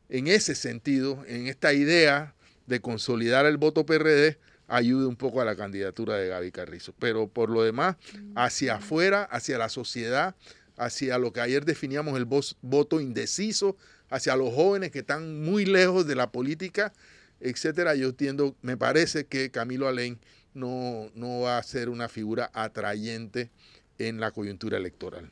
en 0.10 0.28
ese 0.28 0.56
sentido, 0.56 1.24
en 1.28 1.48
esta 1.48 1.74
idea 1.74 2.36
de 2.68 2.80
consolidar 2.80 3.46
el 3.46 3.58
voto 3.58 3.86
PRD, 3.86 4.38
ayude 4.68 5.06
un 5.06 5.16
poco 5.16 5.42
a 5.42 5.46
la 5.46 5.56
candidatura 5.56 6.16
de 6.16 6.28
Gaby 6.28 6.52
Carrizo. 6.52 6.94
Pero 7.00 7.28
por 7.28 7.50
lo 7.50 7.64
demás, 7.64 7.96
hacia 8.36 8.76
afuera, 8.76 9.24
hacia 9.24 9.58
la 9.58 9.70
sociedad, 9.70 10.36
hacia 10.78 11.18
lo 11.18 11.34
que 11.34 11.42
ayer 11.42 11.66
definíamos 11.66 12.18
el 12.18 12.26
voto 12.26 13.00
indeciso, 13.00 13.78
hacia 14.10 14.36
los 14.36 14.54
jóvenes 14.54 14.92
que 14.92 15.00
están 15.00 15.44
muy 15.44 15.66
lejos 15.66 16.06
de 16.08 16.16
la 16.16 16.32
política, 16.32 16.94
etcétera, 17.40 17.96
yo 17.96 18.10
entiendo, 18.10 18.56
me 18.62 18.78
parece 18.78 19.26
que 19.26 19.52
Camilo 19.52 19.88
Alén 19.88 20.20
no, 20.54 21.10
no 21.16 21.42
va 21.42 21.58
a 21.58 21.64
ser 21.64 21.90
una 21.90 22.08
figura 22.10 22.50
atrayente 22.54 23.52
en 23.98 24.20
la 24.20 24.32
coyuntura 24.32 24.78
electoral. 24.78 25.32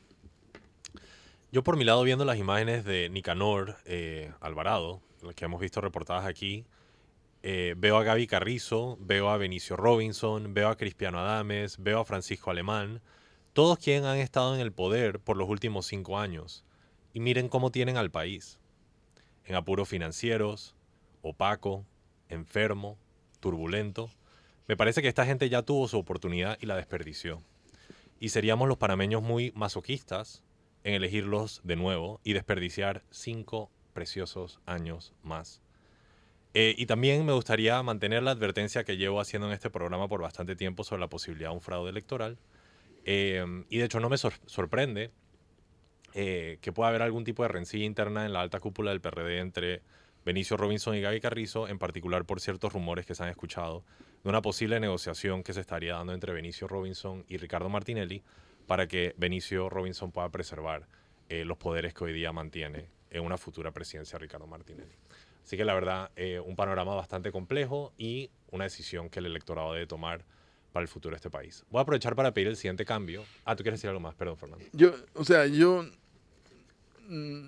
Yo 1.52 1.62
por 1.62 1.76
mi 1.76 1.84
lado 1.84 2.02
viendo 2.02 2.24
las 2.24 2.38
imágenes 2.38 2.84
de 2.84 3.08
Nicanor 3.10 3.76
eh, 3.84 4.32
Alvarado, 4.40 5.02
las 5.22 5.34
que 5.34 5.44
hemos 5.44 5.60
visto 5.60 5.80
reportadas 5.80 6.26
aquí, 6.26 6.64
eh, 7.42 7.74
veo 7.76 7.96
a 7.96 8.04
Gaby 8.04 8.26
Carrizo, 8.26 8.96
veo 9.00 9.28
a 9.28 9.36
Benicio 9.36 9.76
Robinson, 9.76 10.54
veo 10.54 10.68
a 10.68 10.76
Cristiano 10.76 11.18
Adames, 11.18 11.76
veo 11.78 12.00
a 12.00 12.04
Francisco 12.04 12.50
Alemán, 12.50 13.00
todos 13.52 13.78
quienes 13.78 14.04
han 14.04 14.18
estado 14.18 14.54
en 14.54 14.60
el 14.60 14.72
poder 14.72 15.20
por 15.20 15.36
los 15.36 15.48
últimos 15.48 15.86
cinco 15.86 16.18
años. 16.18 16.64
Y 17.12 17.20
miren 17.20 17.48
cómo 17.48 17.70
tienen 17.70 17.96
al 17.96 18.10
país. 18.10 18.58
En 19.44 19.54
apuros 19.54 19.88
financieros, 19.88 20.74
opaco, 21.20 21.84
enfermo, 22.28 22.96
turbulento. 23.40 24.10
Me 24.68 24.76
parece 24.76 25.02
que 25.02 25.08
esta 25.08 25.26
gente 25.26 25.48
ya 25.48 25.62
tuvo 25.62 25.88
su 25.88 25.98
oportunidad 25.98 26.56
y 26.60 26.66
la 26.66 26.76
desperdició. 26.76 27.42
Y 28.20 28.30
seríamos 28.30 28.68
los 28.68 28.78
panameños 28.78 29.22
muy 29.22 29.52
masoquistas 29.54 30.42
en 30.84 30.94
elegirlos 30.94 31.60
de 31.64 31.76
nuevo 31.76 32.20
y 32.24 32.32
desperdiciar 32.32 33.02
cinco 33.10 33.70
preciosos 33.92 34.60
años 34.64 35.12
más. 35.22 35.60
Eh, 36.54 36.74
y 36.76 36.86
también 36.86 37.24
me 37.24 37.32
gustaría 37.32 37.82
mantener 37.82 38.22
la 38.22 38.30
advertencia 38.30 38.84
que 38.84 38.96
llevo 38.96 39.20
haciendo 39.20 39.48
en 39.48 39.54
este 39.54 39.70
programa 39.70 40.08
por 40.08 40.22
bastante 40.22 40.56
tiempo 40.56 40.84
sobre 40.84 41.00
la 41.00 41.08
posibilidad 41.08 41.50
de 41.50 41.56
un 41.56 41.60
fraude 41.60 41.90
electoral. 41.90 42.38
Eh, 43.04 43.44
y 43.68 43.78
de 43.78 43.84
hecho 43.84 44.00
no 44.00 44.08
me 44.08 44.16
sor- 44.16 44.34
sorprende 44.46 45.10
eh, 46.14 46.58
que 46.60 46.72
pueda 46.72 46.90
haber 46.90 47.02
algún 47.02 47.24
tipo 47.24 47.42
de 47.42 47.48
rencilla 47.48 47.84
interna 47.84 48.26
en 48.26 48.32
la 48.32 48.40
alta 48.40 48.60
cúpula 48.60 48.90
del 48.90 49.00
PRD 49.00 49.38
entre 49.38 49.82
Benicio 50.24 50.56
Robinson 50.56 50.94
y 50.94 51.00
Gaby 51.00 51.20
Carrizo, 51.20 51.68
en 51.68 51.78
particular 51.78 52.24
por 52.24 52.40
ciertos 52.40 52.72
rumores 52.72 53.06
que 53.06 53.14
se 53.14 53.22
han 53.24 53.30
escuchado 53.30 53.82
de 54.22 54.28
una 54.28 54.42
posible 54.42 54.78
negociación 54.78 55.42
que 55.42 55.52
se 55.52 55.60
estaría 55.60 55.94
dando 55.94 56.12
entre 56.12 56.32
Benicio 56.32 56.68
Robinson 56.68 57.24
y 57.28 57.38
Ricardo 57.38 57.68
Martinelli 57.68 58.22
para 58.66 58.86
que 58.86 59.14
Benicio 59.16 59.68
Robinson 59.68 60.12
pueda 60.12 60.28
preservar 60.28 60.86
eh, 61.28 61.44
los 61.44 61.56
poderes 61.58 61.94
que 61.94 62.04
hoy 62.04 62.12
día 62.12 62.30
mantiene 62.32 62.88
en 63.10 63.24
una 63.24 63.36
futura 63.36 63.72
presidencia 63.72 64.18
Ricardo 64.18 64.46
Martinelli. 64.46 64.94
Así 65.42 65.56
que 65.56 65.64
la 65.64 65.74
verdad, 65.74 66.10
un 66.46 66.54
panorama 66.54 66.94
bastante 66.94 67.32
complejo 67.32 67.92
y 67.98 68.30
una 68.52 68.64
decisión 68.64 69.10
que 69.10 69.18
el 69.18 69.26
electorado 69.26 69.72
debe 69.72 69.88
tomar 69.88 70.24
para 70.72 70.82
el 70.82 70.88
futuro 70.88 71.14
de 71.14 71.16
este 71.16 71.30
país. 71.30 71.64
Voy 71.70 71.78
a 71.78 71.82
aprovechar 71.82 72.16
para 72.16 72.32
pedir 72.32 72.48
el 72.48 72.56
siguiente 72.56 72.84
cambio. 72.84 73.24
Ah, 73.44 73.54
¿tú 73.54 73.62
quieres 73.62 73.78
decir 73.78 73.88
algo 73.88 74.00
más? 74.00 74.14
Perdón, 74.14 74.36
Fernando. 74.36 74.64
Yo, 74.72 74.94
o 75.14 75.24
sea, 75.24 75.46
yo 75.46 75.84
mm, 77.08 77.46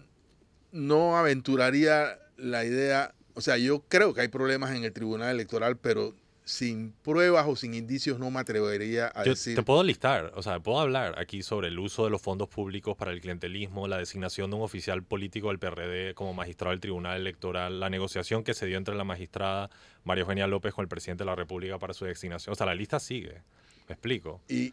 no 0.73 1.17
aventuraría 1.17 2.19
la 2.37 2.65
idea, 2.65 3.15
o 3.35 3.41
sea, 3.41 3.57
yo 3.57 3.83
creo 3.89 4.15
que 4.15 4.21
hay 4.23 4.29
problemas 4.29 4.75
en 4.75 4.85
el 4.85 4.93
Tribunal 4.93 5.31
Electoral, 5.31 5.77
pero 5.79 6.15
sin 6.45 6.93
pruebas 7.03 7.47
o 7.49 7.57
sin 7.57 7.75
indicios 7.75 8.19
no 8.19 8.31
me 8.31 8.41
atrevería 8.41 9.11
a 9.15 9.25
Yo 9.25 9.31
decir... 9.31 9.57
te 9.57 9.63
puedo 9.63 9.83
listar, 9.83 10.31
o 10.35 10.43
sea, 10.43 10.61
puedo 10.61 10.79
hablar 10.79 11.19
aquí 11.19 11.43
sobre 11.43 11.69
el 11.69 11.79
uso 11.79 12.05
de 12.05 12.11
los 12.11 12.21
fondos 12.21 12.49
públicos 12.49 12.97
para 12.97 13.13
el 13.13 13.21
clientelismo, 13.21 13.89
la 13.89 13.99
designación 13.99 14.51
de 14.51 14.57
un 14.57 14.63
oficial 14.63 15.03
político 15.03 15.49
del 15.49 15.59
PRD 15.59 16.15
como 16.15 16.35
magistrado 16.35 16.73
del 16.73 16.81
Tribunal 16.81 17.19
Electoral, 17.19 17.81
la 17.81 17.89
negociación 17.89 18.45
que 18.45 18.53
se 18.53 18.67
dio 18.67 18.77
entre 18.77 18.95
la 18.95 19.05
magistrada 19.05 19.71
María 20.05 20.23
Eugenia 20.23 20.47
López 20.47 20.73
con 20.75 20.83
el 20.83 20.89
presidente 20.89 21.25
de 21.25 21.27
la 21.27 21.35
República 21.35 21.79
para 21.79 21.95
su 21.95 22.05
designación. 22.05 22.53
O 22.53 22.57
sea, 22.57 22.67
la 22.67 22.75
lista 22.75 23.01
sigue. 23.01 23.43
¿Me 23.89 23.95
explico? 23.95 24.41
Y, 24.49 24.73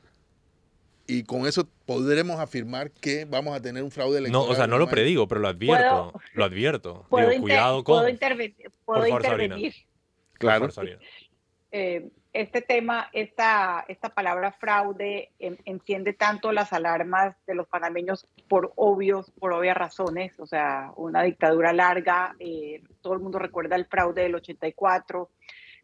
y 1.08 1.24
con 1.24 1.46
eso 1.48 1.68
podremos 1.86 2.40
afirmar 2.40 2.92
que 2.92 3.26
vamos 3.26 3.56
a 3.56 3.62
tener 3.62 3.84
un 3.84 3.92
fraude 3.92 4.20
electoral. 4.20 4.46
No, 4.48 4.52
o 4.52 4.56
sea, 4.56 4.68
no 4.68 4.78
lo 4.78 4.88
predigo, 4.90 5.28
pero 5.28 5.42
lo 5.42 5.48
advierto. 5.48 6.14
Lo 6.34 6.46
advierto. 6.46 7.06
¿Puedo, 7.10 7.30
Digo, 7.30 7.34
inter- 7.34 7.42
cuidado 7.42 7.84
puedo 7.84 8.02
con... 8.02 8.10
intervenir? 8.10 8.56
¿Puedo 8.86 9.00
Por 9.02 9.08
favor, 9.10 9.24
Sabrina. 9.24 9.56
intervenir? 9.56 9.74
Claro. 10.34 10.66
Por 10.66 10.72
favor, 10.72 10.90
Sabrina. 10.90 11.12
eh, 11.72 12.10
este 12.34 12.62
tema, 12.62 13.10
esta, 13.14 13.84
esta 13.88 14.10
palabra 14.10 14.52
fraude 14.54 15.32
en- 15.40 15.60
enciende 15.66 16.14
tanto 16.14 16.52
las 16.52 16.72
alarmas 16.74 17.36
de 17.46 17.56
los 17.56 17.68
panameños 17.68 18.28
por 18.48 18.72
obvios, 18.76 19.32
por 19.32 19.52
obvias 19.54 19.76
razones, 19.78 20.40
o 20.40 20.46
sea, 20.46 20.92
una 20.96 21.24
dictadura 21.24 21.74
larga, 21.74 22.36
eh, 22.40 22.84
todo 23.02 23.14
el 23.14 23.20
mundo 23.20 23.38
recuerda 23.40 23.76
el 23.76 23.86
fraude 23.86 24.24
del 24.24 24.36
84, 24.36 25.30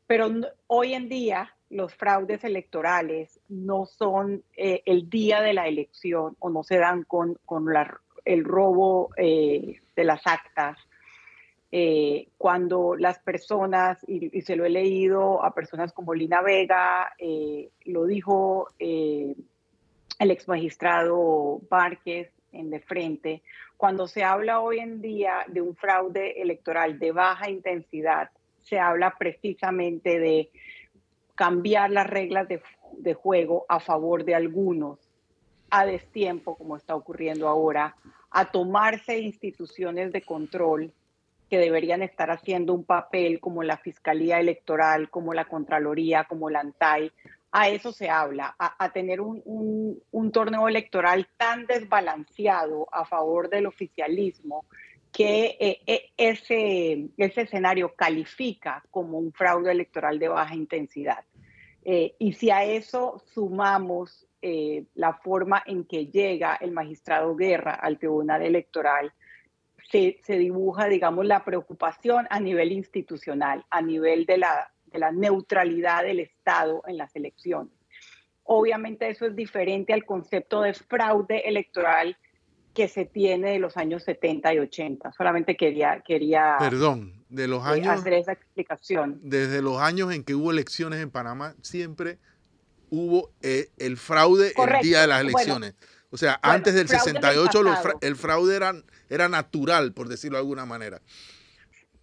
pero 0.06 0.30
hoy 0.68 0.94
en 0.94 1.10
día 1.10 1.54
los 1.70 1.94
fraudes 1.96 2.46
electorales 2.46 3.42
no 3.50 3.86
son 3.86 4.42
eh, 4.56 4.84
el 4.86 5.10
día 5.10 5.42
de 5.42 5.54
la 5.54 5.68
elección 5.68 6.38
o 6.40 6.50
no 6.50 6.64
se 6.64 6.78
dan 6.78 7.04
con, 7.04 7.38
con 7.46 7.74
la- 7.74 8.00
el 8.24 8.46
robo 8.46 9.10
eh, 9.18 9.82
de 9.96 10.04
las 10.06 10.26
actas 10.26 10.78
eh, 11.72 12.30
cuando 12.38 12.96
las 12.96 13.20
personas, 13.20 14.00
y, 14.08 14.38
y 14.38 14.42
se 14.42 14.56
lo 14.56 14.66
he 14.66 14.70
leído 14.70 15.44
a 15.44 15.54
personas 15.54 15.92
como 15.92 16.14
Lina 16.14 16.42
Vega, 16.42 17.14
eh, 17.18 17.70
lo 17.86 18.06
dijo 18.06 18.70
eh, 18.80 19.36
el 20.20 20.32
ex 20.32 20.48
magistrado 20.48 21.62
Márquez 21.70 22.32
en 22.54 22.70
De 22.70 22.80
Frente, 22.80 23.44
cuando 23.76 24.08
se 24.08 24.24
habla 24.24 24.62
hoy 24.62 24.80
en 24.80 25.02
día 25.02 25.46
de 25.48 25.62
un 25.62 25.76
fraude 25.76 26.42
electoral 26.42 27.00
de 27.00 27.12
baja 27.12 27.50
intensidad, 27.50 28.30
se 28.62 28.80
habla 28.80 29.16
precisamente 29.18 30.20
de 30.20 30.50
cambiar 31.36 31.92
las 31.92 32.08
reglas 32.08 32.48
de, 32.48 32.62
de 32.98 33.14
juego 33.14 33.66
a 33.68 33.80
favor 33.80 34.24
de 34.24 34.36
algunos 34.36 35.00
a 35.70 35.86
destiempo, 35.86 36.56
como 36.56 36.78
está 36.78 36.96
ocurriendo 36.96 37.50
ahora, 37.50 37.98
a 38.32 38.52
tomarse 38.52 39.20
instituciones 39.20 40.14
de 40.14 40.22
control 40.22 40.94
que 41.50 41.58
deberían 41.58 42.04
estar 42.04 42.32
haciendo 42.32 42.74
un 42.74 42.84
papel 42.84 43.40
como 43.40 43.64
la 43.64 43.78
Fiscalía 43.78 44.40
Electoral, 44.40 45.10
como 45.10 45.34
la 45.34 45.46
Contraloría, 45.46 46.26
como 46.26 46.50
la 46.50 46.60
ANTAI. 46.60 47.12
A 47.52 47.70
eso 47.70 47.92
se 47.92 48.10
habla, 48.10 48.56
a, 48.60 48.92
tener 48.92 49.22
un, 49.22 50.32
torneo 50.32 50.68
electoral 50.68 51.28
tan 51.38 51.66
desbalanceado 51.66 52.88
a 52.92 53.06
favor 53.06 53.50
del 53.50 53.66
oficialismo 53.66 54.66
que 55.12 55.58
eh, 55.60 55.80
eh, 55.88 56.12
ese, 56.18 57.08
ese 57.18 57.42
escenario 57.42 57.96
califica 57.96 58.84
como 58.92 59.18
un 59.18 59.32
fraude 59.32 59.72
electoral 59.72 60.20
de 60.20 60.28
baja 60.28 60.54
intensidad. 60.54 61.24
Eh, 61.90 62.16
y 62.20 62.34
si 62.34 62.52
a 62.52 62.66
eso 62.66 63.24
sumamos 63.34 64.28
eh, 64.42 64.86
la 64.94 65.14
forma 65.14 65.64
en 65.66 65.86
que 65.86 66.08
llega 66.08 66.56
el 66.60 66.72
magistrado 66.72 67.34
Guerra 67.34 67.76
al 67.76 67.98
Tribunal 67.98 68.44
Electoral, 68.44 69.14
se, 69.92 70.20
se 70.26 70.38
dibuja, 70.38 70.88
digamos, 70.88 71.26
la 71.26 71.44
preocupación 71.46 72.28
a 72.30 72.40
nivel 72.40 72.72
institucional, 72.72 73.66
a 73.70 73.82
nivel 73.82 74.26
de 74.26 74.38
la, 74.38 74.72
de 74.86 75.00
la 75.00 75.12
neutralidad 75.12 76.04
del 76.04 76.20
Estado 76.20 76.84
en 76.88 76.98
las 76.98 77.16
elecciones. 77.16 77.74
Obviamente 78.44 79.10
eso 79.10 79.26
es 79.26 79.36
diferente 79.36 79.94
al 79.94 80.06
concepto 80.06 80.62
de 80.62 80.74
fraude 80.74 81.48
electoral 81.48 82.18
que 82.74 82.88
se 82.88 83.06
tiene 83.06 83.52
de 83.54 83.60
los 83.60 83.76
años 83.76 84.04
70 84.04 84.54
y 84.54 84.60
80. 84.60 85.12
Solamente 85.12 85.58
quería, 85.58 86.02
quería 86.06 86.58
Perdón, 86.60 87.24
de 87.28 87.48
los 87.48 87.66
eh, 87.66 87.70
años, 87.72 87.88
hacer 87.88 88.14
esa 88.14 88.34
explicación. 88.34 89.20
desde 89.24 89.62
los 89.62 89.80
años 89.82 90.14
en 90.14 90.24
que 90.24 90.36
hubo 90.36 90.52
elecciones 90.52 91.02
en 91.02 91.10
Panamá, 91.10 91.56
siempre 91.62 92.20
hubo 92.90 93.32
eh, 93.42 93.70
el 93.78 93.98
fraude 93.98 94.54
Correcto. 94.54 94.82
el 94.82 94.88
día 94.88 95.02
de 95.02 95.08
las 95.08 95.24
Bueno, 95.24 95.38
elecciones. 95.40 95.74
O 96.10 96.18
sea, 96.18 96.40
bueno, 96.42 96.56
antes 96.56 96.74
del 96.74 96.88
fraude 96.88 97.10
en 97.12 97.16
el 97.18 97.22
68 97.22 97.64
los 97.64 97.76
pasado. 97.76 97.90
fra- 98.00 98.08
el 98.08 98.16
fraude 98.16 98.56
era, 98.56 98.74
era 99.10 99.28
natural, 99.30 99.94
por 99.94 100.08
decirlo 100.08 100.38
de 100.38 100.42
alguna 100.42 100.66
manera. 100.66 101.02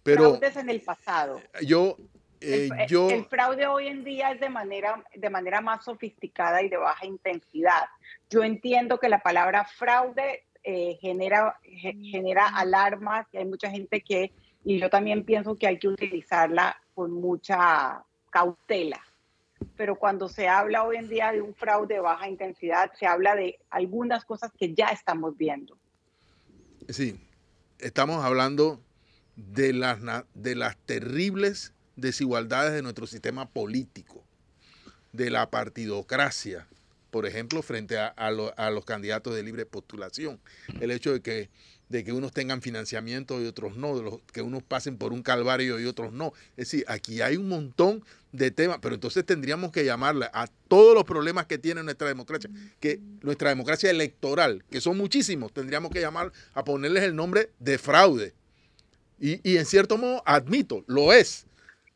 Pero 0.03 0.31
Fraudes 0.37 0.55
en 0.57 0.69
el 0.69 0.81
pasado. 0.81 1.41
yo, 1.63 1.97
eh, 2.41 2.69
el, 2.71 2.87
yo, 2.87 3.09
el 3.09 3.25
fraude 3.25 3.65
hoy 3.65 3.87
en 3.87 4.03
día 4.03 4.31
es 4.31 4.39
de 4.39 4.49
manera, 4.49 5.03
de 5.15 5.29
manera 5.29 5.61
más 5.61 5.83
sofisticada 5.85 6.61
y 6.61 6.69
de 6.69 6.77
baja 6.77 7.05
intensidad. 7.05 7.85
Yo 8.29 8.43
entiendo 8.43 8.99
que 8.99 9.09
la 9.09 9.19
palabra 9.19 9.65
fraude 9.65 10.43
eh, 10.63 10.97
genera, 11.01 11.57
ge- 11.63 11.97
genera 12.03 12.47
alarmas 12.47 13.25
y 13.31 13.37
hay 13.37 13.45
mucha 13.45 13.69
gente 13.71 14.01
que, 14.01 14.31
y 14.63 14.79
yo 14.79 14.89
también 14.89 15.23
pienso 15.25 15.55
que 15.55 15.65
hay 15.67 15.79
que 15.79 15.87
utilizarla 15.87 16.79
con 16.93 17.11
mucha 17.11 18.03
cautela. 18.29 18.99
Pero 19.77 19.95
cuando 19.95 20.27
se 20.29 20.47
habla 20.47 20.83
hoy 20.83 20.97
en 20.97 21.09
día 21.09 21.31
de 21.31 21.41
un 21.41 21.53
fraude 21.53 21.95
de 21.95 21.99
baja 21.99 22.29
intensidad, 22.29 22.91
se 22.97 23.05
habla 23.05 23.35
de 23.35 23.59
algunas 23.69 24.25
cosas 24.25 24.51
que 24.57 24.73
ya 24.73 24.87
estamos 24.87 25.37
viendo. 25.37 25.77
sí, 26.89 27.19
estamos 27.79 28.23
hablando 28.23 28.81
de 29.35 29.73
las, 29.73 29.99
de 30.33 30.55
las 30.55 30.77
terribles 30.77 31.73
desigualdades 31.95 32.73
de 32.73 32.81
nuestro 32.81 33.07
sistema 33.07 33.49
político, 33.49 34.23
de 35.13 35.29
la 35.29 35.49
partidocracia, 35.49 36.67
por 37.11 37.25
ejemplo, 37.25 37.61
frente 37.61 37.97
a, 37.97 38.13
a 38.17 38.27
a 38.27 38.69
los 38.71 38.85
candidatos 38.85 39.33
de 39.33 39.43
libre 39.43 39.65
postulación. 39.65 40.39
El 40.81 40.91
hecho 40.91 41.13
de 41.13 41.21
que, 41.21 41.49
de 41.89 42.03
que 42.03 42.11
unos 42.11 42.31
tengan 42.31 42.61
financiamiento 42.61 43.41
y 43.41 43.45
otros 43.45 43.77
no, 43.77 43.95
de 43.95 44.03
los, 44.03 44.19
que 44.31 44.41
unos 44.41 44.63
pasen 44.63 44.97
por 44.97 45.13
un 45.13 45.21
calvario 45.21 45.79
y 45.79 45.85
otros 45.85 46.13
no. 46.13 46.33
Es 46.57 46.69
decir, 46.69 46.85
aquí 46.87 47.21
hay 47.21 47.37
un 47.37 47.47
montón 47.47 48.03
de 48.31 48.51
temas, 48.51 48.79
pero 48.81 48.95
entonces 48.95 49.25
tendríamos 49.25 49.71
que 49.71 49.85
llamarle 49.85 50.27
a 50.33 50.47
todos 50.67 50.93
los 50.93 51.03
problemas 51.03 51.45
que 51.45 51.57
tiene 51.57 51.83
nuestra 51.83 52.07
democracia, 52.07 52.49
que 52.79 52.99
nuestra 53.21 53.49
democracia 53.49 53.89
electoral, 53.89 54.63
que 54.69 54.81
son 54.81 54.97
muchísimos, 54.97 55.53
tendríamos 55.53 55.91
que 55.91 56.01
llamar 56.01 56.31
a 56.53 56.63
ponerles 56.63 57.03
el 57.03 57.15
nombre 57.15 57.51
de 57.59 57.77
fraude. 57.77 58.33
Y, 59.19 59.39
y 59.49 59.57
en 59.57 59.65
cierto 59.65 59.97
modo, 59.97 60.21
admito, 60.25 60.83
lo 60.87 61.13
es. 61.13 61.45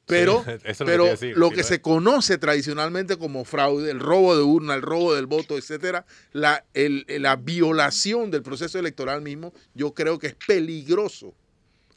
Pero, 0.09 0.43
Sí, 0.43 0.51
eso 0.65 0.65
es 0.65 0.79
lo 0.79 0.85
que 0.85 0.91
pero 0.91 1.03
decir, 1.05 1.37
lo 1.37 1.49
que 1.51 1.63
se 1.63 1.81
conoce 1.81 2.37
tradicionalmente 2.37 3.17
como 3.17 3.45
fraude, 3.45 3.91
el 3.91 3.99
robo 3.99 4.35
de 4.35 4.43
urna, 4.43 4.75
el 4.75 4.81
robo 4.81 5.13
del 5.15 5.25
voto, 5.27 5.57
etcétera, 5.57 6.05
la, 6.33 6.65
el- 6.73 7.05
la 7.07 7.35
violación 7.37 8.31
del 8.31 8.41
proceso 8.43 8.79
electoral 8.79 9.21
mismo, 9.21 9.53
yo 9.73 9.93
creo 9.93 10.19
que 10.19 10.27
es 10.27 10.35
peligroso. 10.35 11.33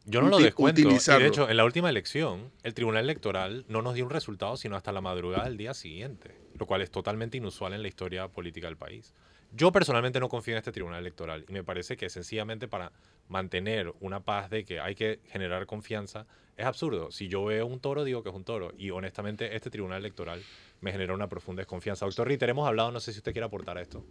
Yo 0.05 0.21
no 0.21 0.29
lo 0.31 0.39
descuento. 0.39 0.81
Y 0.81 0.85
de 0.85 1.27
hecho, 1.29 1.49
en 1.49 1.57
la 1.57 1.65
última 1.65 1.89
elección, 1.89 2.51
el 2.65 2.75
Tribunal 2.75 3.05
Electoral 3.05 3.65
no 3.69 3.83
nos 3.83 3.95
dio 3.95 4.05
un 4.05 4.11
resultado 4.11 4.57
sino 4.57 4.75
hasta 4.77 4.91
la 4.93 5.01
madrugada 5.01 5.45
del 5.45 5.57
día 5.57 5.75
siguiente, 5.75 6.35
lo 6.59 6.67
cual 6.67 6.83
es 6.83 6.91
totalmente 6.91 7.37
inusual 7.39 7.73
en 7.73 7.83
la 7.83 7.89
historia 7.89 8.27
política 8.29 8.67
del 8.67 8.77
país. 8.77 9.15
Yo 9.55 9.71
personalmente 9.71 10.19
no 10.21 10.29
confío 10.29 10.55
en 10.55 10.59
este 10.59 10.73
Tribunal 10.73 11.01
Electoral 11.01 11.45
y 11.49 11.53
me 11.53 11.63
parece 11.63 11.97
que 11.97 12.09
sencillamente 12.09 12.69
para 12.69 12.93
mantener 13.29 13.93
una 14.01 14.21
paz 14.21 14.51
de 14.51 14.65
que 14.65 14.81
hay 14.81 14.95
que 14.95 15.21
generar 15.27 15.67
confianza 15.67 16.27
es 16.57 16.67
absurdo. 16.67 17.11
Si 17.11 17.29
yo 17.29 17.45
veo 17.45 17.67
un 17.67 17.81
toro, 17.81 18.05
digo 18.05 18.23
que 18.23 18.31
es 18.31 18.35
un 18.35 18.45
toro. 18.45 18.73
Y 18.77 18.91
honestamente, 18.91 19.55
este 19.55 19.71
Tribunal 19.71 19.99
Electoral 19.99 20.43
me 20.81 20.93
genera 20.93 21.15
una 21.15 21.29
profunda 21.29 21.61
desconfianza. 21.61 22.07
Doctor 22.07 22.29
Ritter, 22.29 22.49
hemos 22.51 22.67
hablado, 22.67 22.91
no 22.93 23.01
sé 23.01 23.13
si 23.13 23.19
usted 23.19 23.33
quiere 23.33 23.47
aportar 23.47 23.79
a 23.79 23.83
esto. 23.83 24.05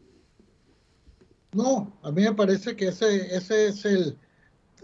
No, 1.53 1.97
a 2.01 2.11
mí 2.11 2.23
me 2.23 2.33
parece 2.33 2.75
que 2.75 2.87
ese, 2.89 3.35
ese 3.35 3.67
es 3.67 3.85
el, 3.85 4.17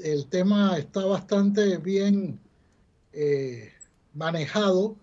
el 0.03 0.27
tema, 0.27 0.77
está 0.77 1.05
bastante 1.05 1.77
bien 1.77 2.39
eh, 3.13 3.71
manejado 4.13 4.97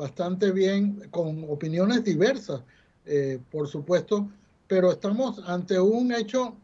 bastante 0.00 0.50
bien, 0.50 1.08
con 1.10 1.44
opiniones 1.50 2.02
diversas, 2.02 2.62
eh, 3.04 3.38
por 3.50 3.68
supuesto, 3.68 4.26
pero 4.70 4.92
estamos 4.92 5.42
ante 5.48 5.80
un 5.80 6.12
hecho 6.12 6.56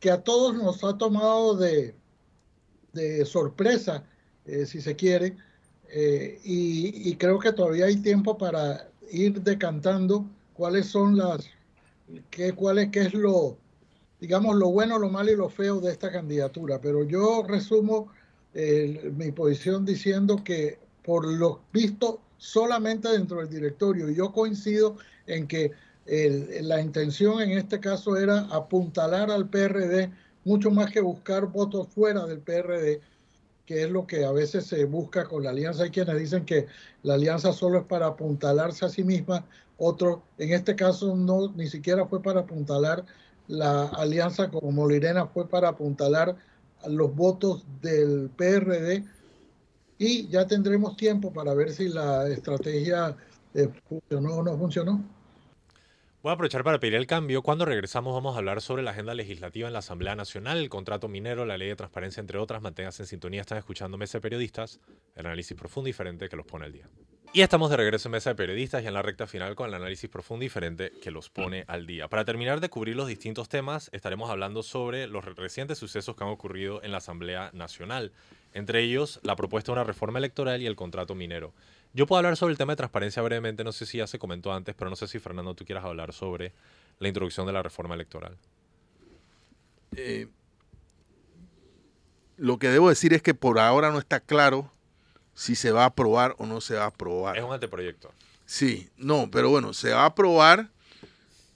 que 0.00 0.10
a 0.10 0.20
todos 0.20 0.56
nos 0.56 0.82
ha 0.82 0.98
tomado 0.98 1.54
de, 1.54 1.94
de 2.92 3.24
sorpresa, 3.24 4.02
eh, 4.44 4.66
si 4.66 4.80
se 4.80 4.96
quiere, 4.96 5.36
y, 6.42 7.08
y 7.08 7.14
creo 7.14 7.38
que 7.38 7.52
todavía 7.52 7.84
hay 7.84 7.98
tiempo 7.98 8.36
para 8.36 8.90
ir 9.12 9.40
decantando 9.40 10.28
cuáles 10.54 10.86
son 10.86 11.16
las, 11.16 11.48
qué, 12.30 12.52
cuál 12.52 12.80
es, 12.80 12.88
qué 12.90 13.02
es 13.02 13.14
lo, 13.14 13.56
digamos, 14.20 14.56
lo 14.56 14.70
bueno, 14.70 14.98
lo 14.98 15.08
malo 15.08 15.30
y 15.30 15.36
lo 15.36 15.48
feo 15.48 15.80
de 15.80 15.92
esta 15.92 16.10
candidatura. 16.10 16.80
Pero 16.80 17.04
yo 17.04 17.44
resumo 17.46 18.08
mi 19.12 19.30
posición 19.30 19.84
diciendo 19.84 20.42
que 20.42 20.80
por 21.04 21.24
lo 21.24 21.60
visto 21.72 22.20
solamente 22.36 23.08
dentro 23.10 23.38
del 23.38 23.48
directorio, 23.48 24.10
yo 24.10 24.32
coincido 24.32 24.96
en 25.28 25.46
que 25.46 25.70
la 26.06 26.80
intención 26.80 27.40
en 27.40 27.52
este 27.52 27.80
caso 27.80 28.16
era 28.16 28.40
apuntalar 28.50 29.30
al 29.30 29.48
PRD 29.48 30.10
mucho 30.44 30.70
más 30.70 30.90
que 30.90 31.00
buscar 31.00 31.46
votos 31.46 31.88
fuera 31.88 32.26
del 32.26 32.40
PRD, 32.40 33.00
que 33.66 33.82
es 33.84 33.90
lo 33.90 34.06
que 34.06 34.24
a 34.24 34.32
veces 34.32 34.66
se 34.66 34.84
busca 34.84 35.24
con 35.24 35.42
la 35.42 35.50
alianza. 35.50 35.84
Hay 35.84 35.90
quienes 35.90 36.18
dicen 36.18 36.44
que 36.44 36.66
la 37.02 37.14
alianza 37.14 37.52
solo 37.52 37.78
es 37.78 37.84
para 37.84 38.06
apuntalarse 38.06 38.84
a 38.84 38.90
sí 38.90 39.02
misma, 39.04 39.46
otro, 39.78 40.22
en 40.38 40.52
este 40.52 40.76
caso 40.76 41.16
no, 41.16 41.48
ni 41.54 41.66
siquiera 41.66 42.06
fue 42.06 42.22
para 42.22 42.40
apuntalar 42.40 43.04
la 43.48 43.86
alianza 43.86 44.50
como 44.50 44.70
Molirena, 44.70 45.26
fue 45.26 45.48
para 45.48 45.68
apuntalar 45.68 46.36
los 46.86 47.14
votos 47.14 47.64
del 47.80 48.30
PRD 48.36 49.04
y 49.98 50.28
ya 50.28 50.46
tendremos 50.46 50.96
tiempo 50.96 51.32
para 51.32 51.54
ver 51.54 51.72
si 51.72 51.88
la 51.88 52.28
estrategia 52.28 53.16
eh, 53.54 53.68
funcionó 53.88 54.36
o 54.36 54.42
no 54.42 54.56
funcionó. 54.58 55.02
Voy 56.24 56.30
a 56.30 56.34
aprovechar 56.36 56.64
para 56.64 56.80
pedir 56.80 56.94
el 56.94 57.06
cambio. 57.06 57.42
Cuando 57.42 57.66
regresamos 57.66 58.14
vamos 58.14 58.34
a 58.34 58.38
hablar 58.38 58.62
sobre 58.62 58.82
la 58.82 58.92
agenda 58.92 59.12
legislativa 59.12 59.66
en 59.66 59.74
la 59.74 59.80
Asamblea 59.80 60.16
Nacional, 60.16 60.56
el 60.56 60.70
contrato 60.70 61.06
minero, 61.06 61.44
la 61.44 61.58
ley 61.58 61.68
de 61.68 61.76
transparencia, 61.76 62.22
entre 62.22 62.38
otras. 62.38 62.62
Manténganse 62.62 63.02
en 63.02 63.06
sintonía, 63.08 63.42
están 63.42 63.58
escuchando 63.58 63.98
Mesa 63.98 64.16
de 64.16 64.22
Periodistas, 64.22 64.80
el 65.16 65.26
análisis 65.26 65.54
profundo 65.54 65.86
y 65.86 65.90
diferente 65.90 66.30
que 66.30 66.36
los 66.36 66.46
pone 66.46 66.64
al 66.64 66.72
día. 66.72 66.88
Y 67.34 67.42
estamos 67.42 67.68
de 67.68 67.76
regreso 67.76 68.08
en 68.08 68.12
Mesa 68.12 68.30
de 68.30 68.36
Periodistas 68.36 68.82
y 68.82 68.86
en 68.86 68.94
la 68.94 69.02
recta 69.02 69.26
final 69.26 69.54
con 69.54 69.68
el 69.68 69.74
análisis 69.74 70.08
profundo 70.08 70.44
y 70.44 70.46
diferente 70.46 70.92
que 71.02 71.10
los 71.10 71.28
pone 71.28 71.64
al 71.66 71.86
día. 71.86 72.08
Para 72.08 72.24
terminar 72.24 72.60
de 72.60 72.70
cubrir 72.70 72.96
los 72.96 73.08
distintos 73.08 73.50
temas, 73.50 73.90
estaremos 73.92 74.30
hablando 74.30 74.62
sobre 74.62 75.06
los 75.08 75.26
recientes 75.26 75.76
sucesos 75.76 76.16
que 76.16 76.24
han 76.24 76.30
ocurrido 76.30 76.82
en 76.82 76.92
la 76.92 76.98
Asamblea 76.98 77.50
Nacional, 77.52 78.12
entre 78.54 78.80
ellos 78.80 79.20
la 79.24 79.36
propuesta 79.36 79.72
de 79.72 79.80
una 79.80 79.84
reforma 79.84 80.20
electoral 80.20 80.62
y 80.62 80.66
el 80.66 80.76
contrato 80.76 81.14
minero. 81.14 81.52
Yo 81.94 82.06
puedo 82.06 82.18
hablar 82.18 82.36
sobre 82.36 82.50
el 82.50 82.58
tema 82.58 82.72
de 82.72 82.76
transparencia 82.76 83.22
brevemente, 83.22 83.62
no 83.62 83.70
sé 83.70 83.86
si 83.86 83.98
ya 83.98 84.08
se 84.08 84.18
comentó 84.18 84.52
antes, 84.52 84.74
pero 84.74 84.90
no 84.90 84.96
sé 84.96 85.06
si 85.06 85.20
Fernando 85.20 85.54
tú 85.54 85.64
quieras 85.64 85.84
hablar 85.84 86.12
sobre 86.12 86.52
la 86.98 87.06
introducción 87.06 87.46
de 87.46 87.52
la 87.52 87.62
reforma 87.62 87.94
electoral. 87.94 88.36
Eh, 89.96 90.26
lo 92.36 92.58
que 92.58 92.68
debo 92.68 92.88
decir 92.88 93.14
es 93.14 93.22
que 93.22 93.32
por 93.32 93.60
ahora 93.60 93.92
no 93.92 94.00
está 94.00 94.18
claro 94.18 94.72
si 95.34 95.54
se 95.54 95.70
va 95.70 95.84
a 95.84 95.86
aprobar 95.86 96.34
o 96.38 96.46
no 96.46 96.60
se 96.60 96.74
va 96.74 96.82
a 96.82 96.88
aprobar. 96.88 97.38
Es 97.38 97.44
un 97.44 97.52
anteproyecto. 97.52 98.12
Sí, 98.44 98.90
no, 98.96 99.30
pero 99.30 99.50
bueno, 99.50 99.72
se 99.72 99.92
va 99.92 100.02
a 100.02 100.06
aprobar 100.06 100.70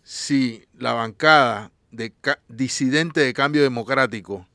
si 0.04 0.64
la 0.78 0.92
bancada 0.92 1.72
de 1.90 2.12
disidente 2.46 3.20
de 3.20 3.34
cambio 3.34 3.62
democrático 3.62 4.46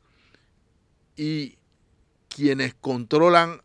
y 1.17 1.57
quienes 2.29 2.73
controlan 2.73 3.61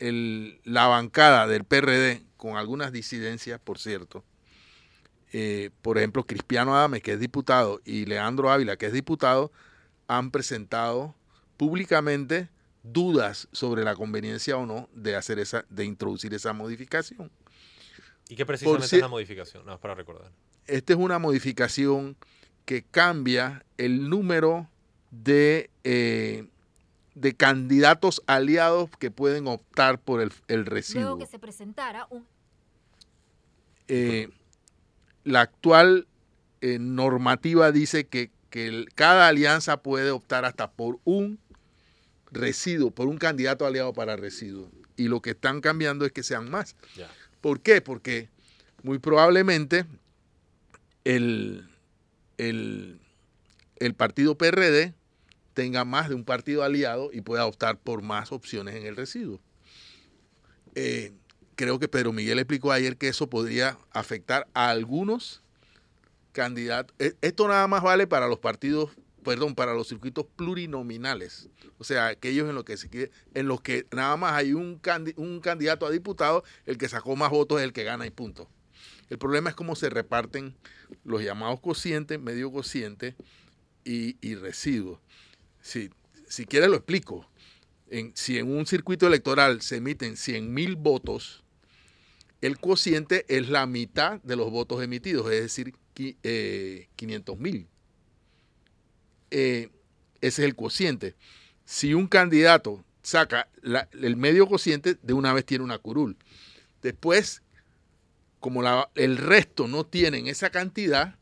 la 0.00 0.86
bancada 0.86 1.46
del 1.46 1.64
PRD, 1.64 2.22
con 2.36 2.56
algunas 2.56 2.92
disidencias, 2.92 3.60
por 3.60 3.78
cierto, 3.78 4.24
eh, 5.32 5.70
por 5.82 5.98
ejemplo, 5.98 6.24
Cristiano 6.24 6.74
Adame, 6.74 7.00
que 7.00 7.12
es 7.12 7.20
diputado, 7.20 7.80
y 7.84 8.06
Leandro 8.06 8.50
Ávila, 8.50 8.76
que 8.76 8.86
es 8.86 8.92
diputado, 8.92 9.52
han 10.08 10.30
presentado 10.30 11.14
públicamente 11.56 12.48
dudas 12.82 13.48
sobre 13.52 13.84
la 13.84 13.94
conveniencia 13.94 14.56
o 14.56 14.66
no 14.66 14.88
de 14.92 15.14
hacer 15.14 15.38
esa, 15.38 15.64
de 15.68 15.84
introducir 15.84 16.34
esa 16.34 16.52
modificación. 16.52 17.30
¿Y 18.28 18.36
qué 18.36 18.46
precisamente 18.46 18.86
es 18.86 19.02
la 19.02 19.08
modificación? 19.08 19.66
No, 19.66 19.78
para 19.78 19.94
recordar. 19.94 20.32
Esta 20.66 20.92
es 20.92 20.98
una 20.98 21.18
modificación 21.18 22.16
que 22.64 22.82
cambia 22.82 23.64
el 23.76 24.08
número 24.08 24.68
de 25.10 25.70
eh, 25.84 26.46
de 27.20 27.34
candidatos 27.34 28.22
aliados 28.26 28.88
que 28.98 29.10
pueden 29.10 29.46
optar 29.46 30.00
por 30.00 30.22
el, 30.22 30.32
el 30.48 30.64
residuo. 30.64 31.02
Luego 31.02 31.18
que 31.18 31.26
se 31.26 31.38
presentara 31.38 32.06
un... 32.08 32.26
Eh, 33.88 34.30
la 35.24 35.42
actual 35.42 36.06
eh, 36.62 36.78
normativa 36.78 37.72
dice 37.72 38.06
que, 38.06 38.30
cada 38.96 39.28
alianza 39.28 39.80
puede 39.80 40.10
optar 40.10 40.44
hasta 40.44 40.72
por 40.72 40.98
un 41.04 41.38
residuo, 42.32 42.90
por 42.90 43.06
un 43.06 43.16
candidato 43.16 43.64
aliado 43.64 43.92
para 43.92 44.16
residuo. 44.16 44.70
Y 44.96 45.06
lo 45.06 45.20
que 45.20 45.30
están 45.30 45.60
cambiando 45.60 46.04
es 46.04 46.10
que 46.10 46.24
sean 46.24 46.50
más. 46.50 46.74
¿Por 47.40 47.60
qué? 47.60 47.80
Porque 47.80 48.28
muy 48.82 48.98
probablemente 48.98 49.86
el, 51.04 51.68
el, 52.38 52.98
el 53.76 53.94
partido 53.94 54.36
PRD 54.36 54.94
tenga 55.54 55.84
más 55.84 56.08
de 56.08 56.14
un 56.14 56.24
partido 56.24 56.62
aliado 56.62 57.10
y 57.12 57.20
pueda 57.20 57.46
optar 57.46 57.78
por 57.78 58.02
más 58.02 58.32
opciones 58.32 58.74
en 58.76 58.86
el 58.86 58.96
residuo. 58.96 59.40
Eh, 60.74 61.12
creo 61.56 61.78
que 61.78 61.88
Pedro 61.88 62.12
Miguel 62.12 62.38
explicó 62.38 62.72
ayer 62.72 62.96
que 62.96 63.08
eso 63.08 63.28
podría 63.28 63.78
afectar 63.90 64.48
a 64.54 64.70
algunos 64.70 65.42
candidatos. 66.32 66.94
E, 66.98 67.16
esto 67.20 67.48
nada 67.48 67.66
más 67.66 67.82
vale 67.82 68.06
para 68.06 68.28
los 68.28 68.38
partidos, 68.38 68.90
perdón, 69.24 69.54
para 69.54 69.74
los 69.74 69.88
circuitos 69.88 70.26
plurinominales. 70.36 71.48
O 71.78 71.84
sea, 71.84 72.06
aquellos 72.06 72.48
en 72.48 72.54
los 72.54 72.64
que 72.64 72.76
se 72.76 73.10
en 73.34 73.48
los 73.48 73.60
que 73.60 73.86
nada 73.92 74.16
más 74.16 74.34
hay 74.34 74.54
un, 74.54 74.78
candidato 74.78 75.86
a 75.86 75.90
diputado, 75.90 76.44
el 76.66 76.78
que 76.78 76.88
sacó 76.88 77.16
más 77.16 77.30
votos 77.30 77.58
es 77.58 77.64
el 77.64 77.72
que 77.72 77.84
gana 77.84 78.06
y 78.06 78.10
punto. 78.10 78.48
El 79.08 79.18
problema 79.18 79.50
es 79.50 79.56
cómo 79.56 79.74
se 79.74 79.90
reparten 79.90 80.56
los 81.04 81.22
llamados 81.22 81.60
cocientes, 81.60 82.20
medio 82.20 82.52
cociente 82.52 83.16
y, 83.84 84.16
y 84.20 84.36
residuos 84.36 85.00
si, 85.60 85.90
si 86.28 86.46
quieres 86.46 86.68
lo 86.68 86.76
explico. 86.76 87.26
En, 87.90 88.12
si 88.14 88.38
en 88.38 88.50
un 88.50 88.66
circuito 88.66 89.06
electoral 89.06 89.62
se 89.62 89.76
emiten 89.76 90.16
100 90.16 90.52
mil 90.52 90.76
votos, 90.76 91.42
el 92.40 92.58
cociente 92.58 93.26
es 93.28 93.48
la 93.48 93.66
mitad 93.66 94.20
de 94.22 94.36
los 94.36 94.50
votos 94.50 94.82
emitidos, 94.82 95.30
es 95.30 95.42
decir, 95.42 95.74
500 95.94 96.24
eh, 96.24 97.38
mil. 97.38 97.66
Eh, 99.30 99.68
ese 100.20 100.42
es 100.42 100.46
el 100.46 100.54
cociente. 100.54 101.14
Si 101.64 101.94
un 101.94 102.06
candidato 102.06 102.84
saca 103.02 103.48
el 103.92 104.16
medio 104.16 104.46
cociente, 104.46 104.96
de 105.02 105.12
una 105.12 105.32
vez 105.32 105.44
tiene 105.44 105.64
una 105.64 105.78
curul. 105.78 106.16
Después, 106.82 107.42
como 108.38 108.62
el 108.94 109.16
resto 109.16 109.68
no 109.68 109.84
tienen 109.84 110.26
esa 110.26 110.50
cantidad, 110.50 111.16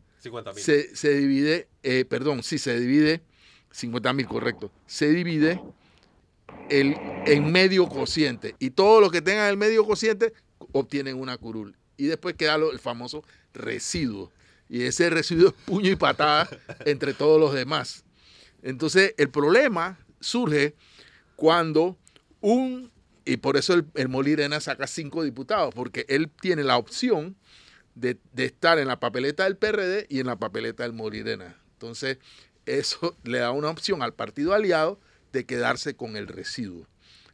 se, 0.57 0.95
se, 0.97 1.15
divide, 1.15 1.69
eh, 1.83 2.05
perdón, 2.05 2.43
sí, 2.43 2.59
se 2.59 2.79
divide 2.79 3.23
50 3.71 4.13
mil, 4.13 4.27
correcto, 4.27 4.71
se 4.87 5.11
divide 5.11 5.61
el, 6.71 6.97
en 7.27 7.51
medio 7.51 7.89
cociente. 7.89 8.55
Y 8.59 8.71
todos 8.71 9.01
los 9.01 9.13
que 9.13 9.23
tengan 9.23 9.49
el 9.49 9.57
medio 9.57 9.85
cociente 9.85 10.33
obtienen 10.73 11.19
una 11.19 11.37
curul. 11.37 11.77
Y 11.97 12.07
después 12.07 12.35
queda 12.35 12.57
el 12.57 12.79
famoso 12.79 13.25
residuo. 13.53 14.33
Y 14.69 14.83
ese 14.83 15.11
residuo 15.11 15.49
es 15.49 15.55
puño 15.65 15.91
y 15.91 15.97
patada 15.97 16.49
entre 16.85 17.15
todos 17.15 17.41
los 17.41 17.55
demás. 17.55 18.05
Entonces, 18.63 19.15
el 19.17 19.31
problema 19.31 19.99
surge 20.21 20.75
cuando 21.37 21.97
un, 22.41 22.91
y 23.25 23.37
por 23.39 23.57
eso 23.57 23.75
el, 23.75 23.87
el 23.95 24.09
Molirena 24.09 24.61
saca 24.61 24.87
cinco 24.87 25.23
diputados, 25.23 25.75
porque 25.75 26.05
él 26.09 26.31
tiene 26.41 26.65
la 26.65 26.77
opción 26.77 27.37
de, 27.95 28.19
de, 28.33 28.45
estar 28.45 28.79
en 28.79 28.89
la 28.89 29.01
papeleta 29.01 29.45
del 29.45 29.57
PRD 29.57 30.07
y 30.09 30.21
en 30.21 30.27
la 30.27 30.37
papeleta 30.37 30.83
del 30.83 30.93
Molirena. 30.93 31.57
Entonces, 31.73 32.19
eso 32.69 33.17
le 33.25 33.39
da 33.39 33.51
una 33.51 33.71
opción 33.71 34.03
al 34.03 34.15
partido 34.15 34.53
aliado 34.53 34.99
de 35.33 35.47
quedarse 35.47 35.95
con 35.95 36.17
el 36.17 36.27
residuo. 36.27 36.87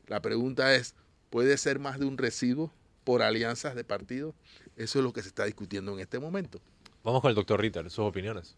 La 0.06 0.20
pregunta 0.20 0.74
es, 0.74 0.94
¿puede 1.30 1.56
ser 1.56 1.78
más 1.78 1.98
de 1.98 2.06
un 2.06 2.18
residuo 2.18 2.72
por 3.04 3.22
alianzas 3.22 3.74
de 3.74 3.84
partidos? 3.84 4.34
Eso 4.76 4.98
es 4.98 5.04
lo 5.04 5.12
que 5.12 5.22
se 5.22 5.28
está 5.28 5.44
discutiendo 5.44 5.92
en 5.92 6.00
este 6.00 6.18
momento. 6.18 6.60
Vamos 7.02 7.20
con 7.20 7.28
el 7.28 7.34
doctor 7.34 7.60
Ritter, 7.60 7.90
sus 7.90 8.04
opiniones. 8.04 8.56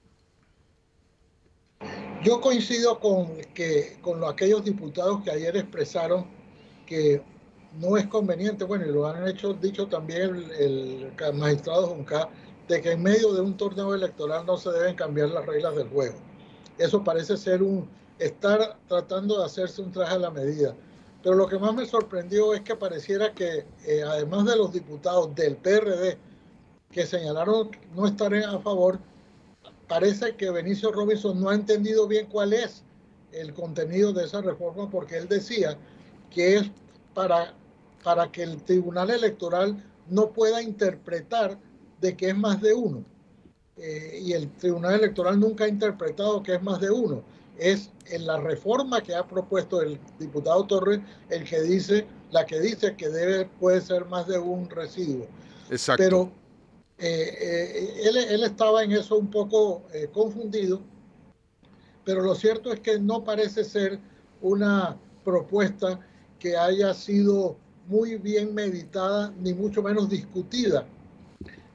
Yo 2.22 2.40
coincido 2.40 2.98
con, 2.98 3.36
que, 3.54 3.98
con 4.00 4.24
aquellos 4.24 4.64
diputados 4.64 5.22
que 5.22 5.30
ayer 5.30 5.56
expresaron 5.56 6.26
que 6.86 7.22
no 7.78 7.96
es 7.96 8.06
conveniente, 8.06 8.64
bueno, 8.64 8.86
y 8.86 8.92
lo 8.92 9.06
han 9.06 9.28
hecho, 9.28 9.52
dicho 9.52 9.86
también 9.86 10.36
el, 10.58 11.12
el 11.18 11.34
magistrado 11.34 11.88
Junca, 11.88 12.28
de 12.68 12.80
que 12.80 12.92
en 12.92 13.02
medio 13.02 13.34
de 13.34 13.42
un 13.42 13.56
torneo 13.56 13.94
electoral 13.94 14.46
no 14.46 14.56
se 14.56 14.70
deben 14.70 14.96
cambiar 14.96 15.28
las 15.28 15.44
reglas 15.46 15.76
del 15.76 15.88
juego. 15.88 16.16
Eso 16.78 17.02
parece 17.02 17.36
ser 17.36 17.62
un 17.62 17.88
estar 18.18 18.76
tratando 18.88 19.38
de 19.38 19.44
hacerse 19.44 19.82
un 19.82 19.92
traje 19.92 20.14
a 20.14 20.18
la 20.18 20.30
medida. 20.30 20.74
Pero 21.22 21.34
lo 21.34 21.48
que 21.48 21.58
más 21.58 21.74
me 21.74 21.86
sorprendió 21.86 22.54
es 22.54 22.60
que 22.62 22.76
pareciera 22.76 23.32
que, 23.32 23.66
eh, 23.84 24.02
además 24.06 24.46
de 24.46 24.56
los 24.56 24.72
diputados 24.72 25.34
del 25.34 25.56
PRD 25.56 26.18
que 26.90 27.06
señalaron 27.06 27.70
no 27.94 28.06
estar 28.06 28.32
a 28.34 28.58
favor, 28.60 28.98
parece 29.88 30.36
que 30.36 30.50
Benicio 30.50 30.92
Robinson 30.92 31.40
no 31.40 31.50
ha 31.50 31.54
entendido 31.54 32.06
bien 32.06 32.26
cuál 32.26 32.52
es 32.52 32.82
el 33.32 33.52
contenido 33.54 34.12
de 34.12 34.24
esa 34.24 34.40
reforma 34.40 34.88
porque 34.88 35.16
él 35.16 35.28
decía 35.28 35.76
que 36.30 36.56
es 36.56 36.70
para, 37.14 37.54
para 38.02 38.30
que 38.30 38.42
el 38.42 38.62
Tribunal 38.62 39.10
Electoral 39.10 39.82
no 40.08 40.30
pueda 40.30 40.62
interpretar 40.62 41.58
de 42.00 42.16
que 42.16 42.28
es 42.30 42.36
más 42.36 42.60
de 42.60 42.74
uno. 42.74 43.04
Eh, 43.78 44.20
y 44.22 44.32
el 44.32 44.50
Tribunal 44.52 44.94
Electoral 44.94 45.38
nunca 45.38 45.64
ha 45.64 45.68
interpretado 45.68 46.42
que 46.42 46.54
es 46.54 46.62
más 46.62 46.80
de 46.80 46.90
uno. 46.90 47.22
Es 47.58 47.90
en 48.06 48.26
la 48.26 48.38
reforma 48.38 49.02
que 49.02 49.14
ha 49.14 49.26
propuesto 49.26 49.82
el 49.82 49.98
diputado 50.18 50.66
Torres 50.66 51.00
el 51.28 51.44
que 51.44 51.60
dice, 51.60 52.06
la 52.30 52.46
que 52.46 52.60
dice 52.60 52.96
que 52.96 53.08
debe, 53.08 53.44
puede 53.44 53.80
ser 53.80 54.06
más 54.06 54.26
de 54.26 54.38
un 54.38 54.68
residuo. 54.70 55.26
Exacto. 55.70 56.02
Pero 56.02 56.32
eh, 56.98 57.36
eh, 57.38 58.00
él, 58.04 58.16
él, 58.16 58.44
estaba 58.44 58.82
en 58.82 58.92
eso 58.92 59.18
un 59.18 59.30
poco 59.30 59.82
confundido, 60.12 60.80
pero 62.04 62.22
lo 62.22 62.34
cierto 62.34 62.72
es 62.72 62.80
que 62.80 62.98
no 62.98 63.24
parece 63.24 63.64
ser 63.64 63.98
una 64.40 64.96
propuesta 65.24 66.00
que 66.38 66.56
haya 66.56 66.94
sido 66.94 67.56
muy 67.88 68.16
bien 68.16 68.54
meditada, 68.54 69.32
ni 69.38 69.52
mucho 69.52 69.82
menos 69.82 70.08
discutida 70.08 70.86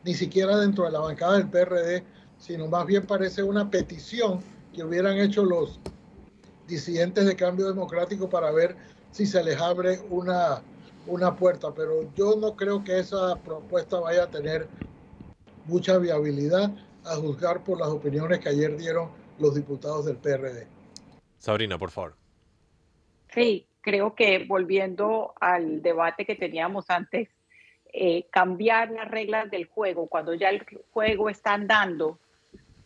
ni 0.04 0.14
siquiera 0.14 0.58
dentro 0.58 0.86
de 0.86 0.92
la 0.92 1.00
bancada 1.00 1.38
del 1.38 1.50
PRD, 1.50 2.04
sino 2.38 2.68
más 2.68 2.86
bien 2.86 3.06
parece 3.06 3.44
una 3.44 3.70
petición 3.70 4.40
que 4.74 4.84
hubieran 4.84 5.18
hecho 5.18 5.44
los 5.44 5.80
disidentes 6.68 7.26
de 7.26 7.36
cambio 7.36 7.68
democrático 7.68 8.30
para 8.30 8.52
ver 8.52 8.76
si 9.12 9.26
se 9.26 9.44
les 9.44 9.60
abre 9.60 10.00
una, 10.10 10.62
una 11.06 11.36
puerta. 11.36 11.74
Pero 11.74 12.12
yo 12.16 12.36
no 12.36 12.56
creo 12.56 12.84
que 12.84 13.00
esa 13.00 13.36
propuesta 13.38 14.00
vaya 14.00 14.24
a 14.24 14.30
tener 14.30 14.68
mucha 15.66 15.98
viabilidad 15.98 16.72
a 17.06 17.16
juzgar 17.16 17.64
por 17.64 17.80
las 17.80 17.90
opiniones 17.90 18.40
que 18.40 18.50
ayer 18.50 18.78
dieron 18.78 19.10
los 19.40 19.56
diputados 19.56 20.06
del 20.06 20.18
PRD. 20.18 20.68
Sabrina, 21.38 21.78
por 21.78 21.92
favor. 21.92 22.16
Sí, 23.34 23.68
creo 23.82 24.16
que 24.16 24.46
volviendo 24.48 25.34
al 25.40 25.82
debate 25.82 26.26
que 26.26 26.36
teníamos 26.36 26.90
antes, 26.90 27.30
eh, 27.94 28.26
cambiar 28.30 28.92
las 28.92 29.10
reglas 29.10 29.50
del 29.52 29.66
juego 29.66 30.08
cuando 30.08 30.34
ya 30.34 30.50
el 30.50 30.66
juego 30.92 31.30
está 31.30 31.54
andando 31.54 32.20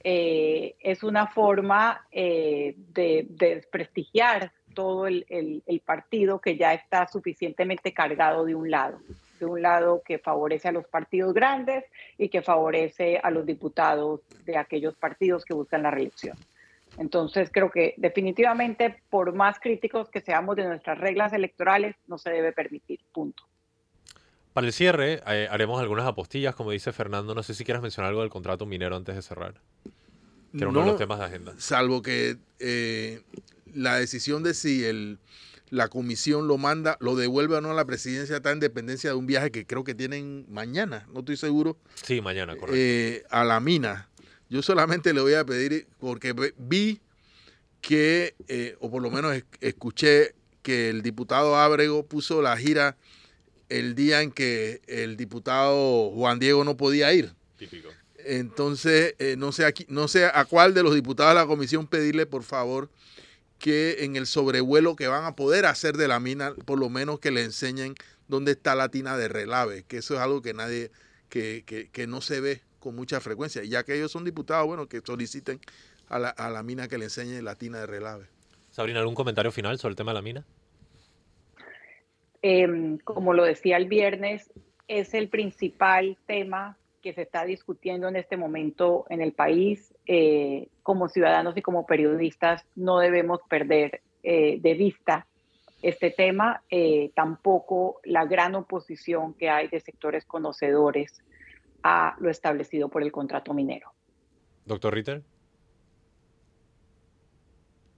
eh, 0.07 0.75
es 0.81 1.03
una 1.03 1.25
forma 1.27 2.05
eh, 2.11 2.75
de, 2.93 3.25
desprestigiar 3.29 4.51
todo 4.75 5.07
el, 5.07 5.25
el, 5.29 5.79
partido 5.79 6.39
que 6.39 6.57
ya 6.57 6.73
está 6.75 7.07
suficientemente 7.07 7.91
cargado 7.93 8.45
de 8.45 8.53
un 8.53 8.69
lado, 8.69 8.99
de 9.39 9.45
un 9.45 9.61
lado 9.61 10.03
que 10.05 10.19
favorece 10.19 10.67
a 10.67 10.71
los 10.71 10.85
partidos 10.85 11.33
grandes 11.33 11.85
y 12.17 12.29
que 12.29 12.41
favorece 12.43 13.19
a 13.23 13.31
los 13.31 13.45
diputados 13.45 14.21
de 14.45 14.57
aquellos 14.57 14.95
partidos 14.95 15.43
que 15.43 15.55
buscan 15.55 15.81
la 15.81 15.91
reelección. 15.91 16.37
Entonces 16.97 17.49
creo 17.51 17.71
que 17.71 17.95
definitivamente 17.97 19.01
por 19.09 19.33
más 19.33 19.59
críticos 19.59 20.09
que 20.09 20.21
seamos 20.21 20.55
de 20.55 20.65
nuestras 20.65 20.99
reglas 20.99 21.33
electorales, 21.33 21.95
no 22.07 22.17
se 22.17 22.29
debe 22.29 22.51
permitir, 22.51 22.99
punto. 23.11 23.43
Para 24.55 24.67
el 24.67 24.71
cierre, 24.71 25.21
eh, 25.27 25.49
haremos 25.51 25.81
algunas 25.81 26.05
apostillas, 26.05 26.55
como 26.55 26.71
dice 26.71 26.93
Fernando. 26.93 27.35
No 27.35 27.43
sé 27.43 27.53
si 27.53 27.65
quieres 27.65 27.83
mencionar 27.83 28.11
algo 28.11 28.21
del 28.21 28.29
contrato 28.29 28.65
minero 28.65 28.95
antes 28.95 29.13
de 29.13 29.21
cerrar. 29.21 29.59
Que 30.53 30.59
era 30.59 30.69
uno 30.69 30.79
de 30.79 30.85
los 30.85 30.97
temas 30.97 31.19
de 31.19 31.25
agenda. 31.25 31.53
Salvo 31.57 32.01
que 32.01 32.37
eh, 32.59 33.21
la 33.73 33.97
decisión 33.97 34.43
de 34.43 34.53
si 34.53 34.85
el, 34.85 35.19
la 35.71 35.89
comisión 35.89 36.47
lo 36.47 36.57
manda, 36.57 36.95
lo 37.01 37.17
devuelve 37.17 37.57
o 37.57 37.59
no 37.59 37.71
a 37.71 37.73
la 37.73 37.83
presidencia 37.83 38.37
está 38.37 38.51
en 38.51 38.61
dependencia 38.61 39.09
de 39.09 39.17
un 39.17 39.27
viaje 39.27 39.51
que 39.51 39.65
creo 39.65 39.83
que 39.83 39.93
tienen 39.93 40.45
mañana, 40.47 41.05
no 41.11 41.19
estoy 41.19 41.35
seguro. 41.35 41.77
Sí, 41.95 42.21
mañana, 42.21 42.55
correcto. 42.55 42.77
Eh, 42.77 43.25
a 43.31 43.43
la 43.43 43.59
mina. 43.59 44.07
Yo 44.47 44.61
solamente 44.61 45.13
le 45.13 45.19
voy 45.19 45.33
a 45.33 45.43
pedir, 45.43 45.85
porque 45.99 46.33
vi 46.57 47.01
que, 47.81 48.77
o 48.79 48.89
por 48.89 49.01
lo 49.01 49.11
menos 49.11 49.35
escuché 49.59 50.33
que 50.61 50.87
el 50.91 51.01
diputado 51.01 51.57
Ábrego 51.57 52.05
puso 52.05 52.41
la 52.41 52.55
gira 52.55 52.95
el 53.69 53.95
día 53.95 54.21
en 54.21 54.31
que 54.31 54.81
el 54.87 55.17
diputado 55.17 56.11
Juan 56.11 56.39
Diego 56.39 56.63
no 56.63 56.77
podía 56.77 57.13
ir. 57.13 57.33
Típico. 57.57 57.89
Entonces, 58.17 59.15
eh, 59.19 59.35
no, 59.37 59.51
sé 59.51 59.65
aquí, 59.65 59.85
no 59.87 60.07
sé 60.07 60.25
a 60.25 60.45
cuál 60.45 60.73
de 60.73 60.83
los 60.83 60.95
diputados 60.95 61.35
de 61.35 61.41
la 61.41 61.45
comisión 61.45 61.85
pedirle, 61.85 62.25
por 62.25 62.43
favor, 62.43 62.89
que 63.59 64.03
en 64.03 64.15
el 64.15 64.25
sobrevuelo 64.25 64.95
que 64.95 65.07
van 65.07 65.25
a 65.25 65.35
poder 65.35 65.65
hacer 65.65 65.95
de 65.95 66.07
la 66.07 66.19
mina, 66.19 66.53
por 66.65 66.79
lo 66.79 66.89
menos 66.89 67.19
que 67.19 67.31
le 67.31 67.43
enseñen 67.43 67.95
dónde 68.27 68.53
está 68.53 68.73
la 68.73 68.89
tina 68.89 69.15
de 69.15 69.27
relave, 69.27 69.83
que 69.87 69.97
eso 69.97 70.15
es 70.15 70.19
algo 70.19 70.41
que 70.41 70.53
nadie, 70.53 70.91
que, 71.29 71.63
que, 71.65 71.89
que 71.89 72.07
no 72.07 72.21
se 72.21 72.41
ve 72.41 72.63
con 72.79 72.95
mucha 72.95 73.19
frecuencia. 73.19 73.63
Ya 73.63 73.83
que 73.83 73.95
ellos 73.95 74.11
son 74.11 74.25
diputados, 74.25 74.65
bueno, 74.65 74.87
que 74.87 75.01
soliciten 75.05 75.59
a 76.07 76.17
la, 76.17 76.29
a 76.29 76.49
la 76.49 76.63
mina 76.63 76.87
que 76.87 76.97
le 76.97 77.05
enseñen 77.05 77.45
la 77.45 77.55
tina 77.55 77.79
de 77.79 77.85
relave. 77.85 78.25
Sabrina, 78.71 78.99
¿algún 78.99 79.15
comentario 79.15 79.51
final 79.51 79.77
sobre 79.77 79.91
el 79.91 79.95
tema 79.95 80.11
de 80.11 80.15
la 80.15 80.21
mina? 80.21 80.45
Em, 82.47 82.99
como 82.99 83.33
lo 83.33 83.43
decía 83.43 83.75
el 83.75 83.87
viernes, 83.87 84.53
es 84.87 85.15
el 85.15 85.29
principal 85.29 86.15
tema 86.27 86.77
que 87.01 87.11
se 87.11 87.23
está 87.23 87.43
discutiendo 87.43 88.07
en 88.07 88.17
este 88.17 88.37
momento 88.37 89.07
en 89.09 89.23
el 89.23 89.33
país. 89.33 89.95
Eh, 90.05 90.67
como 90.83 91.09
ciudadanos 91.09 91.57
y 91.57 91.63
como 91.63 91.87
periodistas 91.87 92.63
no 92.75 92.99
debemos 92.99 93.39
perder 93.49 94.01
eh, 94.21 94.59
de 94.61 94.73
vista 94.75 95.25
este 95.81 96.11
tema, 96.11 96.61
eh, 96.69 97.09
tampoco 97.15 97.99
la 98.03 98.25
gran 98.25 98.53
oposición 98.53 99.33
que 99.33 99.49
hay 99.49 99.67
de 99.67 99.79
sectores 99.79 100.23
conocedores 100.23 101.23
a 101.81 102.15
lo 102.19 102.29
establecido 102.29 102.89
por 102.89 103.01
el 103.01 103.11
contrato 103.11 103.55
minero. 103.55 103.91
Doctor 104.65 104.93
Ritter. 104.93 105.23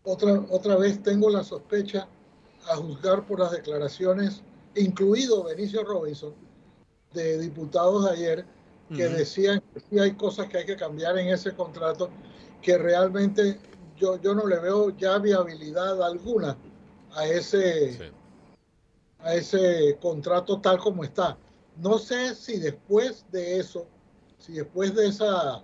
Otra, 0.04 0.40
otra 0.50 0.78
vez 0.78 1.04
tengo 1.04 1.30
la 1.30 1.44
sospecha 1.44 2.08
a 2.70 2.76
juzgar 2.76 3.26
por 3.26 3.40
las 3.40 3.52
declaraciones, 3.52 4.42
incluido 4.76 5.44
Benicio 5.44 5.84
Robinson, 5.84 6.34
de 7.14 7.40
diputados 7.40 8.06
de 8.06 8.12
ayer, 8.12 8.46
que 8.96 9.10
decían 9.10 9.62
que 9.90 10.00
hay 10.00 10.14
cosas 10.14 10.48
que 10.48 10.60
hay 10.60 10.66
que 10.66 10.78
cambiar 10.78 11.18
en 11.18 11.28
ese 11.28 11.54
contrato, 11.54 12.10
que 12.62 12.78
realmente 12.78 13.60
yo, 13.98 14.22
yo 14.22 14.34
no 14.34 14.48
le 14.48 14.60
veo 14.60 14.96
ya 14.96 15.18
viabilidad 15.18 16.02
alguna 16.02 16.58
a 17.14 17.26
ese, 17.26 18.12
a 19.20 19.34
ese 19.34 19.98
contrato 20.00 20.62
tal 20.62 20.78
como 20.78 21.04
está. 21.04 21.38
No 21.78 21.98
sé 21.98 22.34
si 22.34 22.60
después 22.60 23.26
de 23.32 23.60
eso, 23.60 23.88
si 24.38 24.54
después 24.54 24.96
de 24.96 25.08
esa 25.08 25.62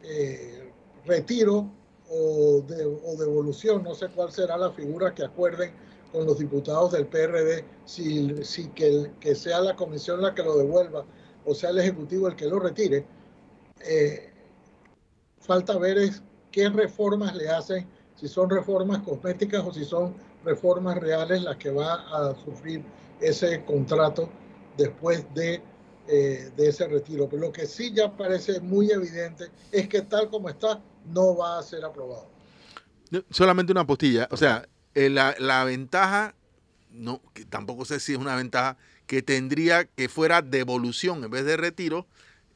eh, 0.00 0.72
retiro 1.06 1.70
o, 2.12 2.60
de, 2.62 2.84
o 2.84 3.16
devolución, 3.16 3.82
no 3.82 3.94
sé 3.94 4.08
cuál 4.08 4.30
será 4.30 4.56
la 4.56 4.70
figura 4.70 5.14
que 5.14 5.24
acuerden 5.24 5.72
con 6.12 6.26
los 6.26 6.38
diputados 6.38 6.92
del 6.92 7.06
PRD, 7.06 7.64
si, 7.86 8.44
si 8.44 8.68
que, 8.68 9.10
que 9.18 9.34
sea 9.34 9.60
la 9.60 9.74
comisión 9.74 10.20
la 10.20 10.34
que 10.34 10.42
lo 10.42 10.58
devuelva 10.58 11.04
o 11.44 11.54
sea 11.54 11.70
el 11.70 11.78
Ejecutivo 11.78 12.28
el 12.28 12.36
que 12.36 12.46
lo 12.46 12.58
retire. 12.58 13.04
Eh, 13.80 14.30
falta 15.40 15.76
ver 15.78 15.98
es 15.98 16.22
qué 16.50 16.68
reformas 16.68 17.34
le 17.34 17.48
hacen, 17.48 17.86
si 18.14 18.28
son 18.28 18.50
reformas 18.50 19.02
cosméticas 19.02 19.64
o 19.66 19.72
si 19.72 19.84
son 19.84 20.14
reformas 20.44 20.98
reales 20.98 21.42
las 21.42 21.56
que 21.56 21.70
va 21.70 21.94
a 21.94 22.34
sufrir 22.44 22.84
ese 23.20 23.64
contrato 23.64 24.28
después 24.76 25.24
de 25.34 25.62
eh, 26.08 26.50
de 26.56 26.68
ese 26.68 26.88
retiro. 26.88 27.28
Pero 27.28 27.42
lo 27.42 27.52
que 27.52 27.66
sí 27.66 27.92
ya 27.94 28.16
parece 28.16 28.60
muy 28.60 28.90
evidente 28.90 29.46
es 29.70 29.88
que 29.88 30.02
tal 30.02 30.28
como 30.30 30.48
está, 30.48 30.82
no 31.06 31.36
va 31.36 31.58
a 31.58 31.62
ser 31.62 31.84
aprobado. 31.84 32.30
Solamente 33.30 33.72
una 33.72 33.86
postilla. 33.86 34.28
O 34.30 34.36
sea, 34.36 34.66
eh, 34.94 35.10
la, 35.10 35.34
la, 35.38 35.64
ventaja, 35.64 36.34
no, 36.90 37.20
que 37.34 37.44
tampoco 37.44 37.84
sé 37.84 38.00
si 38.00 38.12
es 38.12 38.18
una 38.18 38.36
ventaja, 38.36 38.76
que 39.06 39.22
tendría 39.22 39.84
que 39.84 40.08
fuera 40.08 40.42
devolución 40.42 41.24
en 41.24 41.30
vez 41.30 41.44
de 41.44 41.56
retiro, 41.56 42.06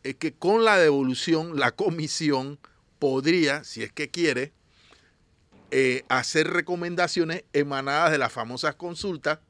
es 0.03 0.17
que 0.17 0.33
con 0.33 0.65
la 0.65 0.79
devolución 0.79 1.59
la 1.59 1.73
comisión 1.73 2.59
podría, 2.99 3.65
si 3.65 3.83
es 3.83 3.93
que 3.93 4.11
quiere, 4.11 4.53
eh, 5.71 6.05
hacer 6.09 6.49
recomendaciones 6.49 7.45
emanadas 7.53 8.13
de 8.13 8.19
las 8.19 8.33
famosas 8.33 8.77
consultas 8.77 9.41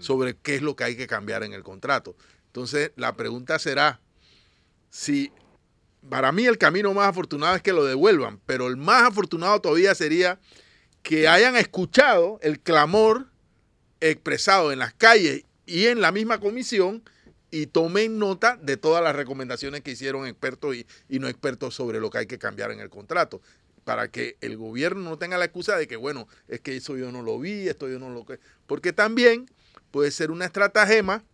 sobre 0.00 0.36
qué 0.36 0.56
es 0.56 0.62
lo 0.62 0.74
que 0.74 0.84
hay 0.84 0.96
que 0.96 1.06
cambiar 1.06 1.42
en 1.42 1.52
el 1.52 1.62
contrato. 1.62 2.16
Entonces, 2.46 2.92
la 2.96 3.16
pregunta 3.16 3.58
será 3.58 4.00
si 4.88 5.30
para 6.08 6.32
mí 6.32 6.46
el 6.46 6.58
camino 6.58 6.94
más 6.94 7.08
afortunado 7.08 7.56
es 7.56 7.62
que 7.62 7.72
lo 7.72 7.84
devuelvan, 7.84 8.40
pero 8.46 8.68
el 8.68 8.76
más 8.76 9.04
afortunado 9.04 9.60
todavía 9.60 9.94
sería 9.94 10.38
que 11.02 11.28
hayan 11.28 11.56
escuchado 11.56 12.38
el 12.42 12.60
clamor 12.60 13.26
expresado 14.00 14.72
en 14.72 14.78
las 14.78 14.94
calles 14.94 15.44
y 15.66 15.86
en 15.86 16.00
la 16.00 16.12
misma 16.12 16.40
comisión 16.40 17.02
y 17.50 17.66
tomen 17.66 18.18
nota 18.18 18.56
de 18.62 18.76
todas 18.76 19.02
las 19.02 19.14
recomendaciones 19.14 19.82
que 19.82 19.90
hicieron 19.90 20.26
expertos 20.26 20.76
y, 20.76 21.18
no 21.18 21.28
expertos 21.28 21.74
sobre 21.74 22.00
lo 22.00 22.10
que 22.10 22.18
hay 22.18 22.26
que 22.26 22.38
cambiar 22.38 22.70
en 22.70 22.80
el 22.80 22.90
contrato. 22.90 23.40
para 23.84 24.08
que 24.08 24.36
el 24.40 24.56
gobierno 24.56 25.00
no 25.00 25.18
tenga 25.18 25.38
la 25.38 25.46
excusa 25.46 25.76
de 25.76 25.88
que, 25.88 25.96
bueno, 25.96 26.28
es 26.48 26.60
que 26.60 26.76
eso 26.76 26.96
yo 26.96 27.10
no 27.10 27.22
lo 27.22 27.38
vi, 27.40 27.66
esto 27.66 27.88
yo 27.88 27.98
no 27.98 28.10
lo... 28.10 28.24
Porque 28.66 28.92
también 28.92 29.50
puede 29.90 30.10
ser 30.10 30.30
una 30.30 30.44
estratagema 30.44 31.24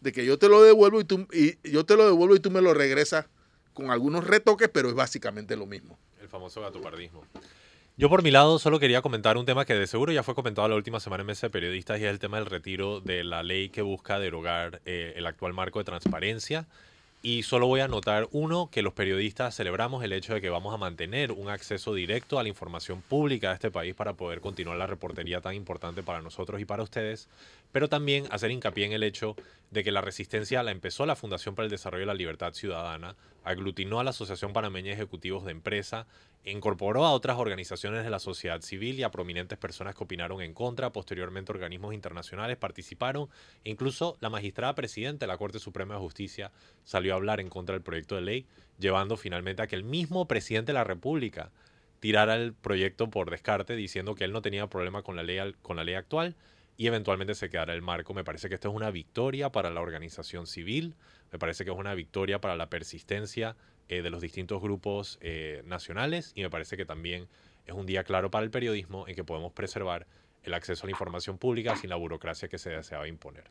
de 0.00 0.12
que 0.12 0.24
yo 0.24 0.38
te 0.38 0.48
lo 0.48 0.62
devuelvo 0.62 1.00
y, 1.00 1.04
tú, 1.04 1.26
y 1.32 1.56
yo 1.68 1.84
te 1.84 1.96
lo 1.96 2.04
devuelvo 2.04 2.36
y 2.36 2.40
tú 2.40 2.50
me 2.50 2.60
lo 2.60 2.74
regresas 2.74 3.26
con 3.74 3.90
algunos 3.90 4.26
retoques, 4.26 4.70
pero 4.72 4.88
es 4.88 4.94
básicamente 4.94 5.56
lo 5.56 5.66
mismo. 5.66 5.98
El 6.20 6.28
famoso 6.28 6.62
gatopardismo. 6.62 7.24
Yo 7.96 8.08
por 8.08 8.24
mi 8.24 8.32
lado 8.32 8.58
solo 8.58 8.80
quería 8.80 9.02
comentar 9.02 9.36
un 9.36 9.46
tema 9.46 9.64
que 9.64 9.74
de 9.74 9.86
seguro 9.86 10.10
ya 10.10 10.24
fue 10.24 10.34
comentado 10.34 10.66
la 10.66 10.74
última 10.74 10.98
semana 10.98 11.20
en 11.20 11.28
Mesa 11.28 11.46
de 11.46 11.50
Periodistas 11.50 12.00
y 12.00 12.04
es 12.04 12.10
el 12.10 12.18
tema 12.18 12.38
del 12.38 12.46
retiro 12.46 13.00
de 13.00 13.22
la 13.22 13.44
ley 13.44 13.68
que 13.68 13.82
busca 13.82 14.18
derogar 14.18 14.80
eh, 14.84 15.12
el 15.16 15.26
actual 15.26 15.52
marco 15.52 15.78
de 15.78 15.84
transparencia. 15.84 16.66
Y 17.22 17.44
solo 17.44 17.68
voy 17.68 17.80
a 17.80 17.84
anotar, 17.84 18.28
uno, 18.32 18.68
que 18.70 18.82
los 18.82 18.92
periodistas 18.92 19.56
celebramos 19.56 20.04
el 20.04 20.12
hecho 20.12 20.34
de 20.34 20.42
que 20.42 20.50
vamos 20.50 20.74
a 20.74 20.76
mantener 20.76 21.32
un 21.32 21.48
acceso 21.48 21.94
directo 21.94 22.38
a 22.38 22.42
la 22.42 22.50
información 22.50 23.00
pública 23.00 23.48
de 23.48 23.54
este 23.54 23.70
país 23.70 23.94
para 23.94 24.12
poder 24.12 24.40
continuar 24.40 24.76
la 24.76 24.86
reportería 24.86 25.40
tan 25.40 25.54
importante 25.54 26.02
para 26.02 26.20
nosotros 26.20 26.60
y 26.60 26.66
para 26.66 26.82
ustedes, 26.82 27.28
pero 27.74 27.88
también 27.88 28.28
hacer 28.30 28.52
hincapié 28.52 28.86
en 28.86 28.92
el 28.92 29.02
hecho 29.02 29.34
de 29.72 29.82
que 29.82 29.90
la 29.90 30.00
resistencia 30.00 30.62
la 30.62 30.70
empezó 30.70 31.06
la 31.06 31.16
Fundación 31.16 31.56
para 31.56 31.64
el 31.64 31.72
Desarrollo 31.72 32.02
de 32.02 32.06
la 32.06 32.14
Libertad 32.14 32.52
Ciudadana, 32.52 33.16
aglutinó 33.42 33.98
a 33.98 34.04
la 34.04 34.10
Asociación 34.10 34.52
Panameña 34.52 34.90
de 34.90 34.92
Ejecutivos 34.92 35.44
de 35.44 35.50
Empresa, 35.50 36.06
incorporó 36.44 37.04
a 37.04 37.10
otras 37.10 37.36
organizaciones 37.36 38.04
de 38.04 38.10
la 38.10 38.20
sociedad 38.20 38.60
civil 38.60 39.00
y 39.00 39.02
a 39.02 39.10
prominentes 39.10 39.58
personas 39.58 39.96
que 39.96 40.04
opinaron 40.04 40.40
en 40.40 40.54
contra, 40.54 40.92
posteriormente 40.92 41.50
organismos 41.50 41.94
internacionales 41.94 42.56
participaron, 42.58 43.28
incluso 43.64 44.18
la 44.20 44.30
magistrada 44.30 44.76
presidenta 44.76 45.26
de 45.26 45.32
la 45.32 45.36
Corte 45.36 45.58
Suprema 45.58 45.94
de 45.94 46.00
Justicia 46.00 46.52
salió 46.84 47.12
a 47.12 47.16
hablar 47.16 47.40
en 47.40 47.48
contra 47.48 47.72
del 47.72 47.82
proyecto 47.82 48.14
de 48.14 48.20
ley, 48.20 48.46
llevando 48.78 49.16
finalmente 49.16 49.62
a 49.62 49.66
que 49.66 49.74
el 49.74 49.82
mismo 49.82 50.28
presidente 50.28 50.70
de 50.70 50.78
la 50.78 50.84
República 50.84 51.50
tirara 51.98 52.36
el 52.36 52.52
proyecto 52.54 53.10
por 53.10 53.32
descarte, 53.32 53.74
diciendo 53.74 54.14
que 54.14 54.22
él 54.22 54.30
no 54.30 54.42
tenía 54.42 54.68
problema 54.68 55.02
con 55.02 55.16
la 55.16 55.24
ley, 55.24 55.40
con 55.60 55.74
la 55.74 55.82
ley 55.82 55.96
actual 55.96 56.36
y 56.76 56.86
eventualmente 56.86 57.34
se 57.34 57.48
quedara 57.48 57.74
el 57.74 57.82
marco. 57.82 58.14
Me 58.14 58.24
parece 58.24 58.48
que 58.48 58.54
esto 58.54 58.68
es 58.68 58.74
una 58.74 58.90
victoria 58.90 59.50
para 59.50 59.70
la 59.70 59.80
organización 59.80 60.46
civil, 60.46 60.94
me 61.32 61.38
parece 61.38 61.64
que 61.64 61.70
es 61.70 61.76
una 61.76 61.94
victoria 61.94 62.40
para 62.40 62.56
la 62.56 62.68
persistencia 62.68 63.56
eh, 63.88 64.02
de 64.02 64.10
los 64.10 64.20
distintos 64.20 64.62
grupos 64.62 65.18
eh, 65.20 65.62
nacionales 65.66 66.32
y 66.34 66.42
me 66.42 66.50
parece 66.50 66.76
que 66.76 66.84
también 66.84 67.28
es 67.66 67.74
un 67.74 67.86
día 67.86 68.04
claro 68.04 68.30
para 68.30 68.44
el 68.44 68.50
periodismo 68.50 69.06
en 69.08 69.14
que 69.14 69.24
podemos 69.24 69.52
preservar 69.52 70.06
el 70.42 70.54
acceso 70.54 70.84
a 70.84 70.86
la 70.86 70.92
información 70.92 71.38
pública 71.38 71.76
sin 71.76 71.90
la 71.90 71.96
burocracia 71.96 72.48
que 72.48 72.58
se 72.58 72.70
deseaba 72.70 73.08
imponer. 73.08 73.44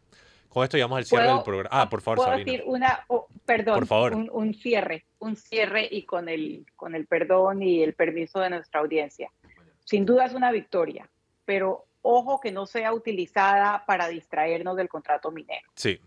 Con 0.50 0.64
esto 0.64 0.78
llegamos 0.78 1.00
al 1.00 1.06
cierre 1.06 1.28
del 1.28 1.42
programa. 1.42 1.70
Ah, 1.72 1.90
por 1.90 2.02
favor, 2.02 2.18
¿puedo 2.18 2.30
Sabrina. 2.30 2.52
decir 2.52 2.64
una, 2.68 3.04
oh, 3.08 3.28
perdón, 3.44 3.80
Por 3.80 3.88
favor. 3.88 4.16
Un, 4.16 4.30
un 4.32 4.54
cierre, 4.54 5.06
un 5.18 5.36
cierre 5.36 5.88
y 5.90 6.04
con 6.04 6.30
el, 6.30 6.68
con 6.76 6.94
el 6.94 7.08
perdón 7.08 7.64
y 7.64 7.82
el 7.82 7.94
permiso 7.94 8.40
de 8.40 8.52
nuestra 8.52 8.82
audiencia. 8.82 9.32
Sin 9.84 10.06
duda 10.06 10.26
es 10.26 10.34
una 10.34 10.52
victoria, 10.52 11.10
pero 11.46 11.86
ojo 12.04 12.40
que 12.40 12.52
no 12.52 12.68
sea 12.68 12.94
utilizada 12.94 13.84
para 13.88 14.08
distraernos 14.08 14.78
del 14.78 14.90
contrato 14.90 15.32
minero. 15.32 15.68
Sí. 15.74 16.00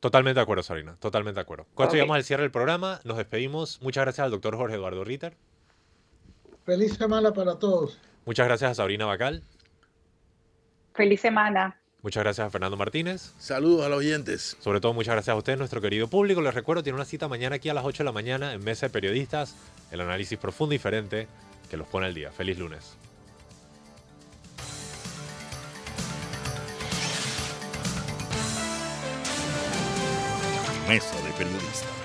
Totalmente 0.00 0.38
de 0.38 0.42
acuerdo, 0.42 0.62
Sabrina. 0.62 0.96
Totalmente 0.98 1.36
de 1.36 1.42
acuerdo. 1.42 1.66
Con 1.74 1.84
esto 1.84 1.94
llegamos 1.94 2.16
al 2.16 2.24
cierre 2.24 2.42
del 2.42 2.50
programa. 2.50 3.00
Nos 3.04 3.18
despedimos. 3.18 3.82
Muchas 3.82 4.04
gracias 4.04 4.24
al 4.24 4.30
doctor 4.30 4.56
Jorge 4.56 4.76
Eduardo 4.76 5.04
Ritter. 5.04 5.36
Feliz 6.64 6.94
semana 6.94 7.32
para 7.34 7.58
todos. 7.58 8.00
Muchas 8.24 8.46
gracias 8.46 8.70
a 8.70 8.74
Sabrina 8.74 9.04
Bacal. 9.04 9.42
Feliz 10.94 11.20
semana. 11.20 11.76
Muchas 12.02 12.22
gracias 12.22 12.46
a 12.46 12.50
Fernando 12.50 12.78
Martínez. 12.78 13.34
Saludos 13.38 13.84
a 13.84 13.90
los 13.90 13.98
oyentes. 13.98 14.56
Sobre 14.60 14.80
todo, 14.80 14.94
muchas 14.94 15.14
gracias 15.14 15.34
a 15.34 15.36
ustedes, 15.36 15.58
nuestro 15.58 15.82
querido 15.82 16.08
público. 16.08 16.40
Les 16.40 16.54
recuerdo, 16.54 16.82
tiene 16.82 16.96
una 16.96 17.04
cita 17.04 17.28
mañana 17.28 17.56
aquí 17.56 17.68
a 17.68 17.74
las 17.74 17.84
8 17.84 18.02
de 18.02 18.04
la 18.04 18.12
mañana 18.12 18.54
en 18.54 18.64
Mesa 18.64 18.86
de 18.86 18.90
Periodistas. 18.90 19.54
El 19.90 20.00
análisis 20.00 20.38
profundo 20.38 20.74
y 20.74 20.78
diferente 20.78 21.28
que 21.68 21.76
los 21.76 21.86
pone 21.88 22.06
al 22.06 22.14
día. 22.14 22.30
Feliz 22.30 22.58
lunes. 22.58 22.96
Mesa 30.90 31.20
de 31.22 31.30
Periodistas. 31.34 31.99